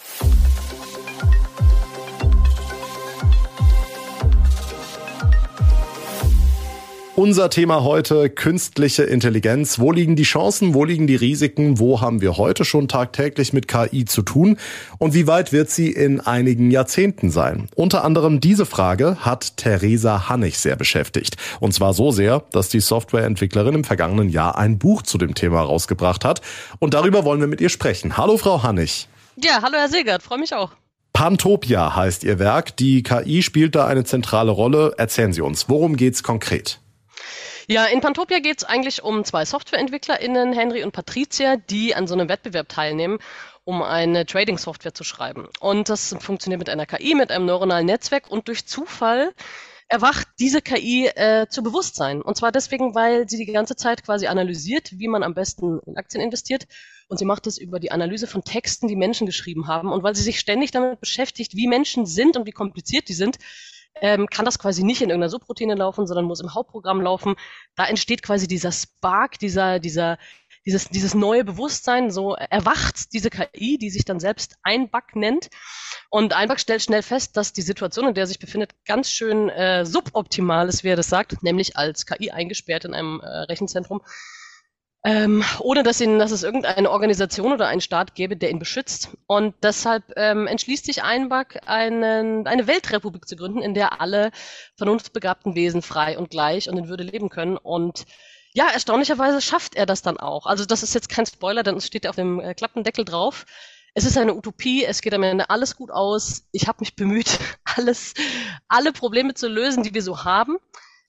Unser 7.21 7.51
Thema 7.51 7.85
heute 7.85 8.31
künstliche 8.31 9.03
Intelligenz. 9.03 9.79
Wo 9.79 9.93
liegen 9.93 10.17
die 10.17 10.23
Chancen? 10.23 10.73
Wo 10.73 10.87
liegen 10.87 11.07
die 11.07 11.17
Risiken? 11.17 11.79
Wo 11.79 12.01
haben 12.01 12.23
wir 12.23 12.39
heute 12.39 12.65
schon 12.65 12.89
tagtäglich 12.89 13.53
mit 13.53 13.69
KI 13.69 14.07
zu 14.07 14.23
tun? 14.23 14.57
Und 14.97 15.13
wie 15.13 15.27
weit 15.27 15.53
wird 15.53 15.69
sie 15.69 15.93
in 15.93 16.21
einigen 16.21 16.71
Jahrzehnten 16.71 17.31
sein? 17.31 17.69
Unter 17.75 18.05
anderem 18.05 18.41
diese 18.41 18.65
Frage 18.65 19.19
hat 19.21 19.59
Theresa 19.59 20.31
Hannig 20.31 20.59
sehr 20.59 20.77
beschäftigt. 20.77 21.37
Und 21.61 21.75
zwar 21.75 21.93
so 21.93 22.11
sehr, 22.11 22.43
dass 22.53 22.71
die 22.71 22.81
Softwareentwicklerin 22.81 23.75
im 23.75 23.85
vergangenen 23.85 24.31
Jahr 24.31 24.57
ein 24.57 24.79
Buch 24.79 25.03
zu 25.03 25.19
dem 25.19 25.35
Thema 25.35 25.61
rausgebracht 25.61 26.25
hat. 26.25 26.41
Und 26.79 26.95
darüber 26.95 27.27
wollen 27.27 27.41
wir 27.41 27.49
mit 27.49 27.61
ihr 27.61 27.69
sprechen. 27.69 28.17
Hallo, 28.17 28.39
Frau 28.39 28.63
Hannig. 28.63 29.09
Ja, 29.37 29.61
hallo, 29.61 29.77
Herr 29.77 29.91
Segert. 29.91 30.23
Freue 30.23 30.39
mich 30.39 30.55
auch. 30.55 30.71
Pantopia 31.13 31.95
heißt 31.95 32.25
Ihr 32.25 32.39
Werk. 32.39 32.79
Die 32.79 33.03
KI 33.03 33.43
spielt 33.43 33.75
da 33.75 33.87
eine 33.87 34.05
zentrale 34.05 34.53
Rolle. 34.53 34.95
Erzählen 34.97 35.35
Sie 35.35 35.43
uns, 35.43 35.69
worum 35.69 35.97
geht's 35.97 36.23
konkret? 36.23 36.81
Ja, 37.71 37.85
in 37.85 38.01
Pantopia 38.01 38.41
geht 38.41 38.59
es 38.59 38.65
eigentlich 38.65 39.05
um 39.05 39.25
zwei 39.25 39.45
SoftwareentwicklerInnen, 39.45 40.53
Henry 40.53 40.83
und 40.83 40.91
Patricia, 40.91 41.55
die 41.57 41.95
an 41.95 42.09
so 42.09 42.15
einem 42.15 42.29
Wettbewerb 42.29 42.69
teilnehmen, 42.69 43.21
um 43.63 43.81
eine 43.81 44.27
Trading-Software 44.27 44.93
zu 44.93 45.05
schreiben. 45.05 45.47
Und 45.61 45.89
das 45.89 46.17
funktioniert 46.19 46.59
mit 46.59 46.69
einer 46.69 46.85
KI, 46.85 47.15
mit 47.15 47.31
einem 47.31 47.47
neuronalen 47.47 47.87
Netzwerk 47.87 48.29
und 48.29 48.49
durch 48.49 48.67
Zufall 48.67 49.33
erwacht 49.87 50.27
diese 50.41 50.63
KI 50.63 51.13
äh, 51.15 51.47
zu 51.49 51.63
Bewusstsein. 51.63 52.23
Und 52.23 52.37
zwar 52.37 52.51
deswegen, 52.51 52.97
weil 52.97 53.29
sie 53.29 53.37
die 53.37 53.53
ganze 53.53 53.77
Zeit 53.77 54.03
quasi 54.03 54.27
analysiert, 54.27 54.99
wie 54.99 55.07
man 55.07 55.23
am 55.23 55.35
besten 55.35 55.79
in 55.87 55.97
Aktien 55.97 56.25
investiert. 56.25 56.67
Und 57.07 57.19
sie 57.19 57.25
macht 57.25 57.47
das 57.47 57.57
über 57.57 57.79
die 57.79 57.93
Analyse 57.93 58.27
von 58.27 58.43
Texten, 58.43 58.89
die 58.89 58.97
Menschen 58.97 59.27
geschrieben 59.27 59.69
haben. 59.69 59.93
Und 59.93 60.03
weil 60.03 60.17
sie 60.17 60.25
sich 60.25 60.41
ständig 60.41 60.73
damit 60.73 60.99
beschäftigt, 60.99 61.55
wie 61.55 61.69
Menschen 61.69 62.05
sind 62.05 62.37
und 62.37 62.47
wie 62.47 62.53
kompliziert 62.53 63.09
die 63.09 63.15
sind, 63.15 63.39
ähm, 64.01 64.27
kann 64.29 64.45
das 64.45 64.59
quasi 64.59 64.83
nicht 64.83 65.03
in 65.03 65.11
irgendeiner 65.11 65.31
Subroutine 65.31 65.75
laufen, 65.75 66.07
sondern 66.07 66.25
muss 66.25 66.41
im 66.41 66.55
Hauptprogramm 66.55 67.01
laufen. 67.01 67.35
Da 67.77 67.87
entsteht 67.87 68.23
quasi 68.23 68.47
dieser 68.47 68.73
Spark, 68.73 69.39
dieser, 69.39 69.79
dieser, 69.79 70.19
dieses, 70.67 70.89
dieses 70.89 71.15
neue 71.15 71.45
Bewusstsein, 71.45 72.11
so 72.11 72.35
erwacht 72.35 73.13
diese 73.13 73.31
KI, 73.31 73.79
die 73.79 73.91
sich 73.91 74.05
dann 74.05 74.21
selbst 74.21 74.57
Einback 74.63 75.17
nennt. 75.17 75.49
Und 76.11 76.33
Einback 76.33 76.61
stellt 76.61 76.83
schnell 76.83 77.03
fest, 77.03 77.37
dass 77.37 77.53
die 77.53 77.63
Situation, 77.63 78.09
in 78.09 78.15
der 78.15 78.25
er 78.25 78.29
sich 78.29 78.39
befindet, 78.39 78.73
ganz 78.85 79.11
schön 79.11 79.49
äh, 79.49 79.85
suboptimal 79.85 80.69
ist, 80.69 80.85
wie 80.85 80.89
er 80.89 80.97
das 80.97 81.09
sagt, 81.09 81.43
nämlich 81.43 81.77
als 81.77 82.07
KI 82.07 82.31
eingesperrt 82.31 82.85
in 82.85 82.95
einem 82.95 83.21
äh, 83.21 83.27
Rechenzentrum 83.27 84.03
ähm, 85.03 85.43
ohne 85.61 85.83
dass, 85.83 86.01
ihn, 86.01 86.19
dass 86.19 86.31
es 86.31 86.43
irgendeine 86.43 86.91
Organisation 86.91 87.53
oder 87.53 87.69
einen 87.69 87.81
Staat 87.81 88.15
gäbe, 88.15 88.37
der 88.37 88.51
ihn 88.51 88.59
beschützt. 88.59 89.17
Und 89.27 89.55
deshalb 89.63 90.05
ähm, 90.17 90.47
entschließt 90.47 90.85
sich 90.85 91.03
Einback, 91.03 91.61
einen, 91.67 92.47
eine 92.47 92.67
Weltrepublik 92.67 93.27
zu 93.27 93.37
gründen, 93.37 93.63
in 93.63 93.73
der 93.73 94.01
alle 94.01 94.31
vernunftbegabten 94.77 95.55
Wesen 95.55 95.81
frei 95.81 96.19
und 96.19 96.31
gleich 96.31 96.69
und 96.69 96.77
in 96.77 96.89
Würde 96.89 97.05
leben 97.05 97.31
können. 97.31 97.57
Und 97.57 98.05
ja, 98.53 98.69
erstaunlicherweise 98.69 99.41
schafft 99.41 99.75
er 99.75 99.87
das 99.87 100.03
dann 100.03 100.19
auch. 100.19 100.45
Also 100.45 100.67
das 100.67 100.83
ist 100.83 100.95
jetzt 100.95 101.09
kein 101.09 101.25
Spoiler, 101.25 101.63
denn 101.63 101.77
es 101.77 101.87
steht 101.87 102.05
ja 102.05 102.11
auf 102.11 102.17
dem 102.17 102.39
äh, 102.39 102.53
Klappendeckel 102.53 103.07
drauf. 103.07 103.47
Es 103.95 104.05
ist 104.05 104.19
eine 104.19 104.35
Utopie, 104.35 104.85
es 104.85 105.01
geht 105.01 105.15
am 105.15 105.23
Ende 105.23 105.49
alles 105.49 105.77
gut 105.77 105.91
aus. 105.91 106.47
Ich 106.53 106.69
habe 106.69 106.79
mich 106.81 106.95
bemüht, 106.95 107.39
alles, 107.65 108.13
alle 108.69 108.93
Probleme 108.93 109.33
zu 109.33 109.49
lösen, 109.49 109.83
die 109.83 109.95
wir 109.95 110.03
so 110.03 110.25
haben 110.25 110.59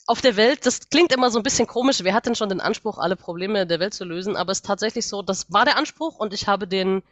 auf 0.07 0.21
der 0.21 0.35
Welt, 0.35 0.65
das 0.65 0.89
klingt 0.89 1.13
immer 1.13 1.31
so 1.31 1.39
ein 1.39 1.43
bisschen 1.43 1.67
komisch. 1.67 2.03
Wer 2.03 2.13
hat 2.13 2.25
denn 2.25 2.35
schon 2.35 2.49
den 2.49 2.61
Anspruch, 2.61 2.97
alle 2.97 3.15
Probleme 3.15 3.65
der 3.67 3.79
Welt 3.79 3.93
zu 3.93 4.03
lösen? 4.03 4.35
Aber 4.35 4.51
es 4.51 4.59
ist 4.59 4.65
tatsächlich 4.65 5.07
so, 5.07 5.21
das 5.21 5.51
war 5.51 5.65
der 5.65 5.77
Anspruch 5.77 6.17
und 6.17 6.33
ich 6.33 6.47
habe 6.47 6.67
den 6.67 7.03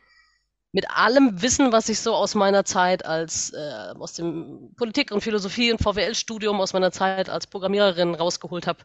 mit 0.71 0.89
allem 0.89 1.41
Wissen, 1.41 1.71
was 1.71 1.89
ich 1.89 1.99
so 1.99 2.13
aus 2.13 2.36
meiner 2.36 2.63
Zeit 2.63 3.06
als 3.06 3.52
äh, 3.54 3.93
aus 3.97 4.13
dem 4.13 4.73
Politik 4.78 5.12
und 5.12 5.21
Philosophie 5.21 5.71
und 5.71 5.82
VWL-Studium 5.82 6.62
aus 6.62 6.73
meiner 6.73 6.91
Zeit 6.91 7.30
als 7.30 7.47
Programmiererin 7.47 8.13
rausgeholt 8.13 8.67
habe, 8.67 8.84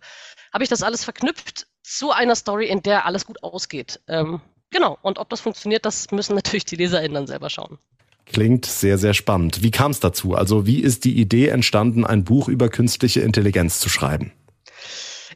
habe 0.52 0.64
ich 0.64 0.70
das 0.70 0.82
alles 0.82 1.04
verknüpft 1.04 1.66
zu 1.82 2.10
einer 2.10 2.36
Story, 2.36 2.68
in 2.68 2.82
der 2.82 3.04
alles 3.04 3.26
gut 3.26 3.42
ausgeht. 3.42 4.00
Ähm, 4.08 4.40
genau. 4.70 4.98
Und 5.02 5.18
ob 5.18 5.28
das 5.28 5.40
funktioniert, 5.40 5.84
das 5.84 6.10
müssen 6.10 6.34
natürlich 6.34 6.64
die 6.64 6.76
LeserInnen 6.76 7.14
dann 7.14 7.26
selber 7.26 7.50
schauen. 7.50 7.78
Klingt 8.26 8.66
sehr, 8.66 8.98
sehr 8.98 9.14
spannend. 9.14 9.62
Wie 9.62 9.70
kam 9.70 9.90
es 9.90 10.00
dazu? 10.00 10.34
Also 10.34 10.66
wie 10.66 10.80
ist 10.80 11.04
die 11.04 11.18
Idee 11.18 11.48
entstanden, 11.48 12.04
ein 12.04 12.24
Buch 12.24 12.48
über 12.48 12.68
künstliche 12.68 13.20
Intelligenz 13.20 13.78
zu 13.78 13.88
schreiben? 13.88 14.32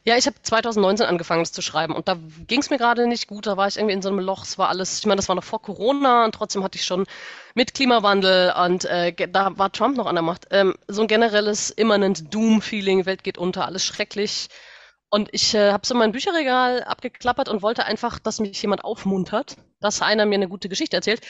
Ja, 0.05 0.17
ich 0.17 0.25
habe 0.27 0.37
2019 0.41 1.05
angefangen, 1.05 1.41
das 1.41 1.51
zu 1.51 1.61
schreiben 1.61 1.93
und 1.93 2.07
da 2.07 2.17
ging 2.47 2.61
es 2.61 2.69
mir 2.69 2.77
gerade 2.77 3.05
nicht 3.07 3.27
gut. 3.27 3.47
Da 3.47 3.57
war 3.57 3.67
ich 3.67 3.77
irgendwie 3.77 3.93
in 3.93 4.01
so 4.01 4.09
einem 4.09 4.19
Loch. 4.19 4.43
Es 4.43 4.57
war 4.57 4.69
alles, 4.69 4.99
ich 4.99 5.05
meine, 5.05 5.17
das 5.17 5.27
war 5.27 5.35
noch 5.35 5.43
vor 5.43 5.61
Corona 5.61 6.25
und 6.25 6.33
trotzdem 6.33 6.63
hatte 6.63 6.77
ich 6.77 6.85
schon 6.85 7.05
mit 7.53 7.73
Klimawandel 7.73 8.53
und 8.65 8.85
äh, 8.85 9.13
da 9.27 9.57
war 9.57 9.71
Trump 9.71 9.97
noch 9.97 10.05
an 10.05 10.15
der 10.15 10.21
Macht. 10.21 10.47
Ähm, 10.51 10.75
so 10.87 11.01
ein 11.01 11.07
generelles 11.07 11.69
immanent 11.69 12.33
Doom-Feeling, 12.33 13.05
Welt 13.05 13.23
geht 13.23 13.37
unter, 13.37 13.65
alles 13.65 13.85
schrecklich. 13.85 14.47
Und 15.09 15.29
ich 15.31 15.55
äh, 15.55 15.71
habe 15.71 15.85
so 15.85 15.95
mein 15.95 16.11
Bücherregal 16.11 16.83
abgeklappert 16.83 17.49
und 17.49 17.61
wollte 17.61 17.85
einfach, 17.85 18.19
dass 18.19 18.39
mich 18.39 18.61
jemand 18.61 18.83
aufmuntert, 18.83 19.57
dass 19.79 20.01
einer 20.01 20.25
mir 20.25 20.35
eine 20.35 20.47
gute 20.47 20.69
Geschichte 20.69 20.95
erzählt. 20.95 21.21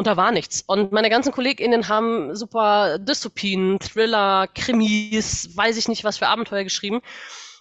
Und 0.00 0.06
da 0.06 0.16
war 0.16 0.32
nichts. 0.32 0.64
Und 0.66 0.92
meine 0.92 1.10
ganzen 1.10 1.30
KollegInnen 1.30 1.88
haben 1.88 2.34
super 2.34 2.98
Dystopien, 2.98 3.78
Thriller, 3.80 4.46
Krimis, 4.46 5.54
weiß 5.54 5.76
ich 5.76 5.88
nicht 5.88 6.04
was 6.04 6.16
für 6.16 6.26
Abenteuer 6.26 6.64
geschrieben. 6.64 7.02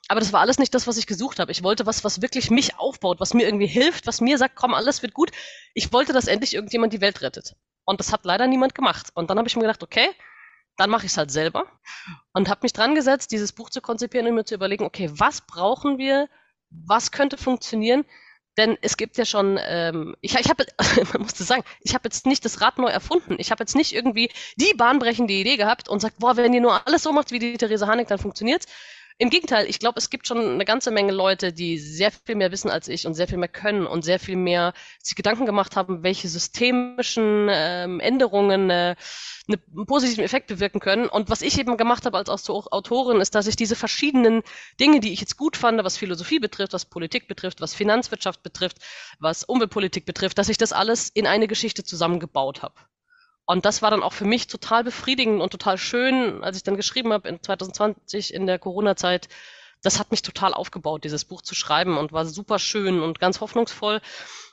Aber 0.08 0.22
das 0.22 0.32
war 0.32 0.40
alles 0.40 0.58
nicht 0.58 0.74
das, 0.74 0.88
was 0.88 0.96
ich 0.96 1.06
gesucht 1.06 1.40
habe. 1.40 1.52
Ich 1.52 1.64
wollte 1.64 1.86
was, 1.86 2.06
was 2.06 2.22
wirklich 2.22 2.50
mich 2.50 2.80
aufbaut, 2.80 3.20
was 3.20 3.34
mir 3.34 3.44
irgendwie 3.46 3.68
hilft, 3.68 4.08
was 4.08 4.22
mir 4.22 4.38
sagt, 4.38 4.56
komm, 4.56 4.74
alles 4.74 5.02
wird 5.02 5.14
gut. 5.14 5.32
Ich 5.74 5.92
wollte, 5.92 6.14
dass 6.14 6.28
endlich 6.28 6.54
irgendjemand 6.54 6.94
die 6.94 7.02
Welt 7.02 7.22
rettet. 7.22 7.58
Und 7.84 8.00
das 8.00 8.14
hat 8.14 8.24
leider 8.24 8.48
niemand 8.48 8.74
gemacht. 8.74 9.10
Und 9.16 9.30
dann 9.30 9.38
habe 9.38 9.50
ich 9.50 9.58
mir 9.58 9.64
gedacht, 9.64 9.84
okay, 9.84 10.08
dann 10.78 10.90
mache 10.90 11.08
ich 11.08 11.12
es 11.12 11.18
halt 11.18 11.32
selber 11.32 11.66
und 12.32 12.48
habe 12.48 12.62
mich 12.64 12.72
dran 12.72 12.96
gesetzt, 12.96 13.34
dieses 13.34 13.52
Buch 13.52 13.70
zu 13.70 13.82
konzipieren 13.82 14.28
und 14.28 14.36
mir 14.36 14.46
zu 14.46 14.56
überlegen, 14.56 14.86
okay, 14.86 15.10
was 15.12 15.42
brauchen 15.42 15.98
wir, 15.98 16.30
was 16.70 17.12
könnte 17.12 17.36
funktionieren, 17.36 18.06
denn 18.60 18.78
es 18.82 18.98
gibt 18.98 19.18
ja 19.18 19.26
schon, 19.26 19.58
ähm, 19.62 20.16
ich, 20.22 20.36
ich 20.36 20.50
habe, 20.50 20.66
man 21.14 21.24
musste 21.24 21.44
sagen, 21.44 21.64
ich 21.82 21.96
habe 21.96 22.04
jetzt 22.04 22.26
nicht 22.26 22.44
das 22.46 22.62
Rad 22.62 22.78
neu 22.78 22.90
erfunden. 22.90 23.38
Ich 23.40 23.52
habe 23.52 23.64
jetzt 23.64 23.76
nicht 23.76 23.94
irgendwie 23.94 24.30
die 24.58 24.74
bahnbrechende 24.76 25.34
Idee 25.34 25.58
gehabt 25.58 25.90
und 25.90 26.02
sagt, 26.02 26.20
boah, 26.20 26.38
wenn 26.38 26.54
ihr 26.54 26.62
nur 26.62 26.86
alles 26.86 27.04
so 27.04 27.12
macht 27.14 27.32
wie 27.32 27.40
die 27.40 27.58
Therese 27.58 27.88
Haneck, 27.88 28.08
dann 28.10 28.20
funktioniert's. 28.20 28.68
Im 29.22 29.30
Gegenteil, 29.30 29.66
ich 29.70 29.80
glaube, 29.80 30.00
es 30.00 30.10
gibt 30.10 30.28
schon 30.28 30.38
eine 30.40 30.64
ganze 30.64 30.92
Menge 30.92 31.12
Leute, 31.12 31.52
die 31.52 31.78
sehr 31.78 32.10
viel 32.10 32.36
mehr 32.36 32.54
wissen 32.54 32.70
als 32.70 32.88
ich 32.88 33.06
und 33.06 33.16
sehr 33.16 33.28
viel 33.28 33.38
mehr 33.38 33.50
können 33.50 33.86
und 33.86 34.06
sehr 34.06 34.18
viel 34.18 34.38
mehr 34.38 34.74
sich 35.04 35.18
Gedanken 35.18 35.46
gemacht 35.46 35.76
haben, 35.76 36.04
welche 36.04 36.30
systemischen 36.30 37.50
ähm, 37.52 38.00
Änderungen 38.00 38.70
äh, 38.70 38.96
einen 39.50 39.86
positiven 39.86 40.24
Effekt 40.24 40.48
bewirken 40.48 40.80
können. 40.80 41.10
Und 41.10 41.30
was 41.30 41.42
ich 41.42 41.60
eben 41.60 41.76
gemacht 41.76 42.06
habe 42.06 42.18
als 42.18 42.30
Autorin, 42.30 43.20
ist, 43.20 43.36
dass 43.36 43.48
ich 43.48 43.58
diese 43.58 43.76
verschiedenen 43.76 44.42
Dinge, 44.80 45.02
die 45.02 45.12
ich 45.12 45.20
jetzt 45.20 45.36
gut 45.36 45.58
fand, 45.58 45.84
was 45.84 45.98
Philosophie 45.98 46.40
betrifft, 46.40 46.72
was 46.72 46.86
Politik 46.86 47.28
betrifft, 47.28 47.60
was 47.60 47.74
Finanzwirtschaft 47.76 48.42
betrifft, 48.42 48.78
was 49.20 49.44
Umweltpolitik 49.44 50.06
betrifft, 50.06 50.38
dass 50.38 50.48
ich 50.48 50.58
das 50.58 50.72
alles 50.72 51.10
in 51.10 51.28
eine 51.28 51.50
Geschichte 51.50 51.84
zusammengebaut 51.84 52.62
habe. 52.62 52.76
Und 53.50 53.66
das 53.66 53.82
war 53.82 53.90
dann 53.90 54.04
auch 54.04 54.14
für 54.14 54.26
mich 54.26 54.46
total 54.46 54.84
befriedigend 54.84 55.42
und 55.42 55.50
total 55.50 55.80
schön, 55.80 56.44
als 56.44 56.56
ich 56.56 56.62
dann 56.62 56.76
geschrieben 56.76 57.12
habe 57.12 57.28
in 57.28 57.42
2020 57.42 58.32
in 58.32 58.46
der 58.46 58.60
Corona-Zeit. 58.60 59.28
Das 59.82 59.98
hat 59.98 60.12
mich 60.12 60.22
total 60.22 60.54
aufgebaut, 60.54 61.04
dieses 61.04 61.26
Buch 61.26 61.42
zu 61.42 61.56
schreiben 61.56 61.98
und 61.98 62.12
war 62.12 62.28
super 62.28 62.60
schön 62.60 63.02
und 63.02 63.20
ganz 63.20 63.42
hoffnungsvoll. 63.42 64.02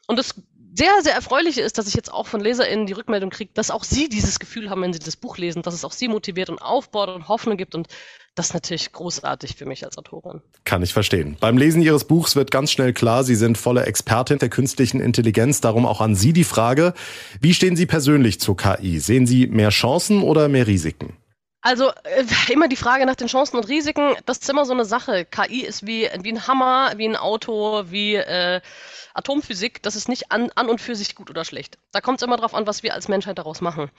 Und 0.06 0.18
das 0.18 0.40
sehr, 0.76 0.92
sehr 1.02 1.14
Erfreuliche 1.14 1.62
ist, 1.62 1.78
dass 1.78 1.88
ich 1.88 1.94
jetzt 1.94 2.12
auch 2.12 2.26
von 2.26 2.40
LeserInnen 2.40 2.86
die 2.86 2.92
Rückmeldung 2.92 3.30
kriege, 3.30 3.50
dass 3.54 3.70
auch 3.70 3.84
sie 3.84 4.08
dieses 4.08 4.38
Gefühl 4.38 4.68
haben, 4.68 4.82
wenn 4.82 4.92
sie 4.92 4.98
das 4.98 5.16
Buch 5.16 5.38
lesen, 5.38 5.62
dass 5.62 5.74
es 5.74 5.84
auch 5.84 5.92
sie 5.92 6.08
motiviert 6.08 6.50
und 6.50 6.58
aufbaut 6.58 7.08
und 7.08 7.28
Hoffnung 7.28 7.56
gibt. 7.56 7.74
Und 7.74 7.88
das 8.34 8.48
ist 8.48 8.54
natürlich 8.54 8.92
großartig 8.92 9.56
für 9.56 9.64
mich 9.64 9.84
als 9.84 9.96
Autorin. 9.96 10.42
Kann 10.64 10.82
ich 10.82 10.92
verstehen. 10.92 11.36
Beim 11.40 11.56
Lesen 11.56 11.80
Ihres 11.80 12.04
Buchs 12.04 12.36
wird 12.36 12.50
ganz 12.50 12.70
schnell 12.70 12.92
klar, 12.92 13.24
Sie 13.24 13.36
sind 13.36 13.56
volle 13.56 13.86
Expertin 13.86 14.38
der 14.38 14.50
künstlichen 14.50 15.00
Intelligenz. 15.00 15.62
Darum 15.62 15.86
auch 15.86 16.02
an 16.02 16.14
Sie 16.14 16.34
die 16.34 16.44
Frage, 16.44 16.92
wie 17.40 17.54
stehen 17.54 17.76
Sie 17.76 17.86
persönlich 17.86 18.38
zur 18.38 18.56
KI? 18.56 18.98
Sehen 18.98 19.26
Sie 19.26 19.46
mehr 19.46 19.70
Chancen 19.70 20.22
oder 20.22 20.48
mehr 20.48 20.66
Risiken? 20.66 21.16
Also 21.66 21.90
äh, 22.05 22.24
immer 22.52 22.68
die 22.68 22.76
Frage 22.76 23.07
nach 23.07 23.16
den 23.16 23.26
Chancen 23.26 23.57
und 23.57 23.68
Risiken, 23.68 24.14
das 24.24 24.38
ist 24.38 24.48
immer 24.48 24.64
so 24.64 24.72
eine 24.72 24.85
Sache. 24.85 25.24
KI 25.24 25.62
ist 25.62 25.85
wie, 25.85 26.09
wie 26.22 26.31
ein 26.31 26.46
Hammer, 26.46 26.92
wie 26.96 27.09
ein 27.09 27.16
Auto, 27.16 27.83
wie 27.87 28.14
äh, 28.14 28.61
Atomphysik. 29.14 29.83
Das 29.83 29.96
ist 29.96 30.09
nicht 30.09 30.31
an, 30.31 30.52
an 30.55 30.68
und 30.68 30.81
für 30.81 30.94
sich 30.94 31.16
gut 31.16 31.29
oder 31.29 31.44
schlecht. 31.44 31.79
Da 31.90 32.00
kommt 32.00 32.20
es 32.20 32.22
immer 32.22 32.37
darauf 32.37 32.55
an, 32.55 32.68
was 32.68 32.85
wir 32.85 32.94
als 32.94 33.09
Menschheit 33.09 33.38
daraus 33.38 33.61
machen. 33.62 33.90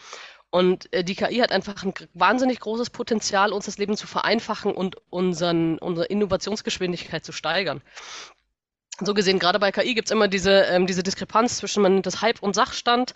Und 0.50 0.94
äh, 0.94 1.04
die 1.04 1.16
KI 1.16 1.40
hat 1.40 1.52
einfach 1.52 1.84
ein 1.84 1.94
wahnsinnig 2.14 2.62
großes 2.62 2.90
Potenzial, 2.90 3.52
uns 3.52 3.66
das 3.66 3.78
Leben 3.78 3.98
zu 3.98 4.08
vereinfachen 4.08 4.74
und 4.74 4.96
unseren, 5.10 5.78
unsere 5.78 6.06
Innovationsgeschwindigkeit 6.06 7.26
zu 7.26 7.34
steigern 7.34 7.82
so 9.06 9.14
gesehen, 9.14 9.38
gerade 9.38 9.60
bei 9.60 9.72
KI 9.72 9.94
gibt's 9.94 10.12
immer 10.12 10.28
diese, 10.28 10.64
ähm, 10.64 10.88
diese 10.88 11.04
Diskrepanz 11.04 11.58
zwischen, 11.58 11.84
man 11.84 11.94
nennt 11.94 12.06
das 12.06 12.22
Hype 12.22 12.42
und 12.42 12.56
Sachstand. 12.56 13.14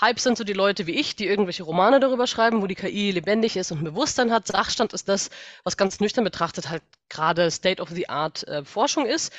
Hype 0.00 0.20
sind 0.20 0.38
so 0.38 0.44
die 0.44 0.52
Leute 0.52 0.86
wie 0.86 0.92
ich, 0.92 1.16
die 1.16 1.26
irgendwelche 1.26 1.64
Romane 1.64 1.98
darüber 1.98 2.26
schreiben, 2.26 2.62
wo 2.62 2.66
die 2.66 2.76
KI 2.76 3.10
lebendig 3.10 3.56
ist 3.56 3.72
und 3.72 3.78
ein 3.78 3.84
Bewusstsein 3.84 4.32
hat. 4.32 4.46
Sachstand 4.46 4.92
ist 4.92 5.08
das, 5.08 5.30
was 5.64 5.76
ganz 5.76 5.98
nüchtern 5.98 6.24
betrachtet 6.24 6.68
halt 6.70 6.82
gerade 7.08 7.50
State 7.50 7.82
of 7.82 7.88
the 7.90 8.08
Art 8.08 8.46
äh, 8.46 8.64
Forschung 8.64 9.06
ist. 9.06 9.32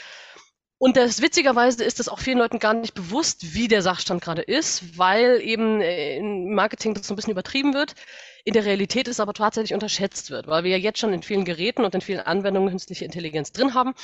Und 0.78 0.98
das 0.98 1.22
witzigerweise 1.22 1.86
ist 1.86 2.02
es 2.02 2.10
auch 2.10 2.20
vielen 2.20 2.40
Leuten 2.40 2.60
gar 2.60 2.74
nicht 2.74 2.94
bewusst, 2.94 3.54
wie 3.54 3.70
der 3.70 3.82
Sachstand 3.82 4.22
gerade 4.22 4.42
ist, 4.42 4.98
weil 4.98 5.40
eben 5.42 5.80
äh, 5.80 6.18
im 6.18 6.54
Marketing 6.54 6.94
das 6.94 7.08
so 7.08 7.14
ein 7.14 7.16
bisschen 7.16 7.32
übertrieben 7.32 7.74
wird. 7.74 7.96
In 8.44 8.54
der 8.54 8.66
Realität 8.66 9.08
ist 9.08 9.22
aber 9.22 9.34
tatsächlich 9.34 9.74
unterschätzt 9.74 10.30
wird, 10.30 10.48
weil 10.48 10.66
wir 10.66 10.72
ja 10.72 10.78
jetzt 10.78 11.00
schon 11.00 11.14
in 11.14 11.24
vielen 11.24 11.46
Geräten 11.46 11.86
und 11.86 11.96
in 11.96 12.02
vielen 12.02 12.20
Anwendungen 12.20 12.70
künstliche 12.70 13.06
Intelligenz 13.06 13.54
drin 13.54 13.74
haben 13.74 13.96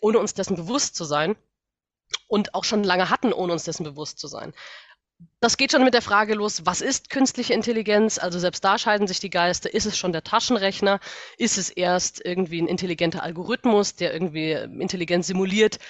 ohne 0.00 0.18
uns 0.18 0.34
dessen 0.34 0.56
bewusst 0.56 0.96
zu 0.96 1.04
sein 1.04 1.36
und 2.26 2.54
auch 2.54 2.64
schon 2.64 2.84
lange 2.84 3.10
hatten, 3.10 3.32
ohne 3.32 3.52
uns 3.52 3.64
dessen 3.64 3.84
bewusst 3.84 4.18
zu 4.18 4.28
sein. 4.28 4.52
Das 5.40 5.56
geht 5.56 5.72
schon 5.72 5.82
mit 5.82 5.94
der 5.94 6.02
Frage 6.02 6.34
los, 6.34 6.64
was 6.64 6.80
ist 6.80 7.10
künstliche 7.10 7.52
Intelligenz? 7.52 8.18
Also 8.18 8.38
selbst 8.38 8.64
da 8.64 8.78
scheiden 8.78 9.08
sich 9.08 9.18
die 9.18 9.30
Geister. 9.30 9.72
Ist 9.72 9.86
es 9.86 9.98
schon 9.98 10.12
der 10.12 10.22
Taschenrechner? 10.22 11.00
Ist 11.38 11.58
es 11.58 11.70
erst 11.70 12.24
irgendwie 12.24 12.62
ein 12.62 12.68
intelligenter 12.68 13.24
Algorithmus, 13.24 13.96
der 13.96 14.12
irgendwie 14.12 14.52
Intelligenz 14.52 15.26
simuliert? 15.26 15.80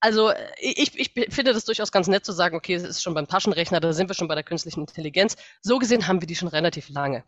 Also 0.00 0.32
ich, 0.60 0.96
ich 0.96 1.12
finde 1.34 1.52
das 1.52 1.64
durchaus 1.64 1.90
ganz 1.90 2.06
nett 2.06 2.24
zu 2.24 2.32
sagen, 2.32 2.56
okay, 2.56 2.74
es 2.74 2.84
ist 2.84 3.02
schon 3.02 3.14
beim 3.14 3.26
Taschenrechner, 3.26 3.80
da 3.80 3.92
sind 3.92 4.08
wir 4.08 4.14
schon 4.14 4.28
bei 4.28 4.36
der 4.36 4.44
künstlichen 4.44 4.80
Intelligenz. 4.80 5.36
So 5.60 5.78
gesehen 5.80 6.06
haben 6.06 6.20
wir 6.20 6.28
die 6.28 6.36
schon 6.36 6.48
relativ 6.48 6.88
lange. 6.88 7.24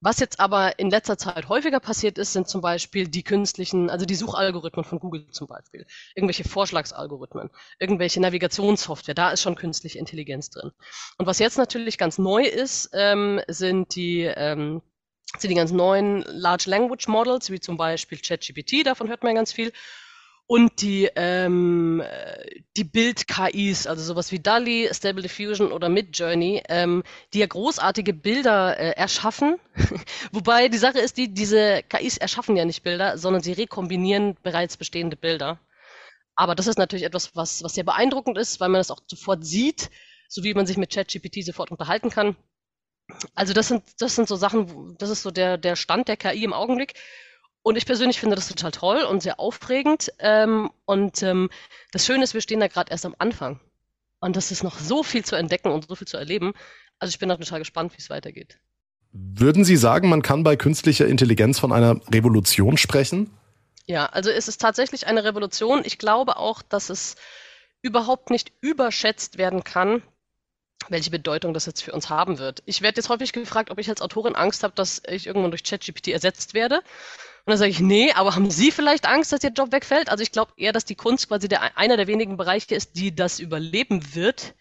Was 0.00 0.20
jetzt 0.20 0.38
aber 0.38 0.78
in 0.78 0.90
letzter 0.90 1.18
Zeit 1.18 1.48
häufiger 1.48 1.80
passiert 1.80 2.18
ist, 2.18 2.32
sind 2.32 2.48
zum 2.48 2.60
Beispiel 2.60 3.08
die 3.08 3.24
künstlichen, 3.24 3.90
also 3.90 4.06
die 4.06 4.14
Suchalgorithmen 4.14 4.84
von 4.84 5.00
Google 5.00 5.26
zum 5.32 5.48
Beispiel, 5.48 5.86
irgendwelche 6.14 6.44
Vorschlagsalgorithmen, 6.44 7.50
irgendwelche 7.80 8.20
Navigationssoftware, 8.20 9.14
da 9.14 9.30
ist 9.30 9.42
schon 9.42 9.56
künstliche 9.56 9.98
Intelligenz 9.98 10.50
drin. 10.50 10.70
Und 11.16 11.26
was 11.26 11.40
jetzt 11.40 11.58
natürlich 11.58 11.98
ganz 11.98 12.18
neu 12.18 12.42
ist, 12.42 12.90
ähm, 12.92 13.40
sind 13.48 13.96
die 13.96 14.22
ähm, 14.22 14.82
sind 15.36 15.50
die 15.50 15.56
ganz 15.56 15.72
neuen 15.72 16.22
Large 16.22 16.70
Language 16.70 17.06
Models, 17.08 17.50
wie 17.50 17.60
zum 17.60 17.76
Beispiel 17.76 18.18
ChatGPT, 18.18 18.86
davon 18.86 19.08
hört 19.08 19.22
man 19.22 19.34
ganz 19.34 19.52
viel 19.52 19.72
und 20.48 20.80
die, 20.80 21.10
ähm, 21.14 22.02
die 22.74 22.84
Bild-KIs, 22.84 23.86
also 23.86 24.02
sowas 24.02 24.32
wie 24.32 24.40
DALI, 24.40 24.88
Stable 24.92 25.22
Diffusion 25.22 25.72
oder 25.72 25.90
Midjourney, 25.90 26.62
ähm, 26.70 27.02
die 27.34 27.40
ja 27.40 27.46
großartige 27.46 28.14
Bilder 28.14 28.78
äh, 28.78 28.92
erschaffen. 28.92 29.58
Wobei 30.32 30.68
die 30.68 30.78
Sache 30.78 31.00
ist, 31.00 31.18
die, 31.18 31.34
diese 31.34 31.82
KIs 31.82 32.16
erschaffen 32.16 32.56
ja 32.56 32.64
nicht 32.64 32.82
Bilder, 32.82 33.18
sondern 33.18 33.42
sie 33.42 33.52
rekombinieren 33.52 34.36
bereits 34.42 34.78
bestehende 34.78 35.16
Bilder. 35.16 35.60
Aber 36.34 36.54
das 36.54 36.66
ist 36.66 36.78
natürlich 36.78 37.04
etwas, 37.04 37.36
was, 37.36 37.62
was 37.62 37.74
sehr 37.74 37.84
beeindruckend 37.84 38.38
ist, 38.38 38.58
weil 38.58 38.70
man 38.70 38.80
das 38.80 38.90
auch 38.90 39.00
sofort 39.06 39.44
sieht, 39.44 39.90
so 40.28 40.44
wie 40.44 40.54
man 40.54 40.66
sich 40.66 40.78
mit 40.78 40.90
ChatGPT 40.90 41.44
sofort 41.44 41.70
unterhalten 41.70 42.08
kann. 42.08 42.36
Also 43.34 43.52
das 43.52 43.68
sind, 43.68 43.82
das 43.98 44.14
sind 44.14 44.28
so 44.28 44.36
Sachen, 44.36 44.96
das 44.96 45.10
ist 45.10 45.22
so 45.22 45.30
der, 45.30 45.58
der 45.58 45.76
Stand 45.76 46.08
der 46.08 46.16
KI 46.16 46.44
im 46.44 46.54
Augenblick. 46.54 46.94
Und 47.62 47.76
ich 47.76 47.86
persönlich 47.86 48.20
finde 48.20 48.36
das 48.36 48.48
total 48.48 48.70
toll 48.70 49.02
und 49.02 49.22
sehr 49.22 49.40
aufregend. 49.40 50.12
Ähm, 50.18 50.70
und 50.84 51.22
ähm, 51.22 51.50
das 51.92 52.06
Schöne 52.06 52.24
ist, 52.24 52.34
wir 52.34 52.40
stehen 52.40 52.60
da 52.60 52.68
gerade 52.68 52.90
erst 52.90 53.04
am 53.04 53.14
Anfang. 53.18 53.60
Und 54.20 54.36
das 54.36 54.50
ist 54.50 54.64
noch 54.64 54.78
so 54.78 55.02
viel 55.02 55.24
zu 55.24 55.36
entdecken 55.36 55.70
und 55.70 55.88
so 55.88 55.94
viel 55.94 56.06
zu 56.06 56.16
erleben. 56.16 56.54
Also 56.98 57.10
ich 57.10 57.18
bin 57.18 57.28
da 57.28 57.36
total 57.36 57.58
gespannt, 57.58 57.92
wie 57.92 58.00
es 58.00 58.10
weitergeht. 58.10 58.58
Würden 59.12 59.64
Sie 59.64 59.76
sagen, 59.76 60.08
man 60.08 60.22
kann 60.22 60.44
bei 60.44 60.56
künstlicher 60.56 61.06
Intelligenz 61.06 61.58
von 61.58 61.72
einer 61.72 62.00
Revolution 62.12 62.76
sprechen? 62.76 63.30
Ja, 63.86 64.06
also 64.06 64.30
es 64.30 64.48
ist 64.48 64.60
tatsächlich 64.60 65.06
eine 65.06 65.24
Revolution. 65.24 65.82
Ich 65.84 65.98
glaube 65.98 66.36
auch, 66.36 66.62
dass 66.62 66.90
es 66.90 67.16
überhaupt 67.80 68.30
nicht 68.30 68.52
überschätzt 68.60 69.38
werden 69.38 69.64
kann, 69.64 70.02
welche 70.88 71.10
Bedeutung 71.10 71.54
das 71.54 71.66
jetzt 71.66 71.82
für 71.82 71.92
uns 71.92 72.10
haben 72.10 72.38
wird. 72.38 72.62
Ich 72.66 72.82
werde 72.82 72.98
jetzt 72.98 73.08
häufig 73.08 73.32
gefragt, 73.32 73.70
ob 73.70 73.78
ich 73.78 73.88
als 73.88 74.02
Autorin 74.02 74.36
Angst 74.36 74.62
habe, 74.62 74.74
dass 74.74 75.02
ich 75.08 75.26
irgendwann 75.26 75.50
durch 75.50 75.64
ChatGPT 75.64 76.08
ersetzt 76.08 76.54
werde. 76.54 76.82
Und 77.48 77.52
dann 77.52 77.58
sage 77.60 77.70
ich, 77.70 77.80
nee, 77.80 78.12
aber 78.12 78.34
haben 78.34 78.50
Sie 78.50 78.70
vielleicht 78.70 79.06
Angst, 79.08 79.32
dass 79.32 79.42
Ihr 79.42 79.52
Job 79.52 79.72
wegfällt? 79.72 80.10
Also 80.10 80.22
ich 80.22 80.32
glaube 80.32 80.52
eher, 80.58 80.74
dass 80.74 80.84
die 80.84 80.96
Kunst 80.96 81.28
quasi 81.28 81.48
der, 81.48 81.78
einer 81.78 81.96
der 81.96 82.06
wenigen 82.06 82.36
Bereiche 82.36 82.74
ist, 82.74 82.96
die 82.98 83.14
das 83.14 83.40
überleben 83.40 84.14
wird. 84.14 84.54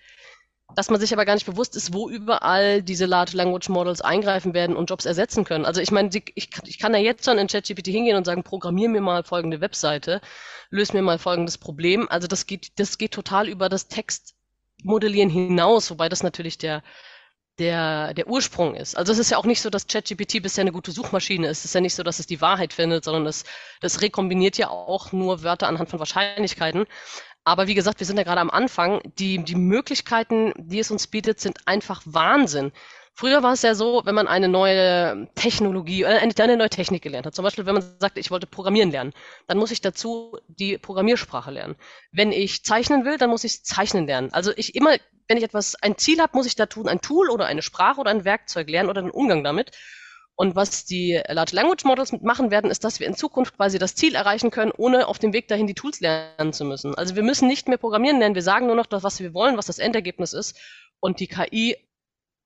dass 0.76 0.90
man 0.90 1.00
sich 1.02 1.12
aber 1.14 1.26
gar 1.26 1.34
nicht 1.34 1.46
bewusst 1.46 1.76
ist, 1.76 1.94
wo 1.94 2.10
überall 2.10 2.82
diese 2.82 3.06
Large 3.06 3.36
Language 3.36 3.68
Models 3.70 4.02
eingreifen 4.02 4.54
werden 4.54 4.78
und 4.78 4.90
Jobs 4.90 5.06
ersetzen 5.06 5.44
können. 5.44 5.66
Also 5.66 5.82
ich 5.82 5.92
meine, 5.92 6.10
ich, 6.14 6.50
ich 6.64 6.80
kann 6.80 6.94
ja 6.94 7.00
jetzt 7.00 7.26
schon 7.26 7.38
in 7.38 7.48
ChatGPT 7.48 7.88
hingehen 7.88 8.16
und 8.16 8.26
sagen, 8.26 8.44
programmier 8.44 8.88
mir 8.88 9.02
mal 9.02 9.24
folgende 9.24 9.60
Webseite, 9.60 10.22
löse 10.70 10.94
mir 10.94 11.02
mal 11.02 11.20
folgendes 11.20 11.58
Problem. 11.58 12.08
Also 12.10 12.28
das 12.28 12.46
geht, 12.48 12.80
das 12.80 12.98
geht 12.98 13.12
total 13.12 13.50
über 13.50 13.70
das 13.70 13.90
Textmodellieren 13.90 15.30
hinaus, 15.30 15.92
wobei 15.92 16.10
das 16.10 16.24
natürlich 16.24 16.58
der 16.58 16.84
der, 17.60 18.14
der 18.14 18.28
Ursprung 18.28 18.76
ist. 18.76 18.98
Also 18.98 19.12
es 19.12 19.20
ist 19.20 19.32
ja 19.32 19.38
auch 19.38 19.46
nicht 19.46 19.62
so, 19.62 19.70
dass 19.70 19.88
ChatGPT 19.88 20.42
bisher 20.42 20.62
eine 20.62 20.72
gute 20.72 20.92
Suchmaschine 20.92 21.48
ist. 21.48 21.60
Es 21.60 21.66
ist 21.66 21.76
ja 21.76 21.82
nicht 21.82 21.96
so, 21.96 22.04
dass 22.04 22.20
es 22.20 22.28
die 22.28 22.42
Wahrheit 22.42 22.74
findet, 22.74 23.04
sondern 23.04 23.26
es, 23.26 23.44
das 23.82 24.02
rekombiniert 24.02 24.58
ja 24.58 24.70
auch 24.70 25.12
nur 25.12 25.44
Wörter 25.44 25.68
anhand 25.68 25.90
von 25.90 26.00
Wahrscheinlichkeiten. 26.00 26.86
Aber 27.44 27.68
wie 27.68 27.76
gesagt, 27.76 28.00
wir 28.00 28.06
sind 28.06 28.18
ja 28.18 28.24
gerade 28.24 28.42
am 28.42 28.50
Anfang. 28.50 29.02
Die, 29.18 29.44
die 29.44 29.56
Möglichkeiten, 29.56 30.54
die 30.58 30.80
es 30.80 30.92
uns 30.92 31.08
bietet, 31.08 31.40
sind 31.40 31.66
einfach 31.66 32.02
Wahnsinn. 32.06 32.74
Früher 33.20 33.42
war 33.42 33.54
es 33.54 33.64
ja 33.64 33.74
so, 33.74 34.04
wenn 34.06 34.14
man 34.14 34.28
eine 34.28 34.48
neue 34.48 35.28
Technologie, 35.34 36.04
äh, 36.04 36.20
eine, 36.20 36.34
eine 36.38 36.56
neue 36.56 36.70
Technik 36.70 37.02
gelernt 37.02 37.26
hat, 37.26 37.34
zum 37.34 37.44
Beispiel 37.44 37.66
wenn 37.66 37.74
man 37.74 37.84
sagt, 38.00 38.20
ich 38.20 38.30
wollte 38.30 38.46
Programmieren 38.46 38.92
lernen, 38.92 39.12
dann 39.48 39.58
muss 39.58 39.72
ich 39.72 39.82
dazu 39.82 40.38
die 40.48 40.78
Programmiersprache 40.78 41.50
lernen. 41.50 41.76
Wenn 42.12 42.32
ich 42.32 42.64
zeichnen 42.64 43.06
will, 43.06 43.18
dann 43.18 43.32
muss 43.32 43.44
ich 43.44 43.66
Zeichnen 43.66 44.06
lernen. 44.06 44.32
Also 44.34 44.52
ich 44.56 44.76
immer 44.76 44.98
wenn 45.28 45.38
ich 45.38 45.44
etwas, 45.44 45.76
ein 45.82 45.98
Ziel 45.98 46.22
habe, 46.22 46.38
muss 46.38 46.46
ich 46.46 46.56
da 46.56 46.68
tun, 46.68 46.88
ein 46.88 47.02
Tool 47.02 47.30
oder 47.30 47.48
eine 47.48 47.62
Sprache 47.62 48.00
oder 48.00 48.12
ein 48.12 48.24
Werkzeug 48.24 48.70
lernen 48.70 48.90
oder 48.90 49.02
einen 49.02 49.12
Umgang 49.12 49.44
damit. 49.44 49.72
Und 50.36 50.56
was 50.56 50.86
die 50.86 51.20
Large 51.28 51.56
Language 51.56 51.84
Models 51.84 52.12
machen 52.22 52.52
werden, 52.52 52.70
ist, 52.70 52.84
dass 52.84 53.00
wir 53.00 53.08
in 53.08 53.16
Zukunft 53.16 53.58
quasi 53.58 53.80
das 53.80 53.96
Ziel 53.96 54.14
erreichen 54.14 54.52
können, 54.52 54.72
ohne 54.72 55.08
auf 55.08 55.18
dem 55.18 55.34
Weg 55.34 55.48
dahin 55.48 55.66
die 55.66 55.74
Tools 55.74 56.00
lernen 56.00 56.54
zu 56.54 56.64
müssen. 56.64 56.94
Also 56.94 57.16
wir 57.16 57.24
müssen 57.24 57.48
nicht 57.48 57.68
mehr 57.68 57.80
programmieren 57.80 58.20
lernen, 58.20 58.36
wir 58.36 58.44
sagen 58.44 58.68
nur 58.68 58.76
noch 58.76 58.86
das, 58.86 59.04
was 59.04 59.20
wir 59.20 59.34
wollen, 59.34 59.58
was 59.58 59.66
das 59.66 59.80
Endergebnis 59.80 60.34
ist. 60.34 60.56
Und 61.00 61.20
die 61.20 61.28
KI 61.28 61.76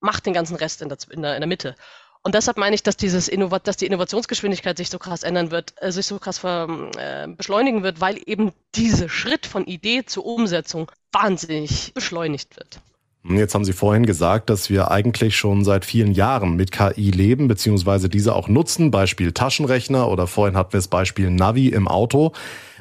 macht 0.01 0.25
den 0.25 0.33
ganzen 0.33 0.55
Rest 0.55 0.81
in 0.81 0.89
der, 0.89 0.97
in 1.09 1.21
der, 1.21 1.35
in 1.35 1.41
der 1.41 1.47
Mitte. 1.47 1.75
Und 2.23 2.35
deshalb 2.35 2.57
meine 2.57 2.75
ich, 2.75 2.83
dass 2.83 2.97
dieses 2.97 3.27
Innovat 3.27 3.67
dass 3.67 3.77
die 3.77 3.87
Innovationsgeschwindigkeit 3.87 4.77
sich 4.77 4.89
so 4.89 4.99
krass 4.99 5.23
ändern 5.23 5.49
wird, 5.49 5.73
äh, 5.81 5.91
sich 5.91 6.05
so 6.05 6.19
krass 6.19 6.39
ver, 6.39 6.67
äh, 6.97 7.27
beschleunigen 7.27 7.81
wird, 7.81 7.99
weil 7.99 8.19
eben 8.25 8.51
dieser 8.75 9.09
Schritt 9.09 9.45
von 9.45 9.65
Idee 9.65 10.05
zur 10.05 10.25
Umsetzung 10.25 10.91
wahnsinnig 11.11 11.93
beschleunigt 11.93 12.57
wird. 12.57 12.79
Jetzt 13.23 13.53
haben 13.53 13.65
Sie 13.65 13.73
vorhin 13.73 14.05
gesagt, 14.05 14.49
dass 14.49 14.71
wir 14.71 14.89
eigentlich 14.89 15.35
schon 15.35 15.63
seit 15.63 15.85
vielen 15.85 16.11
Jahren 16.11 16.55
mit 16.55 16.71
KI 16.71 17.11
leben, 17.11 17.47
beziehungsweise 17.47 18.09
diese 18.09 18.35
auch 18.35 18.47
nutzen, 18.47 18.89
Beispiel 18.89 19.31
Taschenrechner 19.31 20.09
oder 20.09 20.25
vorhin 20.25 20.57
hatten 20.57 20.73
wir 20.73 20.79
das 20.79 20.87
Beispiel 20.87 21.29
Navi 21.29 21.67
im 21.67 21.87
Auto. 21.87 22.33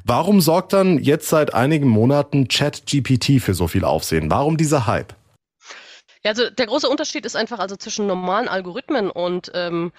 Warum 0.05 0.41
sorgt 0.41 0.73
dann 0.73 0.99
jetzt 0.99 1.29
seit 1.29 1.53
einigen 1.53 1.89
Monaten 1.89 2.49
ChatGPT 2.49 3.43
für 3.43 3.53
so 3.53 3.69
viel 3.69 3.85
Aufsehen? 3.85 4.31
Warum 4.31 4.57
dieser 4.57 4.87
Hype? 4.87 5.15
Ja, 6.23 6.33
also 6.33 6.51
der 6.51 6.67
große 6.67 6.89
Unterschied 6.89 7.25
ist 7.25 7.35
einfach 7.35 7.59
also 7.61 7.77
zwischen 7.77 8.07
normalen 8.07 8.47
Algorithmen 8.47 9.11
und 9.11 9.51
ähm, 9.55 9.93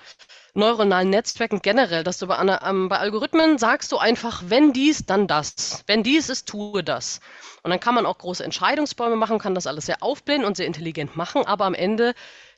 neuronalen 0.54 1.10
Netzwerken 1.10 1.62
generell, 1.64 2.04
dass 2.04 2.20
du 2.20 2.28
bei, 2.28 2.38
ähm, 2.64 2.90
bei 2.90 3.00
Algorithmen 3.00 3.58
sagst 3.58 3.92
du 3.92 3.98
einfach, 3.98 4.44
wenn 4.46 4.72
dies, 4.72 5.06
dann 5.06 5.28
das. 5.28 5.84
Wenn 5.88 6.04
dies 6.04 6.30
ist, 6.30 6.48
tue 6.48 6.84
das. 6.84 7.22
Und 7.64 7.72
dann 7.72 7.80
kann 7.80 7.96
man 7.96 8.06
auch 8.06 8.20
große 8.20 8.44
Entscheidungsbäume 8.44 9.16
machen, 9.16 9.40
kann 9.40 9.56
das 9.56 9.66
alles 9.66 9.88
sehr 9.88 10.04
aufblähen 10.04 10.46
und 10.46 10.58
sehr 10.58 10.68
intelligent 10.68 11.16
machen, 11.16 11.46
aber 11.46 11.66
am 11.66 11.74
Ende 11.74 12.14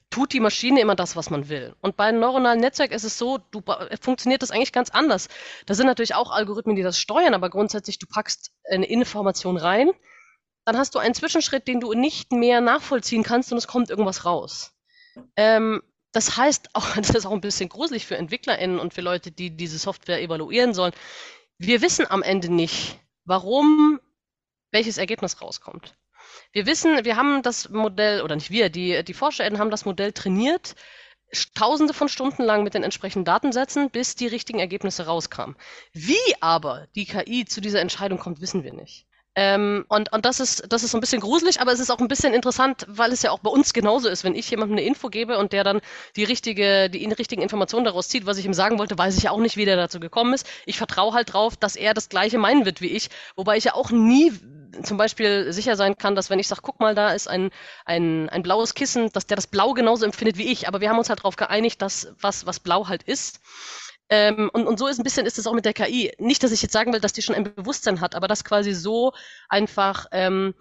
tut 0.09 0.33
die 0.33 0.41
Maschine 0.41 0.81
immer 0.81 0.95
das, 0.95 1.15
was 1.15 1.29
man 1.29 1.47
will. 1.47 1.73
Und 1.81 1.95
bei 1.95 2.05
einem 2.05 2.19
neuronalen 2.19 2.59
Netzwerk 2.59 2.91
ist 2.91 3.03
es 3.03 3.17
so, 3.17 3.39
du 3.51 3.61
funktioniert 3.99 4.41
das 4.43 4.51
eigentlich 4.51 4.73
ganz 4.73 4.89
anders. 4.89 5.27
Da 5.65 5.73
sind 5.73 5.87
natürlich 5.87 6.15
auch 6.15 6.31
Algorithmen, 6.31 6.75
die 6.75 6.83
das 6.83 6.99
steuern, 6.99 7.33
aber 7.33 7.49
grundsätzlich 7.49 7.97
du 7.97 8.07
packst 8.07 8.51
eine 8.69 8.85
Information 8.85 9.57
rein, 9.57 9.89
dann 10.65 10.77
hast 10.77 10.95
du 10.95 10.99
einen 10.99 11.13
Zwischenschritt, 11.13 11.67
den 11.67 11.79
du 11.79 11.93
nicht 11.93 12.31
mehr 12.31 12.61
nachvollziehen 12.61 13.23
kannst 13.23 13.51
und 13.51 13.57
es 13.57 13.67
kommt 13.67 13.89
irgendwas 13.89 14.25
raus. 14.25 14.73
Ähm, 15.35 15.81
das 16.11 16.37
heißt 16.37 16.69
auch, 16.73 16.87
das 16.95 17.09
ist 17.09 17.25
auch 17.25 17.31
ein 17.31 17.41
bisschen 17.41 17.69
gruselig 17.69 18.05
für 18.05 18.17
EntwicklerInnen 18.17 18.79
und 18.79 18.93
für 18.93 19.01
Leute, 19.01 19.31
die 19.31 19.55
diese 19.55 19.77
Software 19.77 20.21
evaluieren 20.21 20.73
sollen. 20.73 20.93
Wir 21.57 21.81
wissen 21.81 22.09
am 22.09 22.23
Ende 22.23 22.49
nicht, 22.49 22.99
warum 23.25 23.99
welches 24.71 24.97
Ergebnis 24.97 25.41
rauskommt. 25.41 25.95
Wir 26.51 26.65
wissen, 26.65 27.05
wir 27.05 27.15
haben 27.15 27.43
das 27.43 27.69
Modell, 27.69 28.21
oder 28.21 28.35
nicht 28.35 28.49
wir, 28.49 28.69
die, 28.69 29.03
die 29.03 29.13
ForscherInnen 29.13 29.59
haben 29.59 29.69
das 29.69 29.85
Modell 29.85 30.13
trainiert, 30.13 30.75
tausende 31.55 31.93
von 31.93 32.09
Stunden 32.09 32.43
lang 32.43 32.63
mit 32.63 32.73
den 32.73 32.83
entsprechenden 32.83 33.25
Datensätzen, 33.25 33.89
bis 33.89 34.15
die 34.15 34.27
richtigen 34.27 34.59
Ergebnisse 34.59 35.05
rauskamen. 35.05 35.55
Wie 35.91 36.15
aber 36.41 36.87
die 36.95 37.05
KI 37.05 37.45
zu 37.45 37.61
dieser 37.61 37.81
Entscheidung 37.81 38.19
kommt, 38.19 38.41
wissen 38.41 38.63
wir 38.63 38.73
nicht. 38.73 39.07
Ähm, 39.35 39.85
und 39.89 40.11
und 40.13 40.25
das, 40.25 40.39
ist, 40.39 40.65
das 40.69 40.83
ist 40.83 40.91
so 40.91 40.97
ein 40.97 41.01
bisschen 41.01 41.21
gruselig, 41.21 41.59
aber 41.59 41.71
es 41.71 41.79
ist 41.79 41.89
auch 41.89 41.99
ein 41.99 42.07
bisschen 42.07 42.33
interessant, 42.33 42.85
weil 42.87 43.11
es 43.11 43.23
ja 43.23 43.31
auch 43.31 43.39
bei 43.39 43.49
uns 43.49 43.73
genauso 43.73 44.07
ist. 44.09 44.23
Wenn 44.23 44.35
ich 44.35 44.49
jemandem 44.49 44.77
eine 44.77 44.85
Info 44.87 45.09
gebe 45.09 45.37
und 45.39 45.53
der 45.53 45.63
dann 45.63 45.81
die 46.15 46.23
richtige, 46.23 46.89
die 46.89 47.03
richtigen 47.05 47.41
Informationen 47.41 47.85
daraus 47.85 48.09
zieht, 48.09 48.25
was 48.27 48.37
ich 48.37 48.45
ihm 48.45 48.53
sagen 48.53 48.77
wollte, 48.77 48.97
weiß 48.97 49.17
ich 49.17 49.23
ja 49.23 49.31
auch 49.31 49.39
nicht, 49.39 49.57
wie 49.57 49.65
der 49.65 49.75
dazu 49.75 49.99
gekommen 49.99 50.33
ist. 50.33 50.47
Ich 50.65 50.77
vertraue 50.77 51.13
halt 51.13 51.33
drauf, 51.33 51.57
dass 51.57 51.75
er 51.75 51.93
das 51.93 52.09
Gleiche 52.09 52.37
meinen 52.37 52.65
wird 52.65 52.81
wie 52.81 52.89
ich, 52.89 53.09
wobei 53.35 53.57
ich 53.57 53.63
ja 53.63 53.73
auch 53.73 53.89
nie 53.91 54.31
zum 54.83 54.97
Beispiel 54.97 55.51
sicher 55.53 55.75
sein 55.75 55.97
kann, 55.97 56.15
dass 56.15 56.29
wenn 56.29 56.39
ich 56.39 56.47
sage, 56.47 56.61
guck 56.63 56.79
mal, 56.79 56.95
da 56.95 57.11
ist 57.11 57.27
ein, 57.27 57.51
ein, 57.85 58.29
ein 58.29 58.43
blaues 58.43 58.73
Kissen, 58.73 59.11
dass 59.11 59.27
der 59.27 59.35
das 59.35 59.47
Blau 59.47 59.73
genauso 59.73 60.05
empfindet 60.05 60.37
wie 60.37 60.51
ich. 60.51 60.67
Aber 60.67 60.81
wir 60.81 60.89
haben 60.89 60.97
uns 60.97 61.09
halt 61.09 61.19
darauf 61.19 61.35
geeinigt, 61.35 61.81
dass 61.81 62.07
was, 62.19 62.45
was 62.45 62.59
Blau 62.59 62.87
halt 62.87 63.03
ist. 63.03 63.39
Ähm, 64.09 64.49
und, 64.53 64.67
und 64.67 64.77
so 64.77 64.87
ist 64.87 64.99
ein 64.99 65.03
bisschen 65.03 65.25
ist 65.25 65.37
es 65.37 65.47
auch 65.47 65.53
mit 65.53 65.65
der 65.65 65.73
KI. 65.73 66.11
Nicht, 66.19 66.43
dass 66.43 66.51
ich 66.51 66.61
jetzt 66.61 66.73
sagen 66.73 66.93
will, 66.93 66.99
dass 66.99 67.13
die 67.13 67.21
schon 67.21 67.35
ein 67.35 67.55
Bewusstsein 67.55 68.01
hat, 68.01 68.15
aber 68.15 68.27
dass 68.27 68.43
quasi 68.43 68.73
so 68.73 69.13
einfach 69.49 70.07
ähm, 70.11 70.53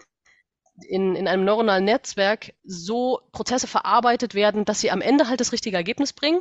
in, 0.88 1.16
in 1.16 1.28
einem 1.28 1.44
neuronalen 1.44 1.84
Netzwerk 1.84 2.54
so 2.64 3.20
Prozesse 3.32 3.66
verarbeitet 3.66 4.34
werden, 4.34 4.64
dass 4.64 4.80
sie 4.80 4.90
am 4.90 5.00
Ende 5.00 5.28
halt 5.28 5.40
das 5.40 5.52
richtige 5.52 5.76
Ergebnis 5.76 6.12
bringen, 6.12 6.40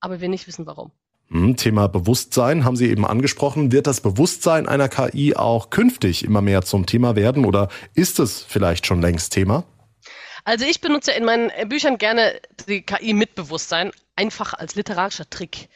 aber 0.00 0.20
wir 0.20 0.28
nicht 0.28 0.46
wissen 0.46 0.66
warum. 0.66 0.92
Hm, 1.28 1.56
Thema 1.56 1.86
Bewusstsein 1.86 2.64
haben 2.64 2.76
Sie 2.76 2.90
eben 2.90 3.06
angesprochen. 3.06 3.70
Wird 3.70 3.86
das 3.86 4.00
Bewusstsein 4.00 4.66
einer 4.66 4.88
KI 4.88 5.36
auch 5.36 5.70
künftig 5.70 6.24
immer 6.24 6.42
mehr 6.42 6.62
zum 6.62 6.86
Thema 6.86 7.14
werden 7.14 7.44
oder 7.44 7.68
ist 7.94 8.18
es 8.18 8.42
vielleicht 8.42 8.86
schon 8.86 9.00
längst 9.00 9.32
Thema? 9.32 9.64
Also 10.44 10.64
ich 10.64 10.80
benutze 10.80 11.12
in 11.12 11.24
meinen 11.24 11.50
Büchern 11.68 11.98
gerne 11.98 12.40
die 12.66 12.82
KI 12.82 13.14
mit 13.14 13.34
Bewusstsein, 13.36 13.92
einfach 14.16 14.54
als 14.54 14.74
literarischer 14.74 15.28
Trick. 15.30 15.68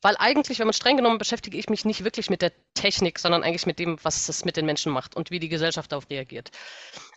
Weil 0.00 0.16
eigentlich, 0.18 0.60
wenn 0.60 0.66
man 0.66 0.74
streng 0.74 0.96
genommen, 0.96 1.18
beschäftige 1.18 1.58
ich 1.58 1.68
mich 1.68 1.84
nicht 1.84 2.04
wirklich 2.04 2.30
mit 2.30 2.40
der 2.40 2.52
Technik, 2.74 3.18
sondern 3.18 3.42
eigentlich 3.42 3.66
mit 3.66 3.80
dem, 3.80 3.98
was 4.02 4.28
es 4.28 4.44
mit 4.44 4.56
den 4.56 4.64
Menschen 4.64 4.92
macht 4.92 5.16
und 5.16 5.32
wie 5.32 5.40
die 5.40 5.48
Gesellschaft 5.48 5.90
darauf 5.90 6.08
reagiert. 6.08 6.50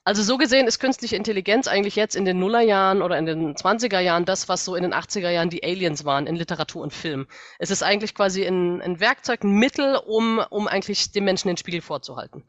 Also 0.04 0.24
so 0.24 0.40
gesehen 0.40 0.66
ist 0.66 0.80
künstliche 0.80 1.16
Intelligenz 1.16 1.68
eigentlich 1.68 1.96
jetzt 1.96 2.16
in 2.16 2.26
den 2.26 2.40
Nullerjahren 2.40 3.04
oder 3.04 3.20
in 3.20 3.28
den 3.28 3.56
20er 3.56 4.00
Jahren 4.00 4.26
das, 4.26 4.50
was 4.50 4.66
so 4.66 4.76
in 4.76 4.82
den 4.82 4.96
80er 4.96 5.30
Jahren 5.30 5.52
die 5.52 5.64
Aliens 5.64 6.06
waren 6.06 6.26
in 6.26 6.36
Literatur 6.36 6.82
und 6.82 6.92
Film. 6.92 7.28
Es 7.60 7.70
ist 7.70 7.84
eigentlich 7.84 8.16
quasi 8.16 8.44
ein, 8.44 8.82
ein 8.82 9.00
Werkzeug, 9.00 9.44
ein 9.44 9.52
Mittel, 9.52 9.98
um, 9.98 10.40
um 10.50 10.68
eigentlich 10.68 11.12
dem 11.12 11.26
Menschen 11.26 11.50
den 11.50 11.58
Spiegel 11.58 11.82
vorzuhalten. 11.82 12.44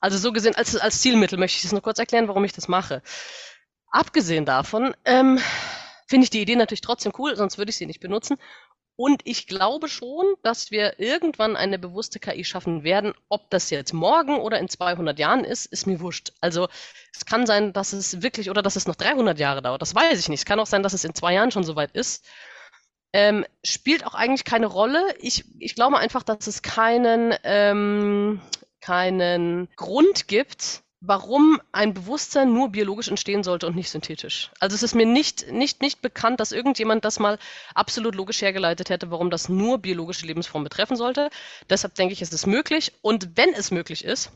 Also 0.00 0.18
so 0.18 0.32
gesehen, 0.32 0.56
als, 0.56 0.76
als 0.76 1.00
Zielmittel 1.00 1.38
möchte 1.38 1.58
ich 1.58 1.62
das 1.62 1.70
nur 1.70 1.82
kurz 1.82 2.00
erklären, 2.00 2.26
warum 2.26 2.44
ich 2.44 2.52
das 2.52 2.66
mache. 2.66 3.02
Abgesehen 3.92 4.44
davon, 4.44 4.96
ähm, 5.04 5.38
finde 6.08 6.24
ich 6.24 6.30
die 6.30 6.40
Idee 6.40 6.56
natürlich 6.56 6.80
trotzdem 6.80 7.12
cool, 7.18 7.36
sonst 7.36 7.56
würde 7.56 7.70
ich 7.70 7.76
sie 7.76 7.86
nicht 7.86 8.00
benutzen. 8.00 8.36
Und 8.96 9.20
ich 9.24 9.46
glaube 9.46 9.88
schon, 9.88 10.24
dass 10.42 10.70
wir 10.70 10.98
irgendwann 10.98 11.54
eine 11.54 11.78
bewusste 11.78 12.18
KI 12.18 12.44
schaffen 12.44 12.82
werden. 12.82 13.12
Ob 13.28 13.50
das 13.50 13.68
jetzt 13.68 13.92
morgen 13.92 14.38
oder 14.38 14.58
in 14.58 14.70
200 14.70 15.18
Jahren 15.18 15.44
ist, 15.44 15.66
ist 15.66 15.86
mir 15.86 16.00
wurscht. 16.00 16.32
Also 16.40 16.68
es 17.14 17.26
kann 17.26 17.46
sein, 17.46 17.74
dass 17.74 17.92
es 17.92 18.22
wirklich 18.22 18.48
oder 18.48 18.62
dass 18.62 18.76
es 18.76 18.86
noch 18.86 18.96
300 18.96 19.38
Jahre 19.38 19.60
dauert. 19.60 19.82
Das 19.82 19.94
weiß 19.94 20.18
ich 20.18 20.30
nicht. 20.30 20.40
Es 20.40 20.46
kann 20.46 20.60
auch 20.60 20.66
sein, 20.66 20.82
dass 20.82 20.94
es 20.94 21.04
in 21.04 21.14
zwei 21.14 21.34
Jahren 21.34 21.50
schon 21.50 21.64
soweit 21.64 21.90
ist. 21.92 22.24
Ähm, 23.12 23.44
spielt 23.62 24.06
auch 24.06 24.14
eigentlich 24.14 24.44
keine 24.44 24.66
Rolle. 24.66 25.02
Ich, 25.20 25.44
ich 25.58 25.74
glaube 25.74 25.98
einfach, 25.98 26.22
dass 26.22 26.46
es 26.46 26.62
keinen, 26.62 27.34
ähm, 27.44 28.40
keinen 28.80 29.68
Grund 29.76 30.26
gibt, 30.26 30.82
warum 31.06 31.60
ein 31.72 31.94
Bewusstsein 31.94 32.52
nur 32.52 32.70
biologisch 32.70 33.08
entstehen 33.08 33.42
sollte 33.42 33.66
und 33.66 33.76
nicht 33.76 33.90
synthetisch. 33.90 34.50
Also 34.60 34.74
es 34.74 34.82
ist 34.82 34.94
mir 34.94 35.06
nicht, 35.06 35.50
nicht, 35.52 35.80
nicht 35.80 36.02
bekannt, 36.02 36.40
dass 36.40 36.52
irgendjemand 36.52 37.04
das 37.04 37.18
mal 37.18 37.38
absolut 37.74 38.14
logisch 38.14 38.42
hergeleitet 38.42 38.90
hätte, 38.90 39.10
warum 39.10 39.30
das 39.30 39.48
nur 39.48 39.78
biologische 39.78 40.26
Lebensformen 40.26 40.64
betreffen 40.64 40.96
sollte. 40.96 41.30
Deshalb 41.70 41.94
denke 41.94 42.12
ich, 42.12 42.22
ist 42.22 42.32
es 42.32 42.46
möglich. 42.46 42.92
Und 43.02 43.36
wenn 43.36 43.54
es 43.54 43.70
möglich 43.70 44.04
ist, 44.04 44.32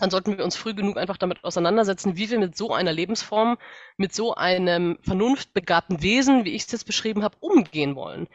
dann 0.00 0.10
sollten 0.10 0.38
wir 0.38 0.44
uns 0.44 0.56
früh 0.56 0.72
genug 0.72 0.96
einfach 0.96 1.18
damit 1.18 1.44
auseinandersetzen, 1.44 2.16
wie 2.16 2.30
wir 2.30 2.38
mit 2.38 2.56
so 2.56 2.72
einer 2.72 2.92
Lebensform, 2.92 3.58
mit 3.98 4.14
so 4.14 4.34
einem 4.34 4.98
vernunftbegabten 5.02 6.02
Wesen, 6.02 6.44
wie 6.46 6.54
ich 6.54 6.64
es 6.64 6.72
jetzt 6.72 6.86
beschrieben 6.86 7.22
habe, 7.22 7.36
umgehen 7.40 7.94
wollen. 7.96 8.26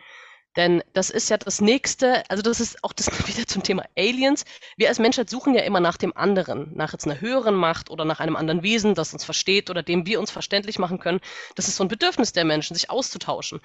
Denn 0.56 0.84
das 0.94 1.10
ist 1.10 1.30
ja 1.30 1.38
das 1.38 1.60
nächste, 1.60 2.24
also 2.30 2.42
das 2.42 2.60
ist 2.60 2.84
auch 2.84 2.94
das 2.94 3.08
wieder 3.28 3.46
zum 3.48 3.64
Thema 3.64 3.84
Aliens. 3.98 4.46
Wir 4.78 4.90
als 4.90 5.00
Menschheit 5.00 5.30
suchen 5.30 5.54
ja 5.54 5.62
immer 5.64 5.80
nach 5.80 5.98
dem 5.98 6.16
anderen, 6.16 6.72
nach 6.76 6.94
jetzt 6.94 7.06
einer 7.06 7.20
höheren 7.20 7.56
Macht 7.56 7.90
oder 7.90 8.06
nach 8.06 8.20
einem 8.20 8.36
anderen 8.36 8.64
Wesen, 8.64 8.96
das 8.96 9.14
uns 9.14 9.26
versteht 9.26 9.70
oder 9.70 9.84
dem 9.84 10.06
wir 10.06 10.20
uns 10.20 10.32
verständlich 10.32 10.80
machen 10.80 11.00
können. 11.00 11.20
Das 11.56 11.68
ist 11.68 11.76
so 11.76 11.84
ein 11.84 11.90
Bedürfnis 11.90 12.32
der 12.32 12.46
Menschen, 12.46 12.76
sich 12.76 12.90
auszutauschen. 12.90 13.60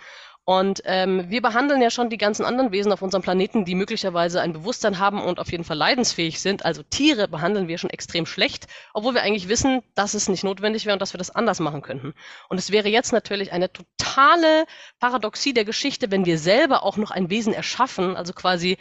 Und 0.45 0.83
ähm, 0.85 1.31
wir 1.31 1.43
behandeln 1.43 1.83
ja 1.83 1.91
schon 1.91 2.11
die 2.11 2.17
ganzen 2.17 2.45
anderen 2.45 2.73
Wesen 2.73 2.93
auf 2.93 3.03
unserem 3.03 3.23
Planeten, 3.23 3.65
die 3.65 3.75
möglicherweise 3.75 4.41
ein 4.41 4.53
Bewusstsein 4.53 4.99
haben 4.99 5.23
und 5.23 5.39
auf 5.39 5.53
jeden 5.53 5.65
Fall 5.65 5.77
leidensfähig 5.77 6.41
sind. 6.41 6.65
Also 6.65 6.83
Tiere 6.83 7.29
behandeln 7.29 7.69
wir 7.69 7.79
schon 7.79 7.91
extrem 7.91 8.27
schlecht, 8.27 8.67
obwohl 8.95 9.15
wir 9.15 9.23
eigentlich 9.23 9.49
wissen, 9.49 9.83
dass 9.95 10.15
es 10.15 10.29
nicht 10.29 10.43
notwendig 10.43 10.87
wäre 10.87 10.95
und 10.95 11.03
dass 11.03 11.13
wir 11.13 11.19
das 11.19 11.31
anders 11.31 11.61
machen 11.61 11.83
könnten. 11.83 12.15
Und 12.49 12.59
es 12.59 12.73
wäre 12.73 12.89
jetzt 12.89 13.13
natürlich 13.13 13.53
eine 13.53 13.71
totale 13.73 14.65
Paradoxie 14.99 15.53
der 15.53 15.65
Geschichte, 15.65 16.11
wenn 16.11 16.25
wir 16.25 16.39
selber 16.39 16.83
auch 16.83 16.97
noch 16.97 17.11
ein 17.11 17.31
Wesen 17.31 17.53
erschaffen, 17.53 18.17
also 18.17 18.33
quasi 18.33 18.79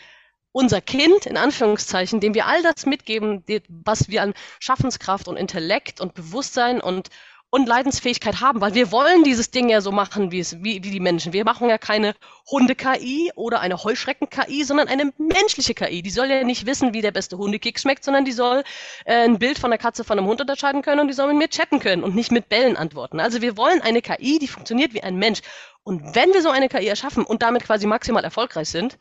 unser 0.51 0.82
Kind, 0.82 1.26
in 1.26 1.38
Anführungszeichen, 1.38 2.20
dem 2.20 2.34
wir 2.34 2.47
all 2.47 2.64
das 2.64 2.86
mitgeben, 2.86 3.43
was 3.68 4.10
wir 4.10 4.24
an 4.24 4.34
Schaffenskraft 4.60 5.28
und 5.28 5.38
Intellekt 5.38 6.01
und 6.01 6.16
Bewusstsein 6.16 6.82
und 6.82 7.10
und 7.52 7.68
Leidensfähigkeit 7.68 8.41
haben, 8.41 8.62
weil 8.62 8.76
wir 8.76 8.91
wollen 8.91 9.24
dieses 9.24 9.50
Ding 9.50 9.70
ja 9.70 9.82
so 9.82 9.91
machen, 9.91 10.32
wie 10.32 10.39
es, 10.39 10.62
wie, 10.64 10.84
wie 10.84 10.91
die 10.91 11.00
Menschen. 11.00 11.34
Wir 11.34 11.45
machen 11.45 11.68
ja 11.68 11.78
keine 11.80 12.14
Hunde-KI 12.50 13.32
oder 13.36 13.60
eine 13.60 13.84
Heuschrecken-KI, 13.84 14.64
sondern 14.64 14.88
eine 14.88 15.12
menschliche 15.18 15.74
KI. 15.74 16.04
Die 16.04 16.10
soll 16.12 16.30
ja 16.30 16.43
nicht 16.43 16.68
wissen, 16.68 16.93
wie 16.93 17.02
der 17.02 17.12
beste 17.12 17.38
Hundekick 17.38 17.80
schmeckt, 17.80 18.04
sondern 18.04 18.24
die 18.24 18.32
soll 18.32 18.64
äh, 19.06 19.24
ein 19.24 19.39
Bild 19.39 19.58
von 19.58 19.72
der 19.72 19.80
Katze 19.80 20.04
von 20.04 20.20
einem 20.20 20.28
Hund 20.28 20.41
unterscheiden 20.41 20.84
können 20.84 21.02
und 21.02 21.08
die 21.08 21.14
soll 21.14 21.28
mit 21.28 21.38
mir 21.38 21.50
chatten 21.50 21.80
können 21.80 22.04
und 22.04 22.14
nicht 22.14 22.32
mit 22.32 22.50
Bällen 22.50 22.78
antworten. 22.78 23.20
Also 23.20 23.41
wir 23.41 23.58
wollen 23.58 23.82
eine 23.82 24.02
KI, 24.02 24.38
die 24.38 24.47
funktioniert 24.47 24.93
wie 24.93 25.02
ein 25.02 25.16
Mensch. 25.16 25.41
Und 25.84 26.16
wenn 26.16 26.34
wir 26.34 26.43
so 26.43 26.50
eine 26.50 26.70
KI 26.70 26.88
erschaffen 26.88 27.26
und 27.26 27.41
damit 27.41 27.64
quasi 27.64 27.88
maximal 27.88 28.24
erfolgreich 28.24 28.70
sind, 28.70 29.00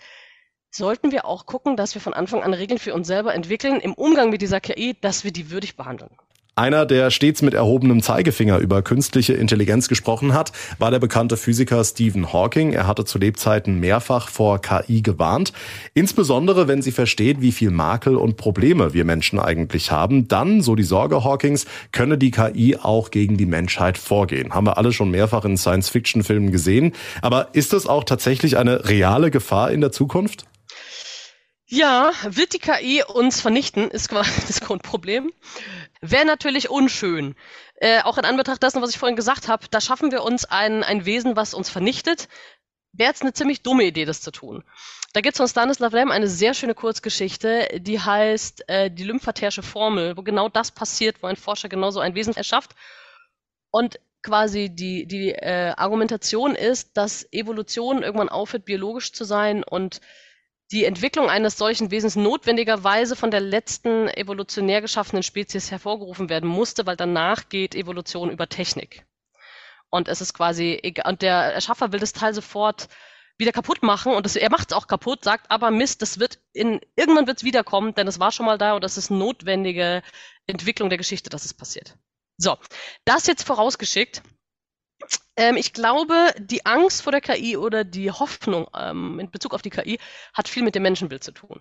sollten 0.70 1.12
wir 1.12 1.26
auch 1.26 1.44
gucken, 1.44 1.76
dass 1.76 1.94
wir 1.94 2.00
von 2.00 2.14
Anfang 2.14 2.42
an 2.42 2.54
Regeln 2.54 2.78
für 2.78 2.94
uns 2.94 3.06
selber 3.06 3.34
entwickeln 3.34 3.80
im 3.80 3.92
Umgang 3.94 4.30
mit 4.30 4.40
dieser 4.40 4.60
KI, 4.60 4.96
dass 4.98 5.24
wir 5.24 5.32
die 5.32 5.50
würdig 5.50 5.76
behandeln. 5.76 6.10
Einer, 6.58 6.86
der 6.86 7.12
stets 7.12 7.40
mit 7.40 7.54
erhobenem 7.54 8.02
Zeigefinger 8.02 8.58
über 8.58 8.82
künstliche 8.82 9.32
Intelligenz 9.32 9.86
gesprochen 9.86 10.34
hat, 10.34 10.50
war 10.80 10.90
der 10.90 10.98
bekannte 10.98 11.36
Physiker 11.36 11.84
Stephen 11.84 12.32
Hawking. 12.32 12.72
Er 12.72 12.88
hatte 12.88 13.04
zu 13.04 13.18
Lebzeiten 13.18 13.78
mehrfach 13.78 14.28
vor 14.28 14.60
KI 14.60 15.02
gewarnt. 15.02 15.52
Insbesondere, 15.94 16.66
wenn 16.66 16.82
sie 16.82 16.90
versteht, 16.90 17.40
wie 17.40 17.52
viel 17.52 17.70
Makel 17.70 18.16
und 18.16 18.36
Probleme 18.36 18.92
wir 18.92 19.04
Menschen 19.04 19.38
eigentlich 19.38 19.92
haben, 19.92 20.26
dann, 20.26 20.60
so 20.60 20.74
die 20.74 20.82
Sorge 20.82 21.22
Hawkings, 21.22 21.64
könne 21.92 22.18
die 22.18 22.32
KI 22.32 22.76
auch 22.76 23.12
gegen 23.12 23.36
die 23.36 23.46
Menschheit 23.46 23.96
vorgehen. 23.96 24.52
Haben 24.52 24.66
wir 24.66 24.78
alle 24.78 24.92
schon 24.92 25.12
mehrfach 25.12 25.44
in 25.44 25.56
Science-Fiction-Filmen 25.56 26.50
gesehen. 26.50 26.92
Aber 27.22 27.50
ist 27.52 27.72
das 27.72 27.86
auch 27.86 28.02
tatsächlich 28.02 28.56
eine 28.56 28.88
reale 28.88 29.30
Gefahr 29.30 29.70
in 29.70 29.80
der 29.80 29.92
Zukunft? 29.92 30.48
Ja, 31.70 32.12
wird 32.24 32.54
die 32.54 32.58
KI 32.58 33.02
uns 33.02 33.42
vernichten, 33.42 33.90
ist 33.90 34.08
quasi 34.08 34.46
das 34.46 34.60
Grundproblem. 34.62 35.32
Wäre 36.00 36.24
natürlich 36.24 36.70
unschön. 36.70 37.36
Äh, 37.76 38.00
auch 38.02 38.16
in 38.16 38.24
Anbetracht 38.24 38.62
dessen, 38.62 38.80
was 38.80 38.90
ich 38.90 38.98
vorhin 38.98 39.16
gesagt 39.16 39.48
habe, 39.48 39.66
da 39.70 39.80
schaffen 39.80 40.10
wir 40.10 40.22
uns 40.22 40.46
ein, 40.46 40.82
ein 40.82 41.04
Wesen, 41.04 41.36
was 41.36 41.52
uns 41.52 41.68
vernichtet. 41.68 42.28
Wäre 42.92 43.10
jetzt 43.10 43.20
eine 43.20 43.34
ziemlich 43.34 43.62
dumme 43.62 43.84
Idee, 43.84 44.06
das 44.06 44.22
zu 44.22 44.30
tun. 44.30 44.64
Da 45.12 45.20
gibt 45.20 45.34
es 45.34 45.38
von 45.38 45.46
Stanislav 45.46 45.92
Lem 45.92 46.10
eine 46.10 46.26
sehr 46.26 46.54
schöne 46.54 46.74
Kurzgeschichte, 46.74 47.68
die 47.80 48.00
heißt 48.00 48.68
äh, 48.68 48.90
Die 48.90 49.04
lymphatärsche 49.04 49.62
Formel, 49.62 50.16
wo 50.16 50.22
genau 50.22 50.48
das 50.48 50.70
passiert, 50.70 51.22
wo 51.22 51.26
ein 51.26 51.36
Forscher 51.36 51.68
genau 51.68 51.90
so 51.90 52.00
ein 52.00 52.14
Wesen 52.14 52.34
erschafft. 52.34 52.74
Und 53.70 54.00
quasi 54.22 54.70
die, 54.70 55.06
die 55.06 55.32
äh, 55.32 55.74
Argumentation 55.76 56.54
ist, 56.54 56.96
dass 56.96 57.30
Evolution 57.30 58.02
irgendwann 58.02 58.30
aufhört, 58.30 58.64
biologisch 58.64 59.12
zu 59.12 59.24
sein 59.24 59.62
und 59.62 60.00
die 60.70 60.84
Entwicklung 60.84 61.30
eines 61.30 61.56
solchen 61.56 61.90
Wesens 61.90 62.16
notwendigerweise 62.16 63.16
von 63.16 63.30
der 63.30 63.40
letzten 63.40 64.08
evolutionär 64.08 64.80
geschaffenen 64.80 65.22
Spezies 65.22 65.70
hervorgerufen 65.70 66.28
werden 66.28 66.48
musste, 66.48 66.86
weil 66.86 66.96
danach 66.96 67.48
geht 67.48 67.74
Evolution 67.74 68.30
über 68.30 68.48
Technik. 68.48 69.06
Und 69.90 70.08
es 70.08 70.20
ist 70.20 70.34
quasi, 70.34 70.94
und 71.04 71.22
der 71.22 71.34
Erschaffer 71.54 71.92
will 71.92 72.00
das 72.00 72.12
Teil 72.12 72.34
sofort 72.34 72.88
wieder 73.38 73.52
kaputt 73.52 73.82
machen 73.82 74.12
und 74.12 74.26
das, 74.26 74.36
er 74.36 74.50
macht 74.50 74.72
es 74.72 74.76
auch 74.76 74.88
kaputt, 74.88 75.24
sagt 75.24 75.50
aber 75.50 75.70
Mist, 75.70 76.02
das 76.02 76.18
wird 76.18 76.38
in, 76.52 76.80
irgendwann 76.96 77.26
wird 77.26 77.38
es 77.38 77.44
wiederkommen, 77.44 77.94
denn 77.94 78.08
es 78.08 78.18
war 78.18 78.32
schon 78.32 78.46
mal 78.46 78.58
da 78.58 78.74
und 78.74 78.82
das 78.82 78.98
ist 78.98 79.10
notwendige 79.10 80.02
Entwicklung 80.46 80.88
der 80.88 80.98
Geschichte, 80.98 81.30
dass 81.30 81.44
es 81.44 81.54
passiert. 81.54 81.96
So, 82.36 82.58
das 83.04 83.26
jetzt 83.26 83.44
vorausgeschickt. 83.44 84.22
Ähm, 85.36 85.56
ich 85.56 85.72
glaube, 85.72 86.34
die 86.38 86.66
Angst 86.66 87.02
vor 87.02 87.12
der 87.12 87.20
KI 87.20 87.56
oder 87.56 87.84
die 87.84 88.10
Hoffnung 88.10 88.66
ähm, 88.76 89.20
in 89.20 89.30
Bezug 89.30 89.54
auf 89.54 89.62
die 89.62 89.70
KI 89.70 89.98
hat 90.34 90.48
viel 90.48 90.64
mit 90.64 90.74
dem 90.74 90.82
Menschenbild 90.82 91.22
zu 91.22 91.32
tun. 91.32 91.60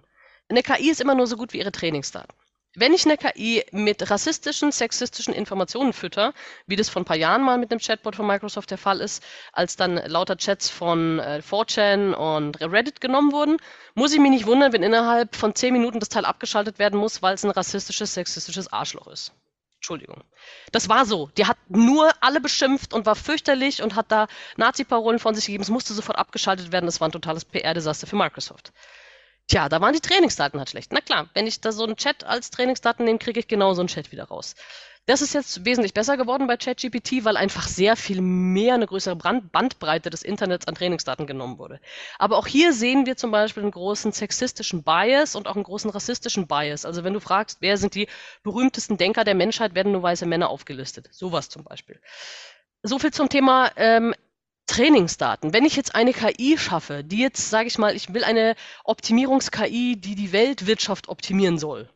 Eine 0.50 0.64
KI 0.64 0.90
ist 0.90 1.02
immer 1.02 1.16
nur 1.16 1.28
so 1.28 1.38
gut 1.38 1.54
wie 1.54 1.60
ihre 1.60 1.72
Trainingsdaten. 1.72 2.34
Wenn 2.80 2.94
ich 2.94 3.06
eine 3.06 3.18
KI 3.18 3.66
mit 3.72 4.10
rassistischen, 4.12 4.72
sexistischen 4.72 5.34
Informationen 5.34 5.94
fütter, 5.94 6.34
wie 6.68 6.76
das 6.76 6.90
vor 6.90 7.02
ein 7.02 7.06
paar 7.06 7.18
Jahren 7.18 7.42
mal 7.42 7.58
mit 7.58 7.72
einem 7.72 7.80
Chatbot 7.80 8.16
von 8.16 8.28
Microsoft 8.28 8.70
der 8.70 8.78
Fall 8.78 9.02
ist, 9.02 9.24
als 9.52 9.76
dann 9.76 9.96
lauter 9.96 10.38
Chats 10.38 10.70
von 10.70 11.20
äh, 11.20 11.42
4chan 11.48 12.14
und 12.14 12.62
Reddit 12.62 13.02
genommen 13.02 13.32
wurden, 13.32 13.58
muss 13.96 14.14
ich 14.14 14.20
mich 14.20 14.30
nicht 14.32 14.46
wundern, 14.46 14.74
wenn 14.74 14.84
innerhalb 14.84 15.36
von 15.36 15.56
zehn 15.56 15.74
Minuten 15.74 16.00
das 16.00 16.10
Teil 16.10 16.26
abgeschaltet 16.26 16.78
werden 16.78 17.00
muss, 17.00 17.24
weil 17.24 17.34
es 17.34 17.44
ein 17.44 17.52
rassistisches, 17.52 18.14
sexistisches 18.14 18.72
Arschloch 18.72 19.08
ist. 19.08 19.34
Entschuldigung. 19.88 20.22
Das 20.74 20.90
war 20.90 21.06
so. 21.06 21.30
Die 21.38 21.46
hat 21.46 21.58
nur 21.70 22.12
alle 22.20 22.42
beschimpft 22.42 22.94
und 22.94 23.06
war 23.06 23.16
fürchterlich 23.16 23.82
und 23.82 23.96
hat 23.96 24.12
da 24.12 24.28
Nazi-Parolen 24.58 25.18
von 25.18 25.34
sich 25.34 25.46
gegeben. 25.46 25.64
Es 25.64 25.70
musste 25.70 25.94
sofort 25.94 26.18
abgeschaltet 26.18 26.74
werden. 26.74 26.88
Das 26.88 27.00
war 27.00 27.08
ein 27.08 27.14
totales 27.14 27.46
PR-Desaster 27.46 28.06
für 28.06 28.18
Microsoft. 28.18 28.74
Tja, 29.48 29.70
da 29.70 29.80
waren 29.80 29.94
die 29.94 30.02
Trainingsdaten 30.02 30.60
halt 30.60 30.70
schlecht. 30.70 30.92
Na 30.92 31.00
klar, 31.00 31.30
wenn 31.34 31.48
ich 31.48 31.62
da 31.62 31.72
so 31.72 31.86
einen 31.86 31.96
Chat 31.96 32.26
als 32.26 32.50
Trainingsdaten 32.50 33.06
nehme, 33.06 33.18
kriege 33.18 33.40
ich 33.40 33.48
genau 33.48 33.74
so 33.76 33.82
einen 33.82 33.88
Chat 33.88 34.12
wieder 34.12 34.26
raus. 34.26 34.56
Das 35.08 35.22
ist 35.22 35.34
jetzt 35.34 35.64
wesentlich 35.64 35.94
besser 35.94 36.18
geworden 36.18 36.48
bei 36.48 36.58
ChatGPT, 36.58 37.24
weil 37.24 37.38
einfach 37.38 37.66
sehr 37.66 37.96
viel 37.96 38.20
mehr 38.20 38.74
eine 38.74 38.88
größere 38.88 39.16
Bandbreite 39.16 40.10
des 40.10 40.22
Internets 40.22 40.68
an 40.68 40.76
Trainingsdaten 40.76 41.26
genommen 41.26 41.58
wurde. 41.58 41.80
Aber 42.20 42.38
auch 42.38 42.46
hier 42.46 42.74
sehen 42.74 43.06
wir 43.06 43.16
zum 43.16 43.32
Beispiel 43.32 43.64
einen 43.64 43.72
großen 43.72 44.12
sexistischen 44.12 44.84
Bias 44.84 45.38
und 45.38 45.48
auch 45.48 45.56
einen 45.56 45.64
großen 45.64 45.90
rassistischen 45.90 46.46
Bias. 46.46 46.84
Also 46.84 47.06
wenn 47.06 47.14
du 47.14 47.22
fragst, 47.22 47.62
wer 47.62 47.78
sind 47.78 47.96
die 47.96 48.10
berühmtesten 48.44 48.98
Denker 48.98 49.24
der 49.24 49.34
Menschheit, 49.34 49.76
werden 49.76 49.94
nur 49.94 50.04
weiße 50.04 50.26
Männer 50.26 50.50
aufgelistet. 50.50 51.08
Sowas 51.14 51.48
zum 51.48 51.64
Beispiel. 51.64 52.02
So 52.84 53.00
viel 53.00 53.12
zum 53.12 53.30
Thema 53.30 53.72
ähm, 53.78 54.14
Trainingsdaten. 54.66 55.54
Wenn 55.54 55.64
ich 55.64 55.78
jetzt 55.78 55.96
eine 55.96 56.12
KI 56.12 56.58
schaffe, 56.58 57.06
die 57.06 57.20
jetzt, 57.20 57.50
sage 57.50 57.68
ich 57.68 57.78
mal, 57.78 57.96
ich 57.96 58.14
will 58.14 58.26
eine 58.26 58.56
Optimierungs-KI, 58.84 59.96
die 59.96 60.16
die 60.16 60.34
Weltwirtschaft 60.34 61.08
optimieren 61.08 61.58
soll, 61.58 61.90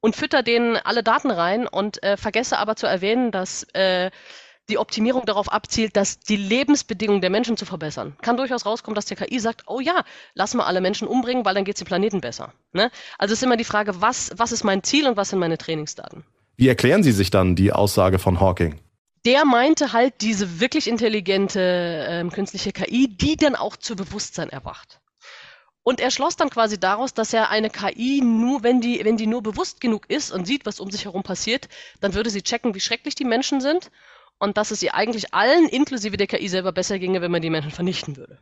und 0.00 0.16
fütter 0.16 0.42
denen 0.42 0.76
alle 0.76 1.02
Daten 1.02 1.30
rein 1.30 1.66
und 1.66 2.02
äh, 2.02 2.16
vergesse 2.16 2.58
aber 2.58 2.76
zu 2.76 2.86
erwähnen, 2.86 3.30
dass 3.32 3.64
äh, 3.74 4.10
die 4.70 4.78
Optimierung 4.78 5.26
darauf 5.26 5.52
abzielt, 5.52 5.96
dass 5.96 6.20
die 6.20 6.36
Lebensbedingungen 6.36 7.20
der 7.20 7.30
Menschen 7.30 7.56
zu 7.56 7.66
verbessern. 7.66 8.16
Kann 8.22 8.36
durchaus 8.36 8.64
rauskommen, 8.64 8.94
dass 8.94 9.06
der 9.06 9.16
KI 9.16 9.38
sagt, 9.38 9.64
oh 9.66 9.80
ja, 9.80 10.04
lass 10.34 10.54
mal 10.54 10.64
alle 10.64 10.80
Menschen 10.80 11.08
umbringen, 11.08 11.44
weil 11.44 11.54
dann 11.54 11.64
geht 11.64 11.74
es 11.74 11.80
dem 11.80 11.86
Planeten 11.86 12.20
besser. 12.20 12.52
Ne? 12.72 12.90
Also 13.18 13.32
ist 13.32 13.42
immer 13.42 13.56
die 13.56 13.64
Frage, 13.64 14.00
was, 14.00 14.30
was 14.36 14.52
ist 14.52 14.64
mein 14.64 14.82
Ziel 14.82 15.08
und 15.08 15.16
was 15.16 15.30
sind 15.30 15.40
meine 15.40 15.58
Trainingsdaten? 15.58 16.24
Wie 16.56 16.68
erklären 16.68 17.02
Sie 17.02 17.12
sich 17.12 17.30
dann 17.30 17.56
die 17.56 17.72
Aussage 17.72 18.18
von 18.18 18.40
Hawking? 18.40 18.78
Der 19.26 19.44
meinte 19.44 19.92
halt 19.92 20.14
diese 20.20 20.60
wirklich 20.60 20.88
intelligente 20.88 21.60
äh, 21.60 22.28
künstliche 22.28 22.72
KI, 22.72 23.08
die 23.08 23.36
dann 23.36 23.54
auch 23.54 23.76
zu 23.76 23.96
Bewusstsein 23.96 24.48
erwacht. 24.48 24.99
Und 25.82 26.00
er 26.00 26.10
schloss 26.10 26.36
dann 26.36 26.50
quasi 26.50 26.78
daraus, 26.78 27.14
dass 27.14 27.32
er 27.32 27.48
eine 27.48 27.70
KI 27.70 28.20
nur, 28.22 28.62
wenn 28.62 28.80
die, 28.80 29.02
wenn 29.04 29.16
die 29.16 29.26
nur 29.26 29.42
bewusst 29.42 29.80
genug 29.80 30.08
ist 30.10 30.30
und 30.30 30.46
sieht, 30.46 30.66
was 30.66 30.78
um 30.78 30.90
sich 30.90 31.06
herum 31.06 31.22
passiert, 31.22 31.68
dann 32.00 32.14
würde 32.14 32.30
sie 32.30 32.42
checken, 32.42 32.74
wie 32.74 32.80
schrecklich 32.80 33.14
die 33.14 33.24
Menschen 33.24 33.60
sind 33.60 33.90
und 34.38 34.56
dass 34.56 34.70
es 34.70 34.82
ihr 34.82 34.94
eigentlich 34.94 35.32
allen, 35.32 35.68
inklusive 35.68 36.16
der 36.16 36.26
KI 36.26 36.48
selber, 36.48 36.72
besser 36.72 36.98
ginge, 36.98 37.20
wenn 37.22 37.30
man 37.30 37.42
die 37.42 37.50
Menschen 37.50 37.70
vernichten 37.70 38.16
würde. 38.16 38.38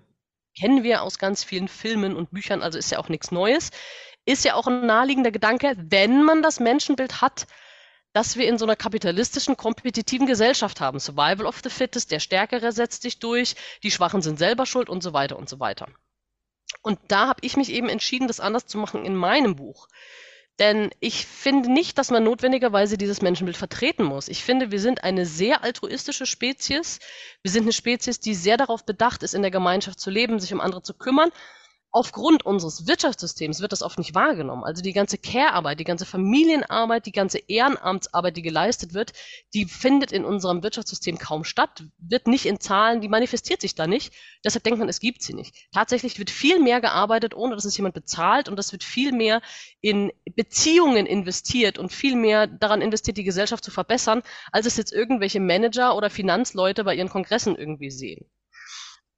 Kennen 0.59 0.83
wir 0.83 1.03
aus 1.03 1.19
ganz 1.19 1.45
vielen 1.45 1.69
Filmen 1.69 2.17
und 2.17 2.31
Büchern, 2.31 2.63
also 2.63 2.79
ist 2.79 2.91
ja 2.91 2.99
auch 2.99 3.09
nichts 3.09 3.31
Neues. 3.31 3.71
Ist 4.25 4.45
ja 4.45 4.55
auch 4.55 4.67
ein 4.67 4.87
naheliegender 4.87 5.31
Gedanke, 5.31 5.75
wenn 5.79 6.25
man 6.25 6.43
das 6.43 6.59
Menschenbild 6.61 7.21
hat, 7.21 7.47
dass 8.13 8.37
wir 8.37 8.49
in 8.49 8.59
so 8.59 8.65
einer 8.65 8.77
kapitalistischen, 8.77 9.57
kompetitiven 9.57 10.27
Gesellschaft 10.27 10.81
haben. 10.81 10.99
Survival 10.99 11.47
of 11.47 11.61
the 11.63 11.71
Fittest, 11.71 12.11
der 12.11 12.21
Stärkere 12.21 12.73
setzt 12.73 13.03
sich 13.03 13.21
durch, 13.21 13.55
die 13.83 13.91
Schwachen 13.91 14.23
sind 14.23 14.39
selber 14.39 14.67
schuld 14.67 14.89
und 14.89 15.03
so 15.03 15.13
weiter 15.13 15.39
und 15.39 15.49
so 15.49 15.61
weiter. 15.61 15.87
Und 16.83 16.99
da 17.09 17.29
habe 17.29 17.41
ich 17.43 17.57
mich 17.57 17.71
eben 17.71 17.89
entschieden, 17.89 18.29
das 18.29 18.41
anders 18.41 18.67
zu 18.67 18.79
machen 18.79 19.05
in 19.05 19.15
meinem 19.15 19.57
Buch. 19.57 19.89
Denn 20.59 20.91
ich 20.99 21.25
finde 21.25 21.71
nicht, 21.71 21.99
dass 21.99 22.11
man 22.11 22.25
notwendigerweise 22.25 22.99
dieses 22.99 23.23
Menschenbild 23.23 23.57
vertreten 23.57 24.03
muss. 24.03 24.29
Ich 24.29 24.43
finde, 24.43 24.73
wir 24.73 24.81
sind 24.81 25.05
eine 25.05 25.25
sehr 25.25 25.63
altruistische 25.63 26.27
Spezies. 26.27 26.99
Wir 27.43 27.53
sind 27.53 27.63
eine 27.63 27.73
Spezies, 27.73 28.19
die 28.19 28.35
sehr 28.35 28.57
darauf 28.57 28.85
bedacht 28.85 29.23
ist, 29.23 29.35
in 29.35 29.43
der 29.43 29.53
Gemeinschaft 29.53 30.01
zu 30.01 30.11
leben, 30.11 30.41
sich 30.41 30.53
um 30.53 30.61
andere 30.61 30.83
zu 30.83 30.95
kümmern 30.95 31.31
aufgrund 31.91 32.45
unseres 32.45 32.87
Wirtschaftssystems 32.87 33.61
wird 33.61 33.73
das 33.73 33.83
oft 33.83 33.99
nicht 33.99 34.15
wahrgenommen. 34.15 34.65
Also 34.65 34.83
die 34.83 34.93
ganze 34.93 35.17
Care-Arbeit, 35.17 35.81
die 35.81 35.85
ganze 35.85 36.05
Familienarbeit, 36.05 37.07
die 37.07 37.13
ganze 37.13 37.39
Ehrenamtsarbeit, 37.39 38.37
die 38.37 38.43
geleistet 38.43 38.93
wird, 38.93 39.13
die 39.55 39.65
findet 39.65 40.13
in 40.13 40.25
unserem 40.25 40.63
Wirtschaftssystem 40.63 41.19
kaum 41.19 41.45
statt, 41.45 41.85
wird 41.99 42.27
nicht 42.27 42.45
in 42.45 42.61
Zahlen, 42.61 43.01
die 43.01 43.09
manifestiert 43.09 43.63
sich 43.63 43.75
da 43.75 43.87
nicht. 43.87 44.13
Deshalb 44.45 44.65
denkt 44.65 44.79
man, 44.79 44.89
es 44.89 45.01
gibt 45.01 45.23
sie 45.23 45.35
nicht. 45.35 45.55
Tatsächlich 45.73 46.19
wird 46.19 46.31
viel 46.31 46.61
mehr 46.61 46.81
gearbeitet, 46.81 47.35
ohne 47.35 47.55
dass 47.55 47.65
es 47.65 47.77
jemand 47.77 47.95
bezahlt 47.95 48.49
und 48.49 48.57
das 48.57 48.73
wird 48.73 48.85
viel 48.85 49.13
mehr 49.13 49.41
in 49.81 50.13
Beziehungen 50.37 51.07
investiert 51.07 51.79
und 51.79 51.93
viel 51.93 52.17
mehr 52.17 52.47
daran 52.47 52.83
investiert, 52.83 53.17
die 53.17 53.25
Gesellschaft 53.25 53.65
zu 53.65 53.71
verbessern, 53.71 54.23
als 54.53 54.67
es 54.67 54.77
jetzt 54.77 54.93
irgendwelche 54.93 55.41
Manager 55.41 55.97
oder 55.97 56.11
Finanzleute 56.11 56.85
bei 56.85 56.95
ihren 56.95 57.09
Kongressen 57.09 57.57
irgendwie 57.57 57.91
sehen. 57.91 58.27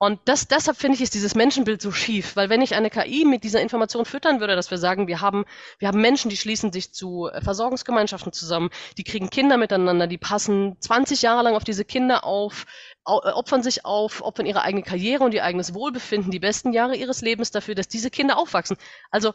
Und 0.02 0.18
das, 0.24 0.48
deshalb 0.48 0.78
finde 0.78 0.96
ich, 0.96 1.02
ist 1.02 1.12
dieses 1.12 1.34
Menschenbild 1.34 1.82
so 1.82 1.92
schief, 1.92 2.34
weil 2.34 2.48
wenn 2.48 2.62
ich 2.62 2.74
eine 2.74 2.88
KI 2.88 3.26
mit 3.26 3.44
dieser 3.44 3.60
Information 3.60 4.06
füttern 4.06 4.40
würde, 4.40 4.56
dass 4.56 4.70
wir 4.70 4.78
sagen, 4.78 5.08
wir 5.08 5.20
haben, 5.20 5.44
wir 5.78 5.88
haben 5.88 6.00
Menschen, 6.00 6.30
die 6.30 6.38
schließen 6.38 6.72
sich 6.72 6.94
zu 6.94 7.28
äh, 7.28 7.42
Versorgungsgemeinschaften 7.42 8.32
zusammen, 8.32 8.70
die 8.96 9.04
kriegen 9.04 9.28
Kinder 9.28 9.58
miteinander, 9.58 10.06
die 10.06 10.16
passen 10.16 10.78
20 10.80 11.20
Jahre 11.20 11.42
lang 11.42 11.54
auf 11.54 11.64
diese 11.64 11.84
Kinder 11.84 12.24
auf, 12.24 12.64
äh, 13.06 13.10
opfern 13.10 13.62
sich 13.62 13.84
auf, 13.84 14.22
opfern 14.22 14.46
ihre 14.46 14.62
eigene 14.62 14.82
Karriere 14.82 15.22
und 15.22 15.34
ihr 15.34 15.44
eigenes 15.44 15.74
Wohlbefinden, 15.74 16.30
die 16.30 16.40
besten 16.40 16.72
Jahre 16.72 16.96
ihres 16.96 17.20
Lebens 17.20 17.50
dafür, 17.50 17.74
dass 17.74 17.86
diese 17.86 18.08
Kinder 18.08 18.38
aufwachsen. 18.38 18.78
Also, 19.10 19.34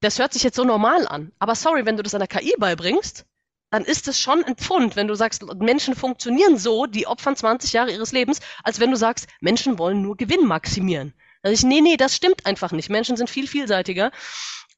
das 0.00 0.18
hört 0.18 0.32
sich 0.32 0.42
jetzt 0.42 0.56
so 0.56 0.64
normal 0.64 1.06
an. 1.06 1.30
Aber 1.38 1.54
sorry, 1.54 1.86
wenn 1.86 1.96
du 1.96 2.02
das 2.02 2.16
einer 2.16 2.26
KI 2.26 2.52
beibringst, 2.58 3.26
dann 3.70 3.84
ist 3.84 4.08
es 4.08 4.20
schon 4.20 4.44
ein 4.44 4.56
Pfund, 4.56 4.96
wenn 4.96 5.08
du 5.08 5.14
sagst, 5.14 5.44
Menschen 5.54 5.94
funktionieren 5.94 6.56
so, 6.56 6.86
die 6.86 7.06
opfern 7.06 7.36
20 7.36 7.72
Jahre 7.72 7.92
ihres 7.92 8.12
Lebens, 8.12 8.40
als 8.64 8.80
wenn 8.80 8.90
du 8.90 8.96
sagst, 8.96 9.28
Menschen 9.40 9.78
wollen 9.78 10.02
nur 10.02 10.16
Gewinn 10.16 10.46
maximieren. 10.46 11.14
Also 11.42 11.54
ich, 11.54 11.62
nee, 11.62 11.80
nee, 11.80 11.96
das 11.96 12.16
stimmt 12.16 12.46
einfach 12.46 12.72
nicht. 12.72 12.90
Menschen 12.90 13.16
sind 13.16 13.30
viel 13.30 13.46
vielseitiger. 13.46 14.10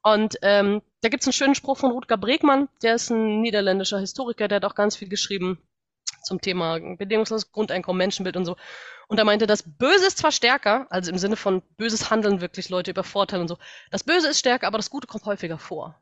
Und 0.03 0.36
ähm, 0.43 0.82
da 1.01 1.09
gibt's 1.09 1.26
einen 1.26 1.32
schönen 1.32 1.55
Spruch 1.55 1.78
von 1.78 1.93
Rutger 1.93 2.16
Bregmann, 2.16 2.68
der 2.82 2.97
ist 2.97 3.11
ein 3.11 3.40
niederländischer 3.40 4.01
Historiker, 4.01 4.49
der 4.49 4.57
hat 4.57 4.64
auch 4.64 4.74
ganz 4.74 4.97
viel 4.97 5.09
geschrieben 5.09 5.59
zum 6.24 6.40
Thema 6.40 6.78
bedingungsloses 6.97 7.53
Grundeinkommen, 7.53 7.99
Menschenbild 7.99 8.36
und 8.36 8.45
so. 8.45 8.57
Und 9.09 9.18
er 9.18 9.24
meinte, 9.24 9.47
das 9.47 9.62
Böse 9.62 10.07
ist 10.07 10.18
zwar 10.18 10.32
stärker, 10.32 10.86
also 10.90 11.11
im 11.11 11.18
Sinne 11.18 11.36
von 11.36 11.62
böses 11.76 12.11
Handeln 12.11 12.40
wirklich 12.40 12.68
Leute 12.68 12.90
übervorteilen 12.90 13.43
und 13.43 13.49
so. 13.49 13.59
Das 13.90 14.05
Böse 14.05 14.28
ist 14.28 14.38
stärker, 14.38 14.66
aber 14.66 14.78
das 14.78 14.90
Gute 14.90 15.07
kommt 15.07 15.24
häufiger 15.24 15.59
vor. 15.59 16.01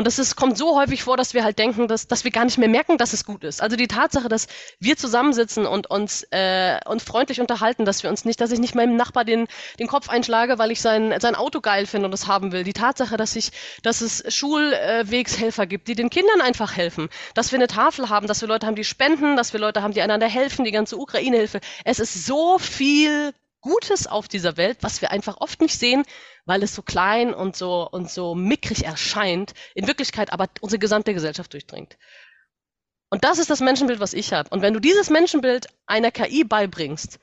Und 0.00 0.06
das 0.06 0.18
ist, 0.18 0.34
kommt 0.34 0.56
so 0.56 0.80
häufig 0.80 1.02
vor, 1.02 1.18
dass 1.18 1.34
wir 1.34 1.44
halt 1.44 1.58
denken, 1.58 1.86
dass, 1.86 2.08
dass 2.08 2.24
wir 2.24 2.30
gar 2.30 2.46
nicht 2.46 2.56
mehr 2.56 2.70
merken, 2.70 2.96
dass 2.96 3.12
es 3.12 3.26
gut 3.26 3.44
ist. 3.44 3.60
Also 3.60 3.76
die 3.76 3.86
Tatsache, 3.86 4.30
dass 4.30 4.46
wir 4.78 4.96
zusammensitzen 4.96 5.66
und 5.66 5.90
uns, 5.90 6.26
äh, 6.30 6.78
uns 6.86 7.04
freundlich 7.04 7.38
unterhalten, 7.38 7.84
dass 7.84 8.02
wir 8.02 8.08
uns 8.08 8.24
nicht, 8.24 8.40
dass 8.40 8.50
ich 8.50 8.60
nicht 8.60 8.74
meinem 8.74 8.96
Nachbar 8.96 9.26
den, 9.26 9.46
den 9.78 9.88
Kopf 9.88 10.08
einschlage, 10.08 10.58
weil 10.58 10.70
ich 10.70 10.80
sein, 10.80 11.14
sein 11.20 11.34
Auto 11.34 11.60
geil 11.60 11.84
finde 11.84 12.06
und 12.06 12.14
es 12.14 12.26
haben 12.26 12.50
will. 12.50 12.64
Die 12.64 12.72
Tatsache, 12.72 13.18
dass 13.18 13.36
ich, 13.36 13.50
dass 13.82 14.00
es 14.00 14.24
Schulwegshelfer 14.34 15.66
gibt, 15.66 15.86
die 15.86 15.96
den 15.96 16.08
Kindern 16.08 16.40
einfach 16.40 16.74
helfen. 16.74 17.10
Dass 17.34 17.52
wir 17.52 17.58
eine 17.58 17.66
Tafel 17.66 18.08
haben, 18.08 18.26
dass 18.26 18.40
wir 18.40 18.48
Leute 18.48 18.66
haben, 18.66 18.76
die 18.76 18.84
spenden, 18.84 19.36
dass 19.36 19.52
wir 19.52 19.60
Leute 19.60 19.82
haben, 19.82 19.92
die 19.92 20.00
einander 20.00 20.28
helfen, 20.28 20.64
die 20.64 20.72
ganze 20.72 20.96
Ukraine-Hilfe. 20.96 21.60
Es 21.84 21.98
ist 21.98 22.24
so 22.24 22.58
viel 22.58 23.34
Gutes 23.60 24.06
auf 24.06 24.28
dieser 24.28 24.56
Welt, 24.56 24.78
was 24.80 25.00
wir 25.00 25.10
einfach 25.10 25.36
oft 25.38 25.60
nicht 25.60 25.78
sehen, 25.78 26.04
weil 26.46 26.62
es 26.62 26.74
so 26.74 26.82
klein 26.82 27.34
und 27.34 27.56
so 27.56 27.88
und 27.88 28.10
so 28.10 28.34
mickrig 28.34 28.84
erscheint, 28.84 29.54
in 29.74 29.86
Wirklichkeit 29.86 30.32
aber 30.32 30.48
unsere 30.60 30.78
gesamte 30.78 31.14
Gesellschaft 31.14 31.52
durchdringt. 31.52 31.98
Und 33.10 33.24
das 33.24 33.38
ist 33.38 33.50
das 33.50 33.60
Menschenbild, 33.60 34.00
was 34.00 34.14
ich 34.14 34.32
habe. 34.32 34.48
Und 34.50 34.62
wenn 34.62 34.72
du 34.72 34.80
dieses 34.80 35.10
Menschenbild 35.10 35.66
einer 35.86 36.12
KI 36.12 36.44
beibringst, 36.44 37.18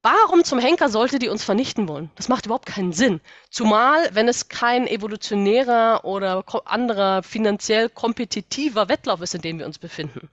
warum 0.00 0.42
zum 0.42 0.58
Henker 0.58 0.88
sollte 0.88 1.18
die 1.18 1.28
uns 1.28 1.44
vernichten 1.44 1.86
wollen? 1.86 2.10
Das 2.16 2.28
macht 2.28 2.46
überhaupt 2.46 2.66
keinen 2.66 2.92
Sinn. 2.92 3.20
Zumal, 3.50 4.08
wenn 4.14 4.26
es 4.26 4.48
kein 4.48 4.86
evolutionärer 4.86 6.04
oder 6.04 6.44
anderer 6.64 7.22
finanziell 7.22 7.88
kompetitiver 7.90 8.88
Wettlauf 8.88 9.20
ist, 9.20 9.34
in 9.34 9.42
dem 9.42 9.58
wir 9.58 9.66
uns 9.66 9.78
befinden. 9.78 10.30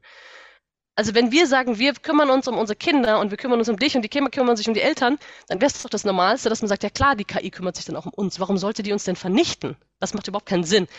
Also 0.99 1.15
wenn 1.15 1.31
wir 1.31 1.47
sagen, 1.47 1.79
wir 1.79 1.93
kümmern 1.93 2.29
uns 2.29 2.49
um 2.49 2.57
unsere 2.57 2.75
Kinder 2.75 3.21
und 3.21 3.31
wir 3.31 3.37
kümmern 3.37 3.57
uns 3.57 3.69
um 3.69 3.77
dich 3.77 3.95
und 3.95 4.01
die 4.01 4.09
Kinder 4.09 4.29
kümmern 4.29 4.57
sich 4.57 4.67
um 4.67 4.73
die 4.73 4.81
Eltern, 4.81 5.17
dann 5.47 5.61
wäre 5.61 5.71
es 5.71 5.81
doch 5.81 5.89
das 5.89 6.03
Normalste, 6.03 6.49
dass 6.49 6.61
man 6.61 6.67
sagt, 6.67 6.83
ja 6.83 6.89
klar, 6.89 7.15
die 7.15 7.23
KI 7.23 7.51
kümmert 7.51 7.77
sich 7.77 7.85
dann 7.85 7.95
auch 7.95 8.05
um 8.05 8.11
uns. 8.13 8.37
Warum 8.41 8.57
sollte 8.57 8.83
die 8.83 8.91
uns 8.91 9.05
denn 9.05 9.15
vernichten? 9.15 9.77
Das 10.01 10.13
macht 10.13 10.27
überhaupt 10.27 10.47
keinen 10.47 10.65
Sinn. 10.65 10.89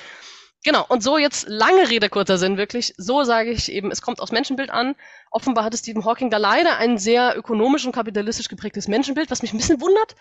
Genau, 0.65 0.87
und 0.89 1.03
so 1.03 1.19
jetzt 1.19 1.51
lange 1.51 1.91
Rede, 1.91 2.09
kurzer 2.09 2.39
Sinn, 2.39 2.57
wirklich, 2.57 2.95
so 2.97 3.25
sage 3.25 3.51
ich 3.51 3.71
eben, 3.71 3.91
es 3.91 4.01
kommt 4.01 4.21
aus 4.21 4.33
Menschenbild 4.33 4.71
an. 4.71 4.95
Offenbar 5.31 5.65
hatte 5.65 5.77
Stephen 5.77 6.07
Hawking 6.07 6.31
da 6.31 6.39
leider 6.39 6.79
ein 6.79 6.97
sehr 6.97 7.37
ökonomisch 7.37 7.85
und 7.85 7.93
kapitalistisch 7.93 8.49
geprägtes 8.49 8.89
Menschenbild, 8.89 9.31
was 9.31 9.43
mich 9.43 9.53
ein 9.53 9.59
bisschen 9.59 9.83
wundert. 9.83 10.17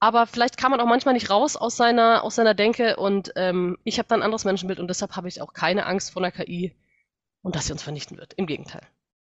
Aber 0.00 0.26
vielleicht 0.26 0.56
kam 0.56 0.72
man 0.72 0.80
auch 0.80 0.88
manchmal 0.88 1.14
nicht 1.14 1.30
raus 1.30 1.54
aus 1.54 1.76
seiner, 1.76 2.24
aus 2.24 2.34
seiner 2.34 2.54
Denke 2.54 2.96
und 2.96 3.32
ähm, 3.36 3.78
ich 3.84 4.00
habe 4.00 4.08
dann 4.08 4.22
ein 4.22 4.24
anderes 4.24 4.44
Menschenbild 4.44 4.80
und 4.80 4.88
deshalb 4.88 5.14
habe 5.14 5.28
ich 5.28 5.40
auch 5.40 5.52
keine 5.52 5.86
Angst 5.86 6.10
vor 6.10 6.20
der 6.20 6.32
KI 6.32 6.74
und 7.42 7.54
dass 7.54 7.66
sie 7.66 7.72
uns 7.72 7.84
vernichten 7.84 8.16
wird. 8.16 8.32
Im 8.34 8.46
Gegenteil. 8.46 8.82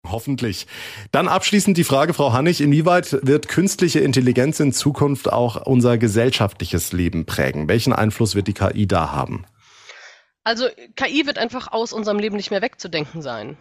Hoffentlich. 0.08 0.66
Dann 1.12 1.28
abschließend 1.28 1.78
die 1.78 1.84
Frage, 1.84 2.14
Frau 2.14 2.32
Hannig, 2.32 2.62
inwieweit 2.62 3.20
wird 3.22 3.48
künstliche 3.48 4.00
Intelligenz 4.00 4.60
in 4.60 4.72
Zukunft 4.72 5.32
auch 5.32 5.66
unser 5.66 5.98
gesellschaftliches 5.98 6.94
Leben 6.94 7.26
prägen? 7.26 7.68
Welchen 7.68 7.94
Einfluss 7.94 8.34
wird 8.34 8.48
die 8.48 8.54
KI 8.54 8.88
da 8.88 9.12
haben? 9.12 9.46
Also 10.44 10.68
KI 10.96 11.28
wird 11.28 11.38
einfach 11.38 11.72
aus 11.72 11.92
unserem 11.92 12.18
Leben 12.18 12.38
nicht 12.38 12.50
mehr 12.50 12.62
wegzudenken 12.62 13.22
sein. 13.22 13.58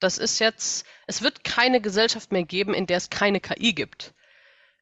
Das 0.00 0.18
ist 0.18 0.38
jetzt, 0.38 0.86
es 1.06 1.22
wird 1.22 1.44
keine 1.44 1.80
Gesellschaft 1.80 2.32
mehr 2.32 2.44
geben, 2.44 2.74
in 2.74 2.86
der 2.86 2.96
es 2.96 3.10
keine 3.10 3.40
KI 3.40 3.72
gibt. 3.74 4.14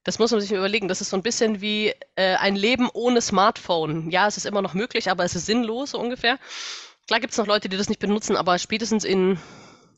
Das 0.04 0.18
muss 0.18 0.30
man 0.30 0.40
sich 0.40 0.52
überlegen. 0.52 0.88
Das 0.88 1.00
ist 1.00 1.10
so 1.10 1.16
ein 1.16 1.22
bisschen 1.22 1.60
wie 1.60 1.92
äh, 2.14 2.36
ein 2.36 2.56
Leben 2.56 2.88
ohne 2.92 3.20
Smartphone. 3.20 4.10
Ja, 4.10 4.28
es 4.28 4.36
ist 4.36 4.46
immer 4.46 4.62
noch 4.62 4.74
möglich, 4.74 5.10
aber 5.10 5.24
es 5.24 5.34
ist 5.34 5.46
sinnlos 5.46 5.92
so 5.92 5.98
ungefähr. 5.98 6.38
Klar 7.06 7.20
gibt 7.20 7.32
es 7.32 7.38
noch 7.38 7.46
Leute, 7.46 7.68
die 7.68 7.76
das 7.76 7.88
nicht 7.88 8.00
benutzen, 8.00 8.36
aber 8.36 8.58
spätestens 8.58 9.04
in 9.04 9.38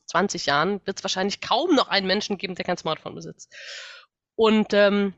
20 0.07 0.45
Jahren 0.45 0.81
wird 0.85 0.97
es 0.97 1.03
wahrscheinlich 1.03 1.41
kaum 1.41 1.75
noch 1.75 1.87
einen 1.87 2.07
Menschen 2.07 2.37
geben, 2.37 2.55
der 2.55 2.65
kein 2.65 2.77
Smartphone 2.77 3.15
besitzt. 3.15 3.53
Und 4.35 4.73
ähm, 4.73 5.13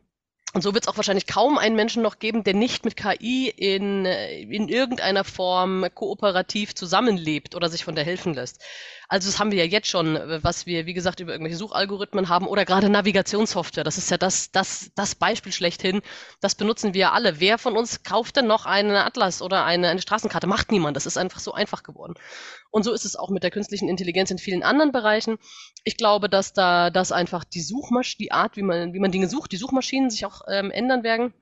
und 0.54 0.64
so 0.64 0.74
wird 0.74 0.86
es 0.86 0.88
auch 0.88 0.98
wahrscheinlich 0.98 1.28
kaum 1.28 1.60
einen 1.60 1.76
Menschen 1.76 2.02
noch 2.02 2.18
geben, 2.18 2.44
der 2.44 2.56
nicht 2.56 2.84
mit 2.84 2.98
KI 2.98 3.50
in, 3.50 4.06
äh, 4.06 4.42
in 4.42 4.68
irgendeiner 4.68 5.24
Form 5.24 5.86
kooperativ 5.94 6.74
zusammenlebt 6.74 7.54
oder 7.54 7.70
sich 7.70 7.84
von 7.84 7.94
der 7.94 8.04
helfen 8.04 8.34
lässt. 8.34 8.64
Also 9.10 9.28
das 9.28 9.40
haben 9.40 9.52
wir 9.52 9.58
ja 9.58 9.66
jetzt 9.66 9.88
schon, 9.88 10.16
äh, 10.16 10.44
was 10.44 10.68
wir, 10.68 10.86
wie 10.86 10.94
gesagt, 10.94 11.20
über 11.20 11.32
irgendwelche 11.32 11.58
Suchalgorithmen 11.58 12.30
haben 12.30 12.48
oder 12.48 12.64
gerade 12.64 12.90
Navigationssoftware. 12.90 13.84
Das 13.84 13.98
ist 13.98 14.12
ja 14.12 14.18
das, 14.18 14.52
das, 14.52 14.92
das 14.96 15.16
Beispiel 15.16 15.52
schlechthin. 15.52 16.02
Das 16.42 16.54
benutzen 16.54 16.94
wir 16.94 17.12
alle. 17.12 17.40
Wer 17.40 17.58
von 17.58 17.76
uns 17.76 18.04
kauft 18.04 18.36
denn 18.38 18.46
noch 18.46 18.68
einen 18.68 18.96
Atlas 18.96 19.42
oder 19.42 19.66
eine, 19.66 19.90
eine 19.90 20.02
Straßenkarte? 20.02 20.46
Macht 20.46 20.72
niemand. 20.72 20.96
Das 20.96 21.08
ist 21.08 21.18
einfach 21.18 21.40
so 21.40 21.54
einfach 21.54 21.82
geworden. 21.82 22.14
Und 22.70 22.84
so 22.84 22.94
ist 22.94 23.04
es 23.04 23.16
auch 23.16 23.32
mit 23.32 23.42
der 23.42 23.52
künstlichen 23.52 23.90
Intelligenz 23.90 24.30
in 24.30 24.38
vielen 24.38 24.62
anderen 24.62 24.92
Bereichen. 24.92 25.38
Ich 25.84 25.98
glaube, 25.98 26.30
dass 26.30 26.54
da, 26.54 26.92
dass 26.92 27.12
einfach 27.12 27.44
die 27.44 27.62
Suchmasch, 27.62 28.16
die 28.18 28.32
Art, 28.32 28.58
wie 28.58 28.62
man, 28.62 28.94
wie 28.94 29.00
man 29.00 29.12
Dinge 29.12 29.28
sucht, 29.28 29.52
die 29.52 29.58
Suchmaschinen 29.58 30.12
sich 30.12 30.26
auch 30.28 30.42
ähm, 30.48 30.70
ändern 30.70 31.04
werden. 31.04 31.34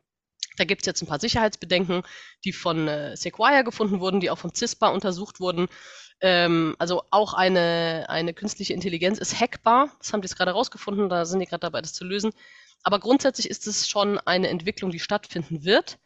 Da 0.56 0.64
gibt 0.64 0.82
es 0.82 0.86
jetzt 0.88 1.02
ein 1.02 1.08
paar 1.08 1.20
Sicherheitsbedenken, 1.20 2.04
die 2.46 2.54
von 2.54 2.88
äh, 2.88 3.16
Sequoia 3.16 3.62
gefunden 3.62 4.00
wurden, 4.00 4.22
die 4.22 4.30
auch 4.30 4.40
vom 4.40 4.54
CISPA 4.54 4.88
untersucht 4.88 5.40
wurden. 5.40 5.68
Ähm, 6.22 6.76
also 6.80 7.04
auch 7.12 7.34
eine, 7.34 8.06
eine 8.10 8.34
künstliche 8.34 8.74
Intelligenz 8.74 9.20
ist 9.20 9.40
hackbar. 9.40 9.92
Das 10.00 10.14
haben 10.14 10.22
die 10.22 10.28
jetzt 10.28 10.38
gerade 10.38 10.52
rausgefunden, 10.52 11.10
da 11.10 11.26
sind 11.26 11.40
die 11.40 11.46
gerade 11.46 11.62
dabei, 11.62 11.82
das 11.82 11.94
zu 11.94 12.06
lösen. 12.06 12.32
Aber 12.84 13.00
grundsätzlich 13.00 13.50
ist 13.50 13.68
es 13.68 13.88
schon 13.88 14.18
eine 14.20 14.50
Entwicklung, 14.50 14.92
die 14.92 15.00
stattfinden 15.00 15.64
wird. 15.64 16.00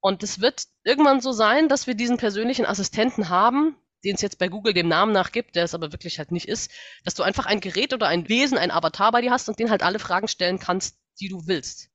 Und 0.00 0.22
es 0.22 0.40
wird 0.40 0.66
irgendwann 0.84 1.20
so 1.20 1.32
sein, 1.32 1.68
dass 1.68 1.86
wir 1.86 1.94
diesen 1.94 2.16
persönlichen 2.16 2.66
Assistenten 2.66 3.28
haben, 3.28 3.76
den 4.04 4.14
es 4.14 4.22
jetzt 4.22 4.38
bei 4.38 4.48
Google 4.48 4.74
dem 4.74 4.88
Namen 4.88 5.12
nach 5.12 5.32
gibt, 5.32 5.56
der 5.56 5.64
es 5.64 5.74
aber 5.74 5.92
wirklich 5.92 6.18
halt 6.18 6.30
nicht 6.30 6.46
ist, 6.46 6.70
dass 7.04 7.14
du 7.14 7.22
einfach 7.22 7.46
ein 7.46 7.60
Gerät 7.60 7.92
oder 7.92 8.06
ein 8.06 8.28
Wesen, 8.28 8.58
ein 8.58 8.70
Avatar 8.70 9.10
bei 9.10 9.20
dir 9.20 9.32
hast 9.32 9.48
und 9.48 9.58
den 9.58 9.70
halt 9.70 9.82
alle 9.82 9.98
Fragen 9.98 10.28
stellen 10.28 10.60
kannst, 10.60 10.98
die 11.20 11.28
du 11.28 11.46
willst. 11.46 11.88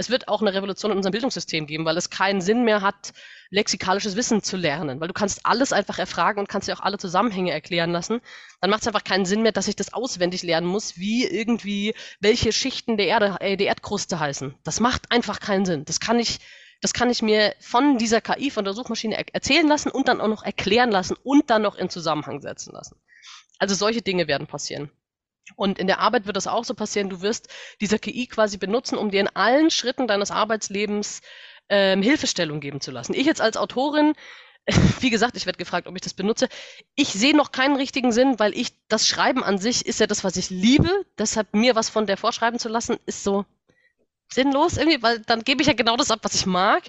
Es 0.00 0.10
wird 0.10 0.28
auch 0.28 0.40
eine 0.40 0.54
Revolution 0.54 0.92
in 0.92 0.96
unserem 0.96 1.10
Bildungssystem 1.10 1.66
geben, 1.66 1.84
weil 1.84 1.96
es 1.96 2.08
keinen 2.08 2.40
Sinn 2.40 2.64
mehr 2.64 2.82
hat, 2.82 3.12
lexikalisches 3.50 4.14
Wissen 4.14 4.44
zu 4.44 4.56
lernen, 4.56 5.00
weil 5.00 5.08
du 5.08 5.12
kannst 5.12 5.44
alles 5.44 5.72
einfach 5.72 5.98
erfragen 5.98 6.38
und 6.38 6.48
kannst 6.48 6.68
dir 6.68 6.76
auch 6.76 6.82
alle 6.82 6.98
Zusammenhänge 6.98 7.50
erklären 7.50 7.90
lassen. 7.90 8.20
Dann 8.60 8.70
macht 8.70 8.82
es 8.82 8.86
einfach 8.86 9.02
keinen 9.02 9.26
Sinn 9.26 9.42
mehr, 9.42 9.50
dass 9.50 9.66
ich 9.66 9.74
das 9.74 9.92
auswendig 9.92 10.44
lernen 10.44 10.68
muss, 10.68 10.98
wie 10.98 11.26
irgendwie 11.26 11.94
welche 12.20 12.52
Schichten 12.52 12.96
der 12.96 13.08
Erde, 13.08 13.38
äh, 13.40 13.56
der 13.56 13.66
Erdkruste 13.66 14.20
heißen. 14.20 14.54
Das 14.62 14.78
macht 14.78 15.10
einfach 15.10 15.40
keinen 15.40 15.66
Sinn. 15.66 15.84
Das 15.84 15.98
kann 15.98 16.20
ich 16.20 16.38
das 16.80 16.92
kann 16.92 17.10
ich 17.10 17.22
mir 17.22 17.56
von 17.58 17.98
dieser 17.98 18.20
KI, 18.20 18.52
von 18.52 18.64
der 18.64 18.72
Suchmaschine 18.72 19.16
er 19.16 19.24
erzählen 19.34 19.66
lassen 19.66 19.90
und 19.90 20.06
dann 20.06 20.20
auch 20.20 20.28
noch 20.28 20.44
erklären 20.44 20.92
lassen 20.92 21.16
und 21.24 21.50
dann 21.50 21.62
noch 21.62 21.74
in 21.74 21.90
Zusammenhang 21.90 22.40
setzen 22.40 22.72
lassen. 22.72 22.96
Also 23.58 23.74
solche 23.74 24.00
Dinge 24.00 24.28
werden 24.28 24.46
passieren. 24.46 24.88
Und 25.56 25.78
in 25.78 25.86
der 25.86 26.00
Arbeit 26.00 26.26
wird 26.26 26.36
das 26.36 26.46
auch 26.46 26.64
so 26.64 26.74
passieren. 26.74 27.08
Du 27.08 27.22
wirst 27.22 27.48
diese 27.80 27.98
KI 27.98 28.26
quasi 28.26 28.58
benutzen, 28.58 28.98
um 28.98 29.10
dir 29.10 29.20
in 29.20 29.28
allen 29.28 29.70
Schritten 29.70 30.06
deines 30.06 30.30
Arbeitslebens 30.30 31.20
ähm, 31.68 32.02
Hilfestellung 32.02 32.60
geben 32.60 32.80
zu 32.80 32.90
lassen. 32.90 33.14
Ich 33.14 33.26
jetzt 33.26 33.40
als 33.40 33.56
Autorin, 33.56 34.14
wie 35.00 35.10
gesagt, 35.10 35.36
ich 35.36 35.46
werde 35.46 35.58
gefragt, 35.58 35.86
ob 35.86 35.94
ich 35.94 36.02
das 36.02 36.14
benutze. 36.14 36.48
Ich 36.94 37.08
sehe 37.08 37.36
noch 37.36 37.52
keinen 37.52 37.76
richtigen 37.76 38.12
Sinn, 38.12 38.38
weil 38.38 38.56
ich 38.56 38.72
das 38.88 39.06
Schreiben 39.06 39.42
an 39.42 39.58
sich 39.58 39.86
ist 39.86 40.00
ja 40.00 40.06
das, 40.06 40.24
was 40.24 40.36
ich 40.36 40.50
liebe. 40.50 40.90
Deshalb 41.18 41.54
mir 41.54 41.74
was 41.74 41.88
von 41.88 42.06
der 42.06 42.16
vorschreiben 42.16 42.58
zu 42.58 42.68
lassen, 42.68 42.98
ist 43.06 43.24
so 43.24 43.44
sinnlos 44.30 44.76
irgendwie, 44.76 45.02
weil 45.02 45.20
dann 45.20 45.44
gebe 45.44 45.62
ich 45.62 45.68
ja 45.68 45.74
genau 45.74 45.96
das 45.96 46.10
ab, 46.10 46.20
was 46.22 46.34
ich 46.34 46.46
mag. 46.46 46.84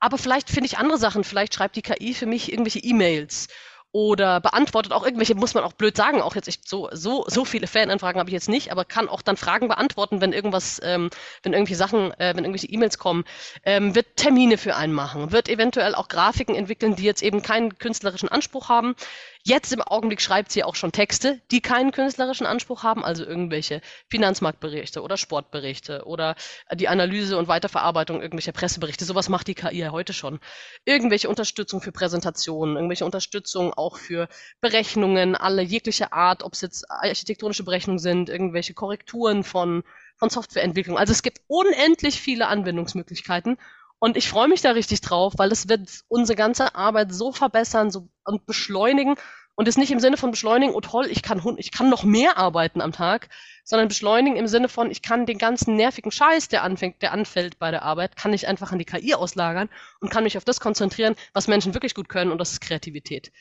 Aber 0.00 0.18
vielleicht 0.18 0.48
finde 0.48 0.66
ich 0.66 0.78
andere 0.78 0.98
Sachen. 0.98 1.24
Vielleicht 1.24 1.54
schreibt 1.54 1.76
die 1.76 1.82
KI 1.82 2.14
für 2.14 2.26
mich 2.26 2.50
irgendwelche 2.50 2.78
E-Mails 2.80 3.48
oder 3.92 4.40
beantwortet 4.40 4.92
auch 4.92 5.04
irgendwelche, 5.04 5.34
muss 5.34 5.54
man 5.54 5.64
auch 5.64 5.72
blöd 5.72 5.96
sagen, 5.96 6.22
auch 6.22 6.34
jetzt 6.34 6.48
ich, 6.48 6.60
so, 6.64 6.88
so, 6.92 7.24
so 7.26 7.44
viele 7.44 7.66
Fananfragen 7.66 8.20
habe 8.20 8.30
ich 8.30 8.34
jetzt 8.34 8.48
nicht, 8.48 8.70
aber 8.70 8.84
kann 8.84 9.08
auch 9.08 9.22
dann 9.22 9.36
Fragen 9.36 9.68
beantworten, 9.68 10.20
wenn 10.20 10.32
irgendwas, 10.32 10.80
ähm, 10.84 11.10
wenn 11.42 11.52
irgendwelche 11.52 11.76
Sachen, 11.76 12.12
äh, 12.12 12.34
wenn 12.36 12.44
irgendwelche 12.44 12.68
E-Mails 12.68 12.98
kommen, 12.98 13.24
ähm, 13.64 13.94
wird 13.94 14.16
Termine 14.16 14.58
für 14.58 14.76
einen 14.76 14.92
machen, 14.92 15.32
wird 15.32 15.48
eventuell 15.48 15.94
auch 15.94 16.08
Grafiken 16.08 16.54
entwickeln, 16.54 16.94
die 16.94 17.04
jetzt 17.04 17.22
eben 17.22 17.42
keinen 17.42 17.78
künstlerischen 17.78 18.28
Anspruch 18.28 18.68
haben, 18.68 18.94
Jetzt 19.42 19.72
im 19.72 19.80
Augenblick 19.80 20.20
schreibt 20.20 20.52
sie 20.52 20.64
auch 20.64 20.74
schon 20.74 20.92
Texte, 20.92 21.40
die 21.50 21.62
keinen 21.62 21.92
künstlerischen 21.92 22.46
Anspruch 22.46 22.82
haben, 22.82 23.04
also 23.04 23.24
irgendwelche 23.24 23.80
Finanzmarktberichte 24.10 25.02
oder 25.02 25.16
Sportberichte 25.16 26.04
oder 26.04 26.34
die 26.74 26.88
Analyse 26.88 27.38
und 27.38 27.48
Weiterverarbeitung 27.48 28.20
irgendwelcher 28.20 28.52
Presseberichte. 28.52 29.06
Sowas 29.06 29.30
macht 29.30 29.46
die 29.46 29.54
KI 29.54 29.78
ja 29.78 29.92
heute 29.92 30.12
schon. 30.12 30.40
Irgendwelche 30.84 31.30
Unterstützung 31.30 31.80
für 31.80 31.90
Präsentationen, 31.90 32.76
irgendwelche 32.76 33.06
Unterstützung 33.06 33.72
auch 33.72 33.96
für 33.96 34.28
Berechnungen, 34.60 35.34
alle 35.34 35.62
jegliche 35.62 36.12
Art, 36.12 36.42
ob 36.42 36.52
es 36.52 36.60
jetzt 36.60 36.90
architektonische 36.90 37.64
Berechnungen 37.64 37.98
sind, 37.98 38.28
irgendwelche 38.28 38.74
Korrekturen 38.74 39.42
von, 39.42 39.84
von 40.16 40.28
Softwareentwicklung. 40.28 40.98
Also 40.98 41.12
es 41.12 41.22
gibt 41.22 41.40
unendlich 41.46 42.20
viele 42.20 42.46
Anwendungsmöglichkeiten 42.48 43.56
und 44.00 44.16
ich 44.16 44.28
freue 44.28 44.48
mich 44.48 44.62
da 44.62 44.72
richtig 44.72 45.02
drauf, 45.02 45.34
weil 45.36 45.52
es 45.52 45.68
wird 45.68 45.88
unsere 46.08 46.36
ganze 46.36 46.74
Arbeit 46.74 47.12
so 47.12 47.32
verbessern 47.32 47.90
so, 47.90 48.08
und 48.24 48.46
beschleunigen. 48.46 49.14
Und 49.56 49.68
es 49.68 49.76
nicht 49.76 49.90
im 49.90 50.00
Sinne 50.00 50.16
von 50.16 50.30
beschleunigen, 50.30 50.74
oh 50.74 50.80
toll, 50.80 51.06
ich 51.10 51.22
kann, 51.22 51.42
ich 51.58 51.70
kann 51.70 51.90
noch 51.90 52.02
mehr 52.02 52.38
arbeiten 52.38 52.80
am 52.80 52.92
Tag, 52.92 53.28
sondern 53.62 53.88
beschleunigen 53.88 54.38
im 54.38 54.46
Sinne 54.46 54.70
von, 54.70 54.90
ich 54.90 55.02
kann 55.02 55.26
den 55.26 55.36
ganzen 55.36 55.76
nervigen 55.76 56.10
Scheiß, 56.10 56.48
der 56.48 56.62
anfängt, 56.62 57.02
der 57.02 57.12
anfällt 57.12 57.58
bei 57.58 57.70
der 57.70 57.82
Arbeit, 57.82 58.16
kann 58.16 58.32
ich 58.32 58.48
einfach 58.48 58.72
an 58.72 58.78
die 58.78 58.86
KI 58.86 59.12
auslagern 59.14 59.68
und 60.00 60.10
kann 60.10 60.24
mich 60.24 60.38
auf 60.38 60.46
das 60.46 60.60
konzentrieren, 60.60 61.14
was 61.34 61.46
Menschen 61.46 61.74
wirklich 61.74 61.94
gut 61.94 62.08
können, 62.08 62.32
und 62.32 62.38
das 62.38 62.52
ist 62.52 62.62
Kreativität. 62.62 63.32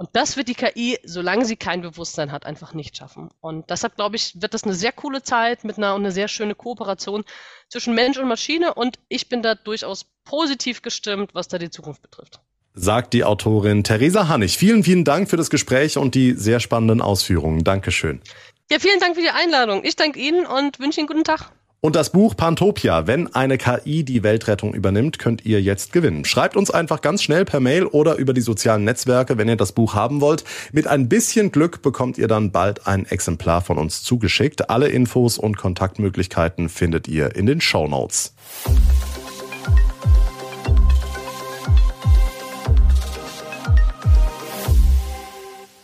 Und 0.00 0.08
das 0.14 0.38
wird 0.38 0.48
die 0.48 0.54
KI, 0.54 0.98
solange 1.04 1.44
sie 1.44 1.56
kein 1.56 1.82
Bewusstsein 1.82 2.32
hat, 2.32 2.46
einfach 2.46 2.72
nicht 2.72 2.96
schaffen. 2.96 3.28
Und 3.42 3.68
deshalb, 3.68 3.96
glaube 3.96 4.16
ich, 4.16 4.32
wird 4.40 4.54
das 4.54 4.64
eine 4.64 4.72
sehr 4.72 4.92
coole 4.92 5.22
Zeit 5.22 5.62
mit 5.62 5.76
einer, 5.76 5.94
eine 5.94 6.10
sehr 6.10 6.26
schöne 6.26 6.54
Kooperation 6.54 7.22
zwischen 7.68 7.94
Mensch 7.94 8.16
und 8.16 8.26
Maschine. 8.26 8.72
Und 8.72 8.98
ich 9.08 9.28
bin 9.28 9.42
da 9.42 9.54
durchaus 9.54 10.06
positiv 10.24 10.80
gestimmt, 10.80 11.34
was 11.34 11.48
da 11.48 11.58
die 11.58 11.68
Zukunft 11.68 12.00
betrifft. 12.00 12.40
Sagt 12.72 13.12
die 13.12 13.24
Autorin 13.24 13.84
Theresa 13.84 14.26
Hannig. 14.26 14.56
Vielen, 14.56 14.84
vielen 14.84 15.04
Dank 15.04 15.28
für 15.28 15.36
das 15.36 15.50
Gespräch 15.50 15.98
und 15.98 16.14
die 16.14 16.32
sehr 16.32 16.60
spannenden 16.60 17.02
Ausführungen. 17.02 17.62
Dankeschön. 17.62 18.22
Ja, 18.70 18.78
vielen 18.78 19.00
Dank 19.00 19.16
für 19.16 19.22
die 19.22 19.28
Einladung. 19.28 19.84
Ich 19.84 19.96
danke 19.96 20.18
Ihnen 20.18 20.46
und 20.46 20.78
wünsche 20.80 21.00
Ihnen 21.00 21.08
guten 21.08 21.24
Tag. 21.24 21.52
Und 21.82 21.96
das 21.96 22.12
Buch 22.12 22.36
Pantopia, 22.36 23.06
wenn 23.06 23.34
eine 23.34 23.56
KI 23.56 24.04
die 24.04 24.22
Weltrettung 24.22 24.74
übernimmt, 24.74 25.18
könnt 25.18 25.46
ihr 25.46 25.62
jetzt 25.62 25.94
gewinnen. 25.94 26.26
Schreibt 26.26 26.54
uns 26.54 26.70
einfach 26.70 27.00
ganz 27.00 27.22
schnell 27.22 27.46
per 27.46 27.58
Mail 27.60 27.86
oder 27.86 28.16
über 28.16 28.34
die 28.34 28.42
sozialen 28.42 28.84
Netzwerke, 28.84 29.38
wenn 29.38 29.48
ihr 29.48 29.56
das 29.56 29.72
Buch 29.72 29.94
haben 29.94 30.20
wollt. 30.20 30.44
Mit 30.72 30.86
ein 30.86 31.08
bisschen 31.08 31.52
Glück 31.52 31.80
bekommt 31.80 32.18
ihr 32.18 32.28
dann 32.28 32.52
bald 32.52 32.86
ein 32.86 33.06
Exemplar 33.06 33.62
von 33.62 33.78
uns 33.78 34.02
zugeschickt. 34.02 34.68
Alle 34.68 34.88
Infos 34.88 35.38
und 35.38 35.56
Kontaktmöglichkeiten 35.56 36.68
findet 36.68 37.08
ihr 37.08 37.34
in 37.34 37.46
den 37.46 37.62
Show 37.62 37.88
Notes. 37.88 38.34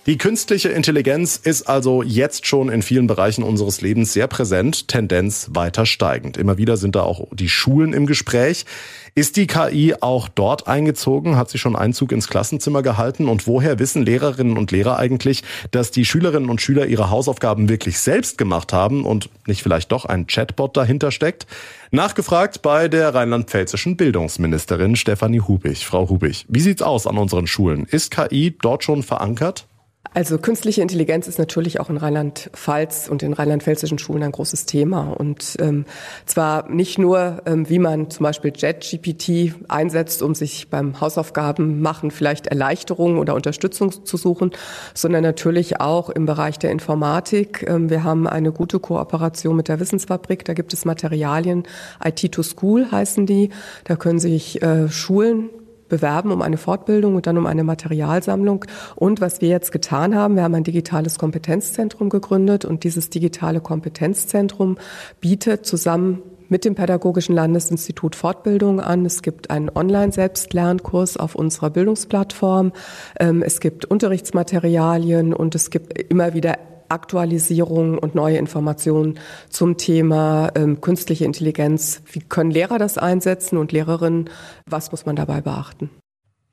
Die 0.07 0.18
künstliche 0.18 0.68
Intelligenz 0.68 1.36
ist 1.36 1.68
also 1.68 2.04
jetzt 2.04 2.46
schon 2.46 2.68
in 2.68 2.82
vielen 2.82 3.09
Bereichen 3.09 3.42
unseres 3.42 3.80
Lebens 3.80 4.12
sehr 4.12 4.28
präsent, 4.28 4.86
Tendenz 4.86 5.48
weiter 5.52 5.84
steigend. 5.84 6.36
Immer 6.36 6.59
wieder 6.59 6.76
sind 6.76 6.94
da 6.94 7.02
auch 7.02 7.26
die 7.32 7.48
Schulen 7.48 7.92
im 7.92 8.07
Gespräch. 8.07 8.66
Ist 9.16 9.36
die 9.36 9.48
KI 9.48 9.96
auch 10.00 10.28
dort 10.28 10.68
eingezogen? 10.68 11.36
Hat 11.36 11.50
sie 11.50 11.59
schon 11.59 11.74
Einzug 11.74 12.12
ins 12.12 12.28
Klassenzimmer 12.28 12.82
gehalten? 12.82 13.26
Und 13.26 13.48
woher 13.48 13.80
wissen 13.80 14.04
Lehrerinnen 14.04 14.57
und 14.57 14.70
Lehrer 14.70 14.96
eigentlich, 14.96 15.42
dass 15.72 15.90
die 15.90 16.04
Schülerinnen 16.04 16.50
und 16.50 16.61
Schüler 16.61 16.86
ihre 16.86 17.11
Hausaufgaben 17.11 17.68
wirklich 17.68 17.98
selbst 17.98 18.38
gemacht 18.38 18.72
haben 18.72 19.04
und 19.04 19.28
nicht 19.48 19.64
vielleicht 19.64 19.90
doch 19.90 20.04
ein 20.04 20.28
Chatbot 20.28 20.76
dahinter 20.76 21.11
steckt? 21.11 21.48
Nachgefragt 21.90 22.62
bei 22.62 22.86
der 22.86 23.12
rheinland-pfälzischen 23.12 23.96
Bildungsministerin 23.96 24.94
Stefanie 24.94 25.40
Hubig. 25.40 25.84
Frau 25.84 26.09
Hubig, 26.09 26.46
wie 26.48 26.61
sieht's 26.61 26.82
aus 26.82 27.09
an 27.09 27.18
unseren 27.18 27.48
Schulen? 27.48 27.86
Ist 27.90 28.12
KI 28.12 28.57
dort 28.62 28.84
schon 28.84 29.02
verankert? 29.02 29.66
Also 30.16 30.38
künstliche 30.38 30.80
Intelligenz 30.80 31.28
ist 31.28 31.38
natürlich 31.38 31.78
auch 31.78 31.90
in 31.90 31.98
Rheinland-Pfalz 31.98 33.08
und 33.08 33.22
in 33.22 33.34
rheinland-pfälzischen 33.34 33.98
Schulen 33.98 34.22
ein 34.22 34.32
großes 34.32 34.64
Thema. 34.64 35.10
Und 35.10 35.58
ähm, 35.60 35.84
zwar 36.24 36.70
nicht 36.70 36.98
nur, 36.98 37.42
ähm, 37.44 37.68
wie 37.68 37.78
man 37.78 38.08
zum 38.08 38.24
Beispiel 38.24 38.50
JetGPT 38.56 39.56
einsetzt, 39.68 40.22
um 40.22 40.34
sich 40.34 40.70
beim 40.70 41.02
Hausaufgaben 41.02 41.82
machen 41.82 42.10
vielleicht 42.10 42.46
Erleichterungen 42.46 43.18
oder 43.18 43.34
Unterstützung 43.34 44.06
zu 44.06 44.16
suchen, 44.16 44.52
sondern 44.94 45.22
natürlich 45.22 45.82
auch 45.82 46.08
im 46.08 46.24
Bereich 46.24 46.58
der 46.58 46.70
Informatik. 46.70 47.66
Ähm, 47.68 47.90
wir 47.90 48.02
haben 48.02 48.26
eine 48.26 48.52
gute 48.52 48.80
Kooperation 48.80 49.54
mit 49.54 49.68
der 49.68 49.80
Wissensfabrik. 49.80 50.46
Da 50.46 50.54
gibt 50.54 50.72
es 50.72 50.86
Materialien, 50.86 51.64
IT 52.02 52.32
to 52.32 52.42
School 52.42 52.90
heißen 52.90 53.26
die. 53.26 53.50
Da 53.84 53.96
können 53.96 54.18
sich 54.18 54.62
äh, 54.62 54.88
Schulen 54.88 55.50
bewerben 55.89 56.32
um 56.32 56.43
eine 56.43 56.57
Fortbildung 56.57 57.16
und 57.16 57.26
dann 57.26 57.39
um 57.39 57.47
eine 57.47 57.64
Materialsammlung. 57.64 58.64
Und 58.95 59.20
was 59.20 59.41
wir 59.41 59.49
jetzt 59.49 59.72
getan 59.72 60.14
haben, 60.14 60.37
wir 60.37 60.43
haben 60.43 60.55
ein 60.55 60.64
digitales 60.64 61.18
Kompetenzzentrum 61.18 62.09
gegründet 62.09 62.64
und 62.64 62.84
dieses 62.84 63.11
digitale 63.11 63.61
Kompetenzzentrum 63.61 64.78
bietet 65.20 65.66
zusammen 65.66 66.22
mit 66.49 66.64
dem 66.64 66.74
Pädagogischen 66.74 67.34
Landesinstitut 67.34 68.14
Fortbildung 68.14 68.80
an. 68.80 69.05
Es 69.05 69.22
gibt 69.22 69.51
einen 69.51 69.70
Online-Selbstlernkurs 69.74 71.16
auf 71.16 71.34
unserer 71.34 71.70
Bildungsplattform. 71.70 72.72
Ähm, 73.18 73.43
es 73.43 73.61
gibt 73.61 73.84
Unterrichtsmaterialien 73.84 75.34
und 75.34 75.55
es 75.55 75.70
gibt 75.70 75.99
immer 75.99 76.34
wieder 76.34 76.59
Aktualisierung 76.89 77.99
und 77.99 78.14
neue 78.14 78.39
Informationen 78.39 79.18
zum 79.49 79.76
Thema 79.76 80.51
ähm, 80.55 80.80
künstliche 80.80 81.24
Intelligenz. 81.24 82.03
Wie 82.11 82.20
können 82.20 82.51
Lehrer 82.51 82.78
das 82.78 82.99
einsetzen 82.99 83.59
und 83.59 83.72
Lehrerinnen? 83.72 84.30
Was 84.66 84.91
muss 84.91 85.07
man 85.07 85.16
dabei 85.16 85.41
beachten? 85.41 85.91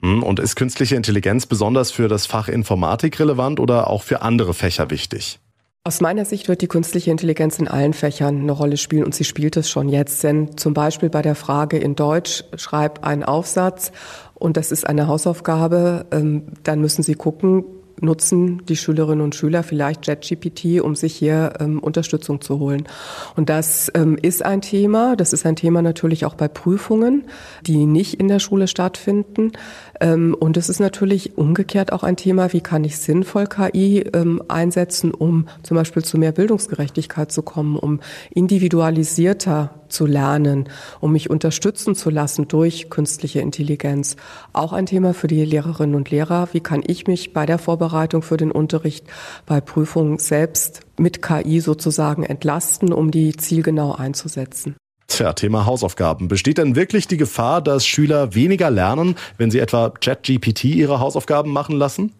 Hm, 0.01 0.21
und 0.21 0.39
ist 0.39 0.55
künstliche 0.55 0.95
Intelligenz 0.95 1.45
besonders 1.45 1.91
für 1.91 2.07
das 2.07 2.25
Fach 2.25 2.49
Informatik 2.49 3.19
relevant 3.19 3.59
oder 3.59 3.89
auch 3.89 4.03
für 4.03 4.21
andere 4.21 4.53
Fächer 4.53 4.89
wichtig? 4.89 5.39
Aus 5.85 5.99
meiner 5.99 6.23
Sicht 6.23 6.47
wird 6.47 6.61
die 6.61 6.67
künstliche 6.67 7.11
Intelligenz 7.11 7.59
in 7.59 7.67
allen 7.67 7.91
Fächern 7.91 8.39
eine 8.39 8.53
Rolle 8.53 8.77
spielen 8.77 9.03
und 9.03 9.13
sie 9.13 9.25
spielt 9.25 9.57
es 9.57 9.69
schon 9.69 9.89
jetzt. 9.89 10.23
Denn 10.23 10.55
zum 10.55 10.73
Beispiel 10.73 11.09
bei 11.09 11.21
der 11.21 11.35
Frage 11.35 11.77
in 11.77 11.95
Deutsch, 11.95 12.45
schreib 12.55 13.05
einen 13.05 13.23
Aufsatz 13.23 13.91
und 14.33 14.55
das 14.55 14.71
ist 14.71 14.87
eine 14.87 15.07
Hausaufgabe, 15.07 16.05
ähm, 16.11 16.43
dann 16.63 16.79
müssen 16.79 17.03
Sie 17.03 17.15
gucken, 17.15 17.65
nutzen 18.01 18.65
die 18.67 18.75
Schülerinnen 18.75 19.23
und 19.23 19.35
Schüler 19.35 19.63
vielleicht 19.63 20.07
JetGPT, 20.07 20.81
um 20.81 20.95
sich 20.95 21.15
hier 21.15 21.53
ähm, 21.59 21.79
Unterstützung 21.79 22.41
zu 22.41 22.59
holen. 22.59 22.87
Und 23.35 23.49
das 23.49 23.91
ähm, 23.95 24.17
ist 24.21 24.43
ein 24.43 24.61
Thema. 24.61 25.15
Das 25.15 25.33
ist 25.33 25.45
ein 25.45 25.55
Thema 25.55 25.81
natürlich 25.81 26.25
auch 26.25 26.35
bei 26.35 26.47
Prüfungen, 26.47 27.25
die 27.65 27.85
nicht 27.85 28.15
in 28.15 28.27
der 28.27 28.39
Schule 28.39 28.67
stattfinden. 28.67 29.51
Ähm, 29.99 30.35
und 30.39 30.57
es 30.57 30.69
ist 30.69 30.79
natürlich 30.79 31.37
umgekehrt 31.37 31.91
auch 31.91 32.03
ein 32.03 32.17
Thema, 32.17 32.53
wie 32.53 32.61
kann 32.61 32.83
ich 32.83 32.97
sinnvoll 32.97 33.47
KI 33.47 33.99
ähm, 34.13 34.41
einsetzen, 34.47 35.13
um 35.13 35.47
zum 35.61 35.75
Beispiel 35.75 36.03
zu 36.03 36.17
mehr 36.17 36.31
Bildungsgerechtigkeit 36.31 37.31
zu 37.31 37.41
kommen, 37.43 37.77
um 37.77 37.99
individualisierter 38.31 39.71
zu 39.89 40.05
lernen, 40.05 40.69
um 40.99 41.11
mich 41.11 41.29
unterstützen 41.29 41.95
zu 41.95 42.09
lassen 42.09 42.47
durch 42.47 42.89
künstliche 42.89 43.39
Intelligenz. 43.39 44.15
Auch 44.51 44.73
ein 44.73 44.87
Thema 44.87 45.13
für 45.13 45.27
die 45.27 45.45
Lehrerinnen 45.45 45.95
und 45.95 46.09
Lehrer. 46.09 46.49
Wie 46.51 46.61
kann 46.61 46.83
ich 46.85 47.07
mich 47.07 47.33
bei 47.33 47.45
der 47.45 47.59
Vorbereitung 47.59 48.23
für 48.23 48.37
den 48.37 48.51
Unterricht, 48.51 49.05
bei 49.45 49.61
Prüfungen 49.61 50.17
selbst 50.17 50.81
mit 50.97 51.21
KI 51.21 51.59
sozusagen 51.59 52.23
entlasten, 52.23 52.91
um 52.91 53.11
die 53.11 53.35
zielgenau 53.35 53.93
einzusetzen? 53.93 54.75
Tja, 55.07 55.33
Thema 55.33 55.65
Hausaufgaben. 55.65 56.27
Besteht 56.27 56.57
denn 56.57 56.75
wirklich 56.75 57.07
die 57.07 57.17
Gefahr, 57.17 57.61
dass 57.61 57.85
Schüler 57.85 58.33
weniger 58.35 58.71
lernen, 58.71 59.15
wenn 59.37 59.51
sie 59.51 59.59
etwa 59.59 59.89
ChatGPT 59.89 60.65
ihre 60.65 60.99
Hausaufgaben 60.99 61.51
machen 61.51 61.77
lassen? 61.77 62.13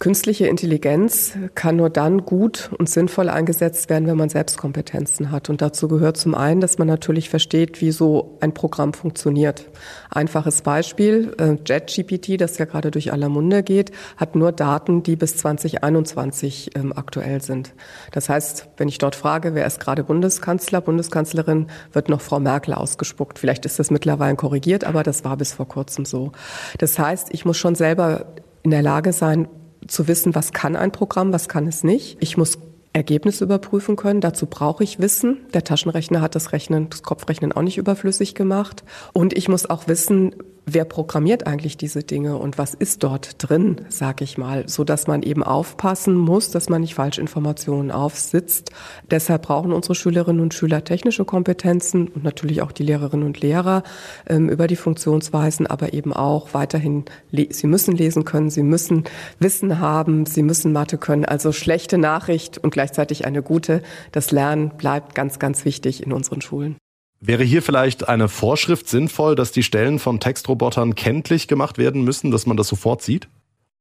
Künstliche 0.00 0.46
Intelligenz 0.46 1.34
kann 1.54 1.76
nur 1.76 1.90
dann 1.90 2.24
gut 2.24 2.70
und 2.78 2.88
sinnvoll 2.88 3.28
eingesetzt 3.28 3.90
werden, 3.90 4.08
wenn 4.08 4.16
man 4.16 4.30
Selbstkompetenzen 4.30 5.30
hat. 5.30 5.50
Und 5.50 5.60
dazu 5.60 5.88
gehört 5.88 6.16
zum 6.16 6.34
einen, 6.34 6.62
dass 6.62 6.78
man 6.78 6.88
natürlich 6.88 7.28
versteht, 7.28 7.82
wie 7.82 7.90
so 7.92 8.38
ein 8.40 8.54
Programm 8.54 8.94
funktioniert. 8.94 9.66
Einfaches 10.08 10.62
Beispiel, 10.62 11.34
äh, 11.38 11.58
JetGPT, 11.66 12.40
das 12.40 12.56
ja 12.56 12.64
gerade 12.64 12.90
durch 12.90 13.12
aller 13.12 13.28
Munde 13.28 13.62
geht, 13.62 13.90
hat 14.16 14.36
nur 14.36 14.52
Daten, 14.52 15.02
die 15.02 15.16
bis 15.16 15.36
2021 15.36 16.70
ähm, 16.76 16.94
aktuell 16.96 17.42
sind. 17.42 17.74
Das 18.10 18.30
heißt, 18.30 18.68
wenn 18.78 18.88
ich 18.88 18.96
dort 18.96 19.14
frage, 19.14 19.54
wer 19.54 19.66
ist 19.66 19.80
gerade 19.80 20.02
Bundeskanzler, 20.02 20.80
Bundeskanzlerin, 20.80 21.66
wird 21.92 22.08
noch 22.08 22.22
Frau 22.22 22.40
Merkel 22.40 22.72
ausgespuckt. 22.72 23.38
Vielleicht 23.38 23.66
ist 23.66 23.78
das 23.78 23.90
mittlerweile 23.90 24.36
korrigiert, 24.36 24.84
aber 24.84 25.02
das 25.02 25.24
war 25.24 25.36
bis 25.36 25.52
vor 25.52 25.68
kurzem 25.68 26.06
so. 26.06 26.32
Das 26.78 26.98
heißt, 26.98 27.28
ich 27.32 27.44
muss 27.44 27.58
schon 27.58 27.74
selber 27.74 28.32
in 28.62 28.70
der 28.70 28.82
Lage 28.82 29.12
sein, 29.12 29.46
zu 29.86 30.08
wissen, 30.08 30.34
was 30.34 30.52
kann 30.52 30.76
ein 30.76 30.92
Programm, 30.92 31.32
was 31.32 31.48
kann 31.48 31.66
es 31.66 31.84
nicht. 31.84 32.16
Ich 32.20 32.36
muss 32.36 32.58
Ergebnisse 32.92 33.44
überprüfen 33.44 33.96
können. 33.96 34.20
Dazu 34.20 34.46
brauche 34.46 34.82
ich 34.82 34.98
Wissen. 34.98 35.38
Der 35.54 35.64
Taschenrechner 35.64 36.20
hat 36.20 36.34
das 36.34 36.52
Rechnen, 36.52 36.90
das 36.90 37.02
Kopfrechnen 37.02 37.52
auch 37.52 37.62
nicht 37.62 37.78
überflüssig 37.78 38.34
gemacht. 38.34 38.82
Und 39.12 39.36
ich 39.36 39.48
muss 39.48 39.68
auch 39.68 39.86
wissen, 39.86 40.34
wer 40.74 40.84
programmiert 40.84 41.46
eigentlich 41.46 41.76
diese 41.76 42.02
Dinge 42.02 42.36
und 42.36 42.58
was 42.58 42.74
ist 42.74 43.02
dort 43.02 43.36
drin, 43.38 43.82
sag 43.88 44.20
ich 44.20 44.38
mal, 44.38 44.68
so 44.68 44.84
dass 44.84 45.06
man 45.06 45.22
eben 45.22 45.42
aufpassen 45.42 46.14
muss, 46.14 46.50
dass 46.50 46.68
man 46.68 46.80
nicht 46.80 46.94
Falschinformationen 46.94 47.90
aufsitzt. 47.90 48.70
Deshalb 49.10 49.42
brauchen 49.42 49.72
unsere 49.72 49.94
Schülerinnen 49.94 50.40
und 50.40 50.54
Schüler 50.54 50.84
technische 50.84 51.24
Kompetenzen 51.24 52.08
und 52.08 52.24
natürlich 52.24 52.62
auch 52.62 52.72
die 52.72 52.82
Lehrerinnen 52.82 53.26
und 53.26 53.40
Lehrer 53.40 53.82
ähm, 54.26 54.48
über 54.48 54.66
die 54.66 54.76
Funktionsweisen, 54.76 55.66
aber 55.66 55.92
eben 55.92 56.12
auch 56.12 56.54
weiterhin, 56.54 57.04
sie 57.30 57.66
müssen 57.66 57.96
lesen 57.96 58.24
können, 58.24 58.50
sie 58.50 58.62
müssen 58.62 59.04
Wissen 59.38 59.78
haben, 59.78 60.26
sie 60.26 60.42
müssen 60.42 60.72
Mathe 60.72 60.98
können. 60.98 61.24
Also 61.24 61.52
schlechte 61.52 61.98
Nachricht 61.98 62.58
und 62.58 62.70
gleichzeitig 62.70 63.24
eine 63.24 63.42
gute. 63.42 63.82
Das 64.12 64.30
Lernen 64.30 64.70
bleibt 64.76 65.14
ganz, 65.14 65.38
ganz 65.38 65.64
wichtig 65.64 66.02
in 66.02 66.12
unseren 66.12 66.40
Schulen. 66.40 66.76
Wäre 67.22 67.44
hier 67.44 67.60
vielleicht 67.60 68.08
eine 68.08 68.28
Vorschrift 68.28 68.88
sinnvoll, 68.88 69.34
dass 69.34 69.52
die 69.52 69.62
Stellen 69.62 69.98
von 69.98 70.20
Textrobotern 70.20 70.94
kenntlich 70.94 71.48
gemacht 71.48 71.76
werden 71.76 72.02
müssen, 72.02 72.30
dass 72.30 72.46
man 72.46 72.56
das 72.56 72.68
sofort 72.68 73.02
sieht? 73.02 73.28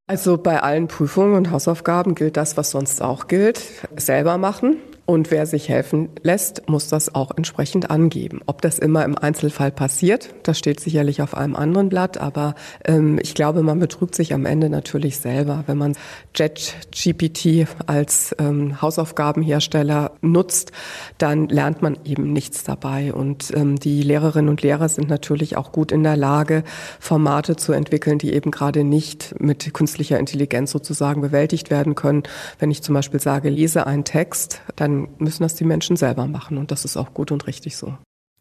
Also 0.08 0.38
bei 0.38 0.62
allen 0.62 0.90
Prüfungen 0.90 1.36
und 1.36 1.50
Hausaufgaben 1.50 2.16
gilt 2.16 2.36
das, 2.36 2.58
was 2.58 2.72
sonst 2.72 3.02
auch 3.02 3.28
gilt. 3.28 3.62
Selber 3.96 4.38
machen. 4.38 4.76
Und 5.10 5.32
wer 5.32 5.48
sich 5.48 5.70
helfen 5.70 6.10
lässt, 6.22 6.70
muss 6.70 6.88
das 6.88 7.16
auch 7.16 7.32
entsprechend 7.36 7.90
angeben. 7.90 8.42
Ob 8.46 8.62
das 8.62 8.78
immer 8.78 9.04
im 9.04 9.18
Einzelfall 9.18 9.72
passiert, 9.72 10.36
das 10.44 10.60
steht 10.60 10.80
sicherlich 10.80 11.24
auf 11.24 11.36
einem 11.36 11.56
anderen 11.56 11.90
Blatt, 11.90 12.20
aber 12.20 12.54
ähm, 12.86 13.18
ich 13.20 13.34
glaube, 13.34 13.64
man 13.64 13.80
betrügt 13.80 14.14
sich 14.14 14.36
am 14.36 14.46
Ende 14.46 14.70
natürlich 14.70 15.18
selber. 15.18 15.64
Wenn 15.66 15.80
man 15.80 15.96
JetGPT 16.36 17.68
als 17.88 18.36
ähm, 18.38 18.84
Hausaufgabenhersteller 18.84 20.12
nutzt, 20.22 20.74
dann 21.18 21.50
lernt 21.50 21.82
man 21.82 21.98
eben 22.06 22.32
nichts 22.32 22.64
dabei. 22.64 23.12
Und 23.12 23.52
ähm, 23.56 23.80
die 23.80 24.04
Lehrerinnen 24.04 24.48
und 24.50 24.62
Lehrer 24.62 24.90
sind 24.90 25.10
natürlich 25.10 25.58
auch 25.58 25.72
gut 25.72 25.92
in 25.92 26.04
der 26.04 26.18
Lage, 26.18 26.64
Formate 27.00 27.56
zu 27.56 27.74
entwickeln, 27.74 28.20
die 28.20 28.32
eben 28.32 28.52
gerade 28.52 28.84
nicht 28.84 29.34
mit 29.40 29.74
künstlicher 29.74 30.20
Intelligenz 30.20 30.70
sozusagen 30.70 31.22
bewältigt 31.22 31.72
werden 31.72 31.96
können. 31.96 32.22
Wenn 32.60 32.70
ich 32.70 32.84
zum 32.84 32.94
Beispiel 32.94 33.20
sage, 33.20 33.50
lese 33.50 33.88
einen 33.88 34.04
Text, 34.04 34.62
dann 35.08 35.16
müssen 35.18 35.44
das 35.44 35.56
die 35.56 35.64
Menschen 35.64 35.96
selber 35.96 36.28
machen 36.28 36.58
und 36.58 36.72
das 36.72 36.86
ist 36.86 36.98
auch 36.98 37.14
gut 37.14 37.32
und 37.32 37.48
richtig 37.48 37.78
so. 37.78 37.94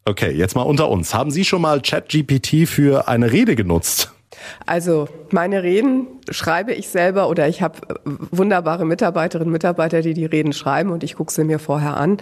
Okay, 0.05 0.31
jetzt 0.31 0.55
mal 0.55 0.63
unter 0.63 0.89
uns. 0.89 1.13
Haben 1.13 1.31
Sie 1.31 1.45
schon 1.45 1.61
mal 1.61 1.81
ChatGPT 1.81 2.67
für 2.67 3.07
eine 3.07 3.31
Rede 3.31 3.55
genutzt? 3.55 4.11
Also 4.65 5.07
meine 5.31 5.63
Reden 5.63 6.07
schreibe 6.29 6.73
ich 6.73 6.89
selber 6.89 7.29
oder 7.29 7.47
ich 7.47 7.61
habe 7.61 7.79
wunderbare 8.31 8.85
Mitarbeiterinnen 8.85 9.47
und 9.47 9.53
Mitarbeiter, 9.53 10.01
die 10.01 10.13
die 10.13 10.25
Reden 10.25 10.53
schreiben 10.53 10.91
und 10.91 11.03
ich 11.03 11.15
gucke 11.15 11.33
sie 11.33 11.43
mir 11.43 11.59
vorher 11.59 11.97
an. 11.97 12.17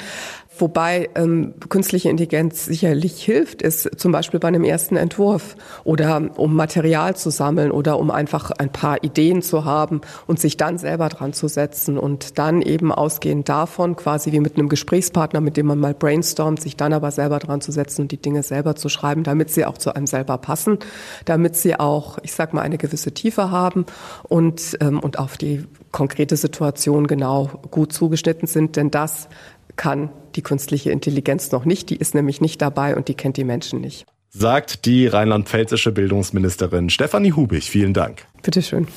Wobei 0.60 1.10
ähm, 1.16 1.54
künstliche 1.70 2.10
Intelligenz 2.10 2.66
sicherlich 2.66 3.24
hilft, 3.24 3.62
ist 3.62 4.00
zum 4.00 4.12
Beispiel 4.12 4.40
bei 4.40 4.48
einem 4.48 4.64
ersten 4.64 4.96
Entwurf 4.96 5.56
oder 5.84 6.32
um 6.38 6.56
Material 6.56 7.16
zu 7.16 7.30
sammeln 7.30 7.72
oder 7.72 8.00
um 8.00 8.12
einfach 8.12 8.52
ein 8.52 8.72
paar 8.72 9.04
Ideen 9.04 9.42
zu 9.42 9.66
haben 9.66 10.02
und 10.26 10.40
sich 10.40 10.58
dann 10.58 10.78
selber 10.78 11.10
dran 11.10 11.34
zu 11.34 11.48
setzen 11.48 11.98
und 11.98 12.38
dann 12.40 12.62
eben 12.62 12.92
ausgehend 12.92 13.50
davon, 13.50 13.96
quasi 13.96 14.32
wie 14.32 14.40
mit 14.40 14.56
einem 14.58 14.70
Gesprächspartner, 14.70 15.42
mit 15.42 15.58
dem 15.58 15.68
man 15.68 15.80
mal 15.80 15.94
brainstormt, 15.94 16.62
sich 16.62 16.76
dann 16.76 16.94
aber 16.94 17.12
selber 17.12 17.40
dran 17.40 17.62
zu 17.62 17.72
setzen 17.72 18.04
und 18.04 18.12
die 18.12 18.22
Dinge 18.22 18.44
selber 18.44 18.76
zu 18.76 18.90
schreiben, 18.90 19.24
damit 19.24 19.50
sie 19.50 19.66
auch 19.66 19.78
zu 19.78 19.96
einem 19.96 20.08
selber 20.08 20.38
passen, 20.38 20.80
damit 21.26 21.56
sie 21.56 21.80
auch, 21.80 22.18
ich 22.24 22.34
sag 22.34 22.54
mal, 22.54 22.62
eine 22.62 22.78
gewisse 22.78 23.12
Tiefe 23.12 23.52
haben 23.52 23.86
und, 24.24 24.78
ähm, 24.82 25.00
und 25.00 25.20
auf 25.20 25.38
die 25.38 25.66
konkrete 25.92 26.36
Situation 26.36 27.08
genau 27.08 27.50
gut 27.72 27.94
zugeschnitten 27.94 28.48
sind, 28.48 28.76
denn 28.76 28.92
das 28.92 29.30
kann 29.76 30.10
die 30.38 30.44
künstliche 30.44 30.92
Intelligenz 30.92 31.52
noch 31.52 31.66
nicht. 31.66 31.90
Die 31.90 31.98
ist 31.98 32.16
nämlich 32.16 32.40
nicht 32.40 32.62
dabei 32.62 32.96
und 32.96 33.10
die 33.10 33.16
kennt 33.16 33.36
die 33.36 33.44
Menschen 33.44 33.82
nicht. 33.82 34.06
Sagt 34.30 34.86
die 34.86 35.08
rheinland-pfälzische 35.08 35.92
Bildungsministerin 35.92 36.90
Stefanie 36.90 37.34
Hubig. 37.34 37.70
Vielen 37.70 37.94
Dank. 37.94 38.26
Bitteschön. 38.44 38.88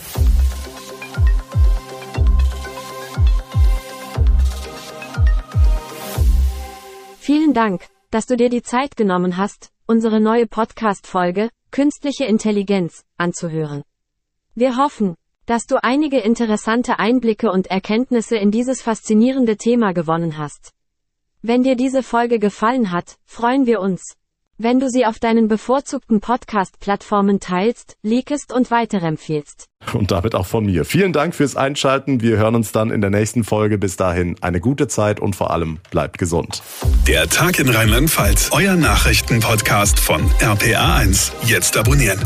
Vielen 7.19 7.55
Dank, 7.55 7.87
dass 8.11 8.27
du 8.27 8.37
dir 8.37 8.51
die 8.51 8.63
Zeit 8.63 8.97
genommen 8.97 9.37
hast, 9.37 9.71
unsere 9.87 10.21
neue 10.21 10.47
Podcast-Folge 10.47 11.49
Künstliche 11.71 12.25
Intelligenz 12.25 13.05
anzuhören. 13.17 13.83
Wir 14.57 14.77
hoffen, 14.77 15.15
dass 15.47 15.67
du 15.67 15.83
einige 15.83 16.19
interessante 16.19 16.99
Einblicke 16.99 17.51
und 17.53 17.69
Erkenntnisse 17.69 18.37
in 18.37 18.51
dieses 18.51 18.83
faszinierende 18.83 19.57
Thema 19.57 19.93
gewonnen 19.93 20.37
hast. 20.39 20.73
Wenn 21.43 21.63
dir 21.63 21.75
diese 21.75 22.03
Folge 22.03 22.39
gefallen 22.39 22.93
hat, 22.93 23.17
freuen 23.25 23.65
wir 23.65 23.81
uns, 23.81 24.15
wenn 24.59 24.79
du 24.79 24.91
sie 24.91 25.07
auf 25.07 25.19
deinen 25.19 25.49
bevorzugten 25.49 26.21
Podcast-Plattformen 26.21 27.41
teilst, 27.41 27.97
likest 28.03 28.53
und 28.53 28.71
weiterempfiehlst. 28.71 29.65
Und 29.95 30.11
damit 30.11 30.35
auch 30.35 30.45
von 30.45 30.67
mir. 30.67 30.85
Vielen 30.85 31.15
Dank 31.15 31.35
fürs 31.35 31.57
Einschalten. 31.57 32.21
Wir 32.21 32.37
hören 32.37 32.55
uns 32.57 32.73
dann 32.73 32.91
in 32.91 33.01
der 33.01 33.09
nächsten 33.09 33.43
Folge. 33.43 33.79
Bis 33.79 33.97
dahin 33.97 34.37
eine 34.43 34.61
gute 34.61 34.87
Zeit 34.87 35.19
und 35.19 35.35
vor 35.35 35.51
allem 35.51 35.79
bleibt 35.91 36.19
gesund. 36.19 36.63
Der 37.09 37.27
Tag 37.31 37.59
in 37.59 37.71
Rheinland-Pfalz, 37.71 38.51
euer 38.53 38.77
Nachrichtenpodcast 38.77 39.99
von 39.99 40.21
RPA1. 40.41 41.33
Jetzt 41.47 41.79
abonnieren. 41.79 42.21